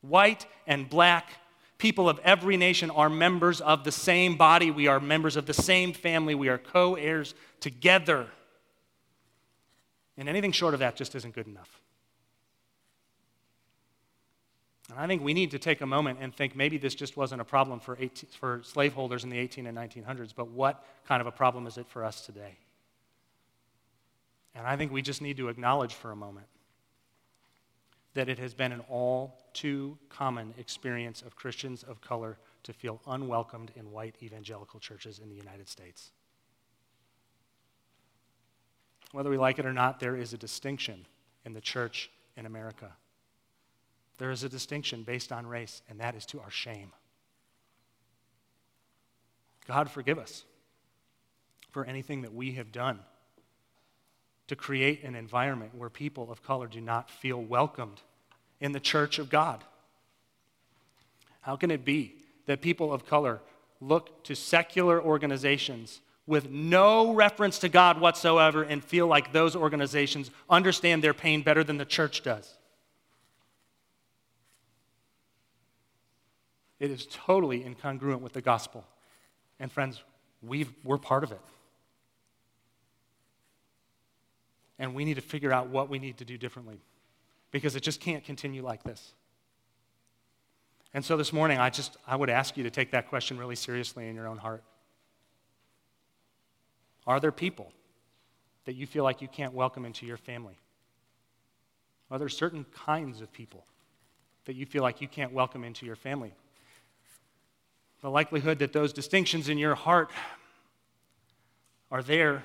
white 0.00 0.46
and 0.66 0.88
black, 0.88 1.30
people 1.78 2.08
of 2.08 2.18
every 2.20 2.56
nation 2.56 2.90
are 2.90 3.08
members 3.08 3.60
of 3.60 3.84
the 3.84 3.92
same 3.92 4.36
body. 4.36 4.70
We 4.70 4.86
are 4.86 5.00
members 5.00 5.36
of 5.36 5.46
the 5.46 5.54
same 5.54 5.92
family. 5.92 6.34
We 6.34 6.48
are 6.48 6.58
co 6.58 6.94
heirs 6.94 7.34
together. 7.60 8.26
And 10.16 10.28
anything 10.28 10.52
short 10.52 10.74
of 10.74 10.80
that 10.80 10.96
just 10.96 11.14
isn't 11.14 11.34
good 11.34 11.46
enough. 11.46 11.80
And 14.88 14.98
I 14.98 15.06
think 15.06 15.22
we 15.22 15.34
need 15.34 15.50
to 15.50 15.58
take 15.58 15.80
a 15.80 15.86
moment 15.86 16.18
and 16.22 16.34
think 16.34 16.54
maybe 16.54 16.78
this 16.78 16.94
just 16.94 17.16
wasn't 17.16 17.40
a 17.40 17.44
problem 17.44 17.80
for, 17.80 17.96
18, 18.00 18.30
for 18.38 18.60
slaveholders 18.62 19.24
in 19.24 19.30
the 19.30 19.38
18 19.38 19.66
and 19.66 19.76
1900s, 19.76 20.32
but 20.34 20.48
what 20.48 20.84
kind 21.08 21.20
of 21.20 21.26
a 21.26 21.32
problem 21.32 21.66
is 21.66 21.76
it 21.76 21.86
for 21.88 22.04
us 22.04 22.24
today? 22.24 22.56
And 24.54 24.66
I 24.66 24.76
think 24.76 24.92
we 24.92 25.02
just 25.02 25.20
need 25.20 25.36
to 25.38 25.48
acknowledge 25.48 25.94
for 25.94 26.12
a 26.12 26.16
moment 26.16 26.46
that 28.16 28.30
it 28.30 28.38
has 28.38 28.54
been 28.54 28.72
an 28.72 28.80
all 28.88 29.38
too 29.52 29.98
common 30.08 30.54
experience 30.56 31.20
of 31.20 31.36
Christians 31.36 31.82
of 31.82 32.00
color 32.00 32.38
to 32.62 32.72
feel 32.72 32.98
unwelcomed 33.06 33.72
in 33.76 33.92
white 33.92 34.16
evangelical 34.22 34.80
churches 34.80 35.20
in 35.22 35.28
the 35.28 35.34
United 35.34 35.68
States. 35.68 36.12
Whether 39.12 39.28
we 39.28 39.36
like 39.36 39.58
it 39.58 39.66
or 39.66 39.72
not, 39.74 40.00
there 40.00 40.16
is 40.16 40.32
a 40.32 40.38
distinction 40.38 41.06
in 41.44 41.52
the 41.52 41.60
church 41.60 42.10
in 42.38 42.46
America. 42.46 42.90
There 44.16 44.30
is 44.30 44.44
a 44.44 44.48
distinction 44.48 45.02
based 45.02 45.30
on 45.30 45.46
race, 45.46 45.82
and 45.90 46.00
that 46.00 46.14
is 46.14 46.24
to 46.26 46.40
our 46.40 46.50
shame. 46.50 46.92
God, 49.68 49.90
forgive 49.90 50.18
us 50.18 50.44
for 51.70 51.84
anything 51.84 52.22
that 52.22 52.32
we 52.32 52.52
have 52.52 52.72
done 52.72 53.00
to 54.48 54.56
create 54.56 55.02
an 55.02 55.14
environment 55.14 55.74
where 55.74 55.90
people 55.90 56.30
of 56.30 56.42
color 56.42 56.66
do 56.66 56.80
not 56.80 57.10
feel 57.10 57.42
welcomed 57.42 58.00
in 58.60 58.72
the 58.72 58.80
church 58.80 59.18
of 59.18 59.28
God? 59.28 59.64
How 61.40 61.56
can 61.56 61.70
it 61.70 61.84
be 61.84 62.16
that 62.46 62.60
people 62.60 62.92
of 62.92 63.06
color 63.06 63.40
look 63.80 64.24
to 64.24 64.34
secular 64.34 65.00
organizations 65.00 66.00
with 66.26 66.50
no 66.50 67.12
reference 67.12 67.60
to 67.60 67.68
God 67.68 68.00
whatsoever 68.00 68.62
and 68.62 68.82
feel 68.82 69.06
like 69.06 69.32
those 69.32 69.54
organizations 69.54 70.30
understand 70.50 71.04
their 71.04 71.14
pain 71.14 71.42
better 71.42 71.62
than 71.62 71.78
the 71.78 71.84
church 71.84 72.22
does? 72.22 72.52
It 76.78 76.90
is 76.90 77.06
totally 77.10 77.60
incongruent 77.62 78.20
with 78.20 78.32
the 78.32 78.42
gospel. 78.42 78.84
And 79.58 79.72
friends, 79.72 80.02
we 80.42 80.66
are 80.88 80.98
part 80.98 81.24
of 81.24 81.32
it. 81.32 81.40
And 84.78 84.94
we 84.94 85.04
need 85.04 85.14
to 85.14 85.20
figure 85.20 85.52
out 85.52 85.68
what 85.68 85.88
we 85.88 85.98
need 85.98 86.18
to 86.18 86.24
do 86.24 86.36
differently 86.36 86.80
because 87.50 87.76
it 87.76 87.82
just 87.82 88.00
can't 88.00 88.24
continue 88.24 88.62
like 88.62 88.82
this. 88.82 89.14
And 90.92 91.04
so 91.04 91.16
this 91.16 91.32
morning, 91.32 91.58
I 91.58 91.70
just 91.70 91.96
I 92.06 92.16
would 92.16 92.30
ask 92.30 92.56
you 92.56 92.62
to 92.64 92.70
take 92.70 92.90
that 92.92 93.08
question 93.08 93.38
really 93.38 93.56
seriously 93.56 94.08
in 94.08 94.14
your 94.14 94.26
own 94.26 94.38
heart. 94.38 94.62
Are 97.06 97.20
there 97.20 97.32
people 97.32 97.72
that 98.64 98.74
you 98.74 98.86
feel 98.86 99.04
like 99.04 99.22
you 99.22 99.28
can't 99.28 99.52
welcome 99.52 99.84
into 99.84 100.06
your 100.06 100.16
family? 100.16 100.58
Are 102.10 102.18
there 102.18 102.28
certain 102.28 102.64
kinds 102.74 103.20
of 103.20 103.32
people 103.32 103.64
that 104.44 104.54
you 104.54 104.66
feel 104.66 104.82
like 104.82 105.00
you 105.00 105.08
can't 105.08 105.32
welcome 105.32 105.64
into 105.64 105.86
your 105.86 105.96
family? 105.96 106.32
The 108.00 108.10
likelihood 108.10 108.58
that 108.60 108.72
those 108.72 108.92
distinctions 108.92 109.48
in 109.48 109.58
your 109.58 109.74
heart 109.74 110.10
are 111.90 112.02
there, 112.02 112.44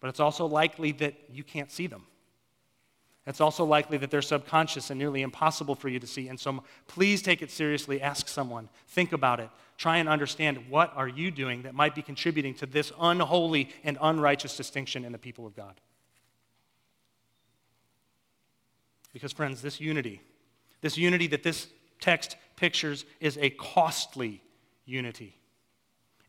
but 0.00 0.08
it's 0.08 0.20
also 0.20 0.46
likely 0.46 0.92
that 0.92 1.14
you 1.30 1.42
can't 1.42 1.70
see 1.70 1.86
them. 1.86 2.06
It's 3.26 3.42
also 3.42 3.64
likely 3.64 3.98
that 3.98 4.10
they're 4.10 4.22
subconscious 4.22 4.88
and 4.88 4.98
nearly 4.98 5.20
impossible 5.20 5.74
for 5.74 5.90
you 5.90 5.98
to 6.00 6.06
see. 6.06 6.28
And 6.28 6.40
so 6.40 6.64
please 6.86 7.20
take 7.20 7.42
it 7.42 7.50
seriously. 7.50 8.00
Ask 8.00 8.26
someone. 8.26 8.70
Think 8.86 9.12
about 9.12 9.38
it. 9.38 9.50
Try 9.76 9.98
and 9.98 10.08
understand 10.08 10.70
what 10.70 10.96
are 10.96 11.06
you 11.06 11.30
doing 11.30 11.62
that 11.62 11.74
might 11.74 11.94
be 11.94 12.00
contributing 12.00 12.54
to 12.54 12.66
this 12.66 12.90
unholy 12.98 13.68
and 13.84 13.98
unrighteous 14.00 14.56
distinction 14.56 15.04
in 15.04 15.12
the 15.12 15.18
people 15.18 15.46
of 15.46 15.54
God. 15.54 15.78
Because, 19.12 19.32
friends, 19.32 19.60
this 19.60 19.78
unity, 19.78 20.22
this 20.80 20.96
unity 20.96 21.26
that 21.28 21.42
this 21.42 21.68
text 22.00 22.36
pictures, 22.56 23.04
is 23.20 23.36
a 23.38 23.50
costly 23.50 24.42
unity. 24.86 25.37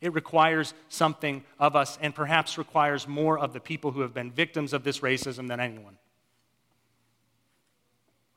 It 0.00 0.14
requires 0.14 0.72
something 0.88 1.44
of 1.58 1.76
us 1.76 1.98
and 2.00 2.14
perhaps 2.14 2.56
requires 2.56 3.06
more 3.06 3.38
of 3.38 3.52
the 3.52 3.60
people 3.60 3.90
who 3.90 4.00
have 4.00 4.14
been 4.14 4.30
victims 4.30 4.72
of 4.72 4.82
this 4.82 5.00
racism 5.00 5.48
than 5.48 5.60
anyone. 5.60 5.98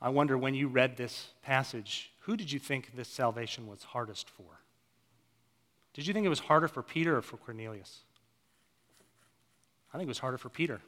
I 0.02 0.10
wonder 0.10 0.38
when 0.38 0.54
you 0.54 0.68
read 0.68 0.98
this 0.98 1.30
passage, 1.42 2.12
who 2.20 2.36
did 2.36 2.52
you 2.52 2.60
think 2.60 2.96
this 2.96 3.08
salvation 3.08 3.68
was 3.68 3.84
hardest 3.84 4.30
for? 4.30 4.60
Did 5.94 6.06
you 6.06 6.14
think 6.14 6.26
it 6.26 6.30
was 6.30 6.40
harder 6.40 6.68
for 6.68 6.84
Peter 6.84 7.18
or 7.18 7.22
for 7.22 7.38
Cornelius? 7.38 8.00
I 9.94 9.98
think 9.98 10.08
it 10.08 10.10
was 10.10 10.20
harder 10.20 10.38
for 10.38 10.50
Peter. 10.50 10.82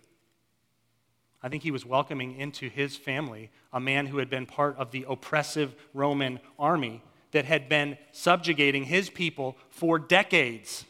I 1.41 1.47
think 1.47 1.63
he 1.63 1.71
was 1.71 1.85
welcoming 1.85 2.37
into 2.39 2.69
his 2.69 2.97
family 2.97 3.51
a 3.71 3.79
man 3.79 4.07
who 4.07 4.17
had 4.17 4.29
been 4.29 4.47
part 4.47 4.75
of 4.77 4.91
the 4.91 5.05
oppressive 5.07 5.75
Roman 5.93 6.39
army 6.57 7.03
that 7.35 7.43
had 7.43 7.67
been 7.67 7.97
subjugating 8.13 8.85
his 8.85 9.09
people 9.09 9.57
for 9.69 9.99
decades. 9.99 10.85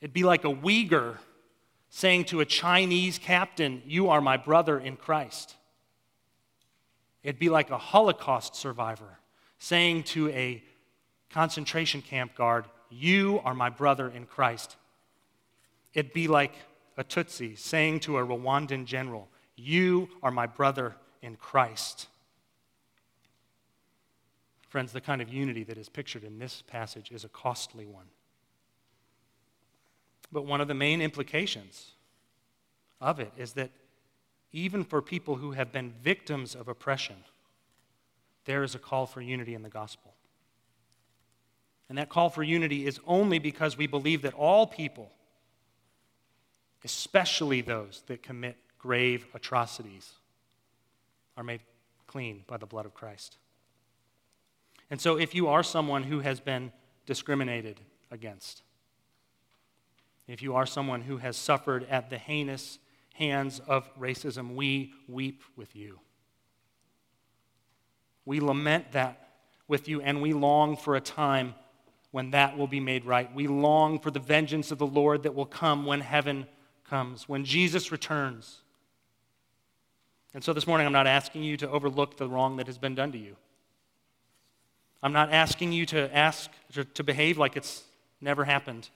It'd 0.00 0.12
be 0.12 0.22
like 0.22 0.44
a 0.44 0.54
Uyghur 0.54 1.16
saying 1.90 2.26
to 2.26 2.38
a 2.38 2.44
Chinese 2.44 3.18
captain, 3.18 3.82
You 3.84 4.10
are 4.10 4.20
my 4.20 4.36
brother 4.36 4.78
in 4.78 4.94
Christ. 4.94 5.56
It'd 7.24 7.40
be 7.40 7.48
like 7.48 7.70
a 7.70 7.78
Holocaust 7.78 8.54
survivor 8.54 9.18
saying 9.58 10.04
to 10.04 10.28
a 10.28 10.62
concentration 11.30 12.00
camp 12.00 12.36
guard, 12.36 12.66
You 12.90 13.40
are 13.44 13.54
my 13.54 13.70
brother 13.70 14.08
in 14.08 14.24
Christ. 14.24 14.76
It'd 15.94 16.12
be 16.12 16.28
like 16.28 16.54
a 16.96 17.02
Tutsi 17.02 17.58
saying 17.58 18.00
to 18.00 18.18
a 18.18 18.24
Rwandan 18.24 18.84
general, 18.84 19.26
You 19.56 20.08
are 20.22 20.30
my 20.30 20.46
brother 20.46 20.94
in 21.22 21.34
Christ. 21.34 22.06
Friends, 24.68 24.92
the 24.92 25.00
kind 25.00 25.22
of 25.22 25.32
unity 25.32 25.64
that 25.64 25.78
is 25.78 25.88
pictured 25.88 26.24
in 26.24 26.38
this 26.38 26.62
passage 26.66 27.10
is 27.10 27.24
a 27.24 27.28
costly 27.28 27.86
one. 27.86 28.06
But 30.30 30.44
one 30.44 30.60
of 30.60 30.68
the 30.68 30.74
main 30.74 31.00
implications 31.00 31.92
of 33.00 33.18
it 33.18 33.32
is 33.36 33.54
that 33.54 33.70
even 34.52 34.84
for 34.84 35.00
people 35.00 35.36
who 35.36 35.52
have 35.52 35.72
been 35.72 35.94
victims 36.02 36.54
of 36.54 36.68
oppression, 36.68 37.16
there 38.44 38.62
is 38.62 38.74
a 38.74 38.78
call 38.78 39.06
for 39.06 39.20
unity 39.20 39.54
in 39.54 39.62
the 39.62 39.68
gospel. 39.68 40.12
And 41.88 41.96
that 41.96 42.10
call 42.10 42.28
for 42.28 42.42
unity 42.42 42.86
is 42.86 43.00
only 43.06 43.38
because 43.38 43.78
we 43.78 43.86
believe 43.86 44.22
that 44.22 44.34
all 44.34 44.66
people, 44.66 45.10
especially 46.84 47.62
those 47.62 48.02
that 48.06 48.22
commit 48.22 48.56
grave 48.78 49.26
atrocities, 49.32 50.12
are 51.36 51.44
made 51.44 51.60
clean 52.06 52.44
by 52.46 52.58
the 52.58 52.66
blood 52.66 52.84
of 52.84 52.92
Christ. 52.92 53.36
And 54.90 55.00
so, 55.00 55.18
if 55.18 55.34
you 55.34 55.48
are 55.48 55.62
someone 55.62 56.02
who 56.04 56.20
has 56.20 56.40
been 56.40 56.72
discriminated 57.06 57.80
against, 58.10 58.62
if 60.26 60.42
you 60.42 60.54
are 60.54 60.66
someone 60.66 61.02
who 61.02 61.18
has 61.18 61.36
suffered 61.36 61.86
at 61.90 62.10
the 62.10 62.18
heinous 62.18 62.78
hands 63.14 63.60
of 63.66 63.88
racism, 63.98 64.54
we 64.54 64.92
weep 65.08 65.42
with 65.56 65.74
you. 65.74 65.98
We 68.24 68.40
lament 68.40 68.92
that 68.92 69.28
with 69.66 69.88
you, 69.88 70.00
and 70.00 70.22
we 70.22 70.32
long 70.32 70.76
for 70.76 70.96
a 70.96 71.00
time 71.00 71.54
when 72.10 72.30
that 72.30 72.56
will 72.56 72.66
be 72.66 72.80
made 72.80 73.04
right. 73.04 73.32
We 73.34 73.46
long 73.46 73.98
for 73.98 74.10
the 74.10 74.20
vengeance 74.20 74.70
of 74.70 74.78
the 74.78 74.86
Lord 74.86 75.22
that 75.24 75.34
will 75.34 75.46
come 75.46 75.84
when 75.84 76.00
heaven 76.00 76.46
comes, 76.84 77.28
when 77.28 77.44
Jesus 77.44 77.92
returns. 77.92 78.62
And 80.34 80.42
so 80.42 80.52
this 80.52 80.66
morning, 80.66 80.86
I'm 80.86 80.92
not 80.92 81.06
asking 81.06 81.42
you 81.42 81.56
to 81.58 81.68
overlook 81.70 82.16
the 82.16 82.28
wrong 82.28 82.56
that 82.56 82.66
has 82.66 82.78
been 82.78 82.94
done 82.94 83.12
to 83.12 83.18
you. 83.18 83.36
I'm 85.02 85.12
not 85.12 85.32
asking 85.32 85.72
you 85.72 85.86
to 85.86 86.14
ask 86.14 86.50
to, 86.72 86.84
to 86.84 87.04
behave 87.04 87.38
like 87.38 87.56
it's 87.56 87.84
never 88.20 88.44
happened. 88.44 88.88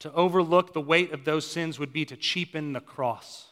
To 0.00 0.12
overlook 0.12 0.72
the 0.72 0.80
weight 0.80 1.12
of 1.12 1.24
those 1.24 1.46
sins 1.46 1.78
would 1.78 1.92
be 1.92 2.04
to 2.04 2.16
cheapen 2.16 2.72
the 2.72 2.80
cross. 2.80 3.48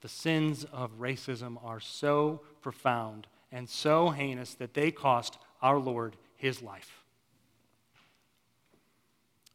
The 0.00 0.08
sins 0.08 0.64
of 0.72 0.98
racism 0.98 1.62
are 1.64 1.80
so 1.80 2.42
profound 2.60 3.26
and 3.52 3.68
so 3.68 4.10
heinous 4.10 4.54
that 4.54 4.74
they 4.74 4.90
cost 4.90 5.38
our 5.62 5.78
Lord 5.78 6.16
his 6.36 6.60
life. 6.60 7.04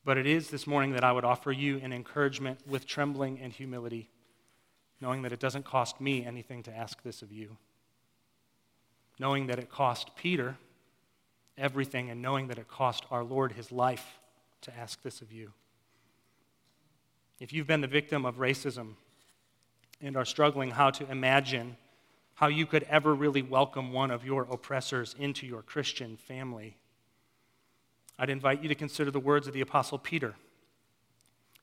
But 0.06 0.18
it 0.18 0.26
is 0.26 0.50
this 0.50 0.66
morning 0.66 0.94
that 0.94 1.04
I 1.04 1.12
would 1.12 1.26
offer 1.26 1.52
you 1.52 1.80
an 1.84 1.92
encouragement 1.92 2.60
with 2.66 2.88
trembling 2.88 3.40
and 3.40 3.52
humility, 3.52 4.10
knowing 5.02 5.22
that 5.24 5.34
it 5.34 5.40
doesn't 5.40 5.66
cost 5.66 6.00
me 6.00 6.26
anything 6.26 6.64
to 6.64 6.76
ask 6.76 7.04
this 7.04 7.22
of 7.22 7.32
you. 7.32 7.58
Knowing 9.20 9.48
that 9.48 9.60
it 9.60 9.70
cost 9.70 10.16
Peter 10.16 10.56
everything, 11.60 12.10
and 12.10 12.22
knowing 12.22 12.48
that 12.48 12.58
it 12.58 12.68
cost 12.68 13.04
our 13.12 13.24
Lord 13.24 13.52
his 13.52 13.72
life 13.72 14.20
to 14.62 14.76
ask 14.78 15.02
this 15.04 15.22
of 15.22 15.32
you. 15.32 15.52
If 17.40 17.54
you've 17.54 17.68
been 17.68 17.82
the 17.82 17.88
victim 17.88 18.26
of 18.26 18.38
racism 18.38 18.94
and 20.02 20.16
are 20.16 20.26
struggling 20.26 20.72
how 20.72 20.90
to 20.92 21.10
imagine 21.12 21.78
how 22.36 22.48
you 22.48 22.66
could 22.66 22.84
ever 22.84 23.14
really 23.14 23.42
welcome 23.42 23.92
one 23.92 24.12
of 24.12 24.26
your 24.26 24.44
oppressors 24.44 25.16
into 25.20 25.46
your 25.46 25.62
Christian 25.62 26.16
family, 26.16 26.78
I'd 28.18 28.30
invite 28.30 28.62
you 28.62 28.70
to 28.70 28.76
consider 28.76 29.12
the 29.12 29.20
words 29.20 29.48
of 29.48 29.54
the 29.54 29.62
Apostle 29.62 29.98
Peter 29.98 30.36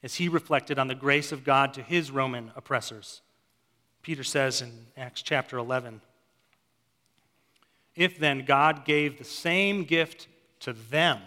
as 0.02 0.16
he 0.16 0.28
reflected 0.28 0.78
on 0.78 0.88
the 0.88 0.94
grace 0.94 1.32
of 1.32 1.44
God 1.44 1.74
to 1.74 1.82
his 1.82 2.10
Roman 2.10 2.52
oppressors. 2.54 3.22
Peter 4.02 4.22
says 4.22 4.62
in 4.62 4.86
Acts 4.96 5.22
chapter 5.22 5.58
11 5.58 6.00
If 7.96 8.18
then 8.18 8.44
God 8.44 8.84
gave 8.84 9.18
the 9.18 9.24
same 9.24 9.84
gift 9.84 10.28
to 10.60 10.72
them, 10.72 11.20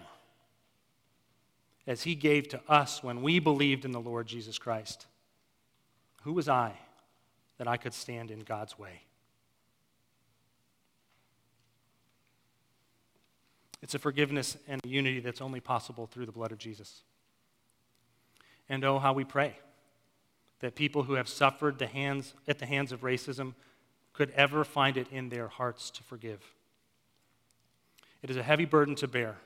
as 1.90 2.04
he 2.04 2.14
gave 2.14 2.48
to 2.50 2.62
us 2.70 3.02
when 3.02 3.24
we 3.24 3.40
believed 3.40 3.84
in 3.84 3.92
the 3.92 4.00
Lord 4.00 4.28
Jesus 4.28 4.60
Christ. 4.60 5.08
Who 6.22 6.34
was 6.34 6.48
I 6.48 6.74
that 7.58 7.68
I 7.68 7.78
could 7.78 7.96
stand 7.96 8.30
in 8.30 8.42
God's 8.42 8.78
way? 8.78 9.02
It's 13.82 13.96
a 13.96 14.00
forgiveness 14.00 14.56
and 14.68 14.80
a 14.84 14.88
unity 14.88 15.20
that's 15.20 15.42
only 15.42 15.60
possible 15.60 16.06
through 16.06 16.28
the 16.28 16.32
blood 16.32 16.52
of 16.52 16.60
Jesus. 16.60 17.02
And 18.70 18.86
oh, 18.86 19.00
how 19.00 19.14
we 19.14 19.24
pray 19.24 19.56
that 20.60 20.76
people 20.76 21.04
who 21.04 21.14
have 21.14 21.28
suffered 21.28 21.80
the 21.80 21.88
hands, 21.88 22.36
at 22.48 22.60
the 22.60 22.68
hands 22.68 22.92
of 22.92 23.02
racism 23.02 23.56
could 24.14 24.30
ever 24.32 24.64
find 24.64 24.96
it 24.96 25.08
in 25.12 25.30
their 25.30 25.48
hearts 25.48 25.90
to 25.92 26.04
forgive. 26.04 26.54
It 28.22 28.30
is 28.30 28.38
a 28.38 28.44
heavy 28.44 28.66
burden 28.66 28.96
to 28.96 29.08
bear. 29.08 29.38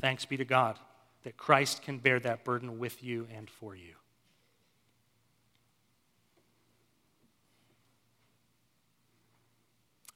Thanks 0.00 0.24
be 0.24 0.36
to 0.36 0.44
God 0.44 0.78
that 1.24 1.36
Christ 1.36 1.82
can 1.82 1.98
bear 1.98 2.20
that 2.20 2.44
burden 2.44 2.78
with 2.78 3.02
you 3.02 3.26
and 3.34 3.50
for 3.50 3.74
you. 3.74 3.94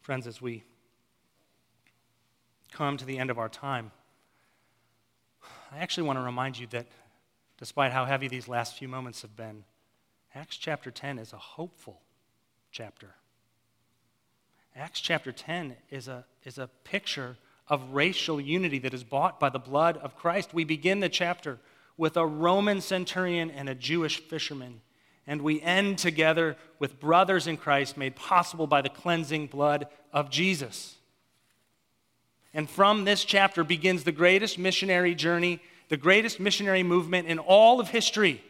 Friends, 0.00 0.26
as 0.26 0.40
we 0.40 0.64
come 2.72 2.96
to 2.96 3.04
the 3.04 3.18
end 3.18 3.30
of 3.30 3.38
our 3.38 3.48
time, 3.48 3.92
I 5.70 5.78
actually 5.78 6.04
want 6.04 6.18
to 6.18 6.22
remind 6.22 6.58
you 6.58 6.66
that 6.68 6.86
despite 7.58 7.92
how 7.92 8.04
heavy 8.04 8.28
these 8.28 8.48
last 8.48 8.76
few 8.76 8.88
moments 8.88 9.22
have 9.22 9.36
been, 9.36 9.64
Acts 10.34 10.56
chapter 10.56 10.90
10 10.90 11.18
is 11.18 11.32
a 11.32 11.38
hopeful 11.38 12.00
chapter. 12.70 13.14
Acts 14.74 15.00
chapter 15.00 15.32
10 15.32 15.76
is 15.90 16.08
a, 16.08 16.24
is 16.44 16.58
a 16.58 16.68
picture 16.84 17.36
of 17.68 17.92
racial 17.92 18.40
unity 18.40 18.78
that 18.80 18.94
is 18.94 19.04
bought 19.04 19.38
by 19.38 19.50
the 19.50 19.58
blood 19.58 19.98
of 19.98 20.16
Christ. 20.16 20.54
We 20.54 20.64
begin 20.64 21.00
the 21.00 21.08
chapter 21.08 21.58
with 21.96 22.16
a 22.16 22.26
Roman 22.26 22.80
centurion 22.80 23.50
and 23.50 23.68
a 23.68 23.74
Jewish 23.74 24.20
fisherman. 24.20 24.80
And 25.26 25.42
we 25.42 25.60
end 25.60 25.98
together 25.98 26.56
with 26.78 26.98
brothers 26.98 27.46
in 27.46 27.56
Christ 27.56 27.96
made 27.96 28.16
possible 28.16 28.66
by 28.66 28.82
the 28.82 28.88
cleansing 28.88 29.48
blood 29.48 29.86
of 30.12 30.30
Jesus. 30.30 30.96
And 32.54 32.68
from 32.68 33.04
this 33.04 33.24
chapter 33.24 33.64
begins 33.64 34.04
the 34.04 34.12
greatest 34.12 34.58
missionary 34.58 35.14
journey, 35.14 35.60
the 35.88 35.96
greatest 35.96 36.40
missionary 36.40 36.82
movement 36.82 37.28
in 37.28 37.38
all 37.38 37.78
of 37.78 37.88
history. 37.88 38.42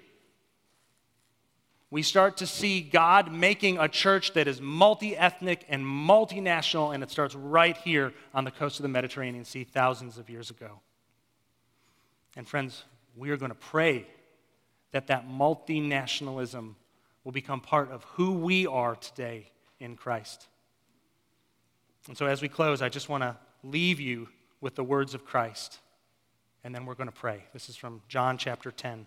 We 1.93 2.01
start 2.01 2.39
to 2.39 2.47
see 2.47 2.81
God 2.81 3.31
making 3.31 3.77
a 3.77 3.87
church 3.87 4.33
that 4.33 4.49
is 4.49 4.63
multi 4.63 5.15
ethnic 5.15 5.67
and 5.69 5.85
multinational, 5.85 6.95
and 6.95 7.03
it 7.03 7.11
starts 7.11 7.35
right 7.35 7.77
here 7.77 8.15
on 8.33 8.45
the 8.45 8.51
coast 8.51 8.79
of 8.79 8.83
the 8.83 8.89
Mediterranean 8.89 9.45
Sea 9.45 9.65
thousands 9.65 10.17
of 10.17 10.31
years 10.31 10.49
ago. 10.49 10.81
And 12.35 12.49
friends, 12.49 12.85
we 13.15 13.29
are 13.29 13.37
going 13.37 13.51
to 13.51 13.55
pray 13.55 14.07
that 14.93 15.09
that 15.09 15.29
multinationalism 15.29 16.77
will 17.25 17.33
become 17.33 17.61
part 17.61 17.91
of 17.91 18.05
who 18.05 18.39
we 18.39 18.67
are 18.67 18.97
today 18.97 19.53
in 19.79 19.95
Christ. 19.95 20.47
And 22.09 22.17
so, 22.17 22.25
as 22.25 22.41
we 22.41 22.49
close, 22.49 22.81
I 22.81 22.89
just 22.89 23.11
want 23.11 23.23
to 23.23 23.37
leave 23.63 24.01
you 24.01 24.31
with 24.63 24.77
the 24.77 24.85
words 24.85 25.13
of 25.13 25.27
Christ, 25.27 25.79
and 26.65 26.75
then 26.75 26.87
we're 26.87 26.95
going 26.95 27.11
to 27.11 27.15
pray. 27.15 27.45
This 27.53 27.69
is 27.69 27.77
from 27.77 28.01
John 28.09 28.39
chapter 28.39 28.71
10. 28.71 29.07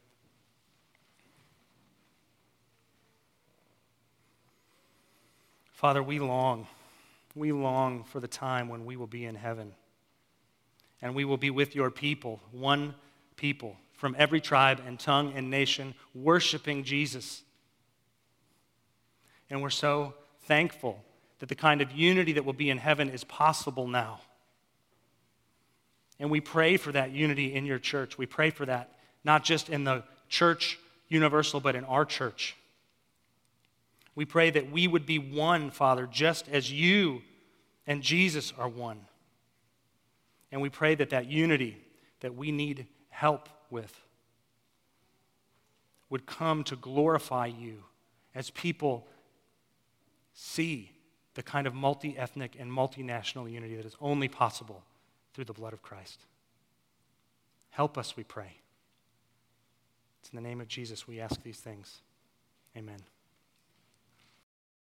Father, 5.81 6.03
we 6.03 6.19
long, 6.19 6.67
we 7.33 7.51
long 7.51 8.03
for 8.03 8.19
the 8.19 8.27
time 8.27 8.69
when 8.69 8.85
we 8.85 8.95
will 8.95 9.07
be 9.07 9.25
in 9.25 9.33
heaven 9.33 9.73
and 11.01 11.15
we 11.15 11.25
will 11.25 11.37
be 11.37 11.49
with 11.49 11.73
your 11.73 11.89
people, 11.89 12.39
one 12.51 12.93
people 13.35 13.75
from 13.93 14.15
every 14.19 14.39
tribe 14.39 14.79
and 14.85 14.99
tongue 14.99 15.33
and 15.35 15.49
nation, 15.49 15.95
worshiping 16.13 16.83
Jesus. 16.83 17.41
And 19.49 19.63
we're 19.63 19.71
so 19.71 20.13
thankful 20.43 21.03
that 21.39 21.49
the 21.49 21.55
kind 21.55 21.81
of 21.81 21.91
unity 21.91 22.33
that 22.33 22.45
will 22.45 22.53
be 22.53 22.69
in 22.69 22.77
heaven 22.77 23.09
is 23.09 23.23
possible 23.23 23.87
now. 23.87 24.21
And 26.19 26.29
we 26.29 26.41
pray 26.41 26.77
for 26.77 26.91
that 26.91 27.09
unity 27.09 27.55
in 27.55 27.65
your 27.65 27.79
church. 27.79 28.19
We 28.19 28.27
pray 28.27 28.51
for 28.51 28.67
that, 28.67 28.99
not 29.23 29.43
just 29.43 29.67
in 29.67 29.85
the 29.85 30.03
church 30.29 30.77
universal, 31.07 31.59
but 31.59 31.75
in 31.75 31.85
our 31.85 32.05
church. 32.05 32.55
We 34.15 34.25
pray 34.25 34.49
that 34.49 34.71
we 34.71 34.87
would 34.87 35.05
be 35.05 35.19
one, 35.19 35.71
Father, 35.71 36.07
just 36.11 36.47
as 36.49 36.71
you 36.71 37.21
and 37.87 38.01
Jesus 38.01 38.53
are 38.57 38.67
one. 38.67 38.99
And 40.51 40.61
we 40.61 40.69
pray 40.69 40.95
that 40.95 41.11
that 41.11 41.27
unity 41.27 41.77
that 42.19 42.35
we 42.35 42.51
need 42.51 42.87
help 43.09 43.47
with 43.69 43.97
would 46.09 46.25
come 46.25 46.63
to 46.65 46.75
glorify 46.75 47.45
you 47.45 47.83
as 48.35 48.49
people 48.49 49.07
see 50.33 50.91
the 51.35 51.43
kind 51.43 51.65
of 51.65 51.73
multi 51.73 52.17
ethnic 52.17 52.57
and 52.59 52.71
multinational 52.71 53.49
unity 53.49 53.75
that 53.75 53.85
is 53.85 53.95
only 54.01 54.27
possible 54.27 54.83
through 55.33 55.45
the 55.45 55.53
blood 55.53 55.73
of 55.73 55.81
Christ. 55.81 56.19
Help 57.69 57.97
us, 57.97 58.17
we 58.17 58.23
pray. 58.23 58.57
It's 60.19 60.29
in 60.29 60.35
the 60.35 60.41
name 60.41 60.59
of 60.59 60.67
Jesus 60.67 61.07
we 61.07 61.19
ask 61.21 61.41
these 61.41 61.59
things. 61.59 62.01
Amen. 62.75 62.99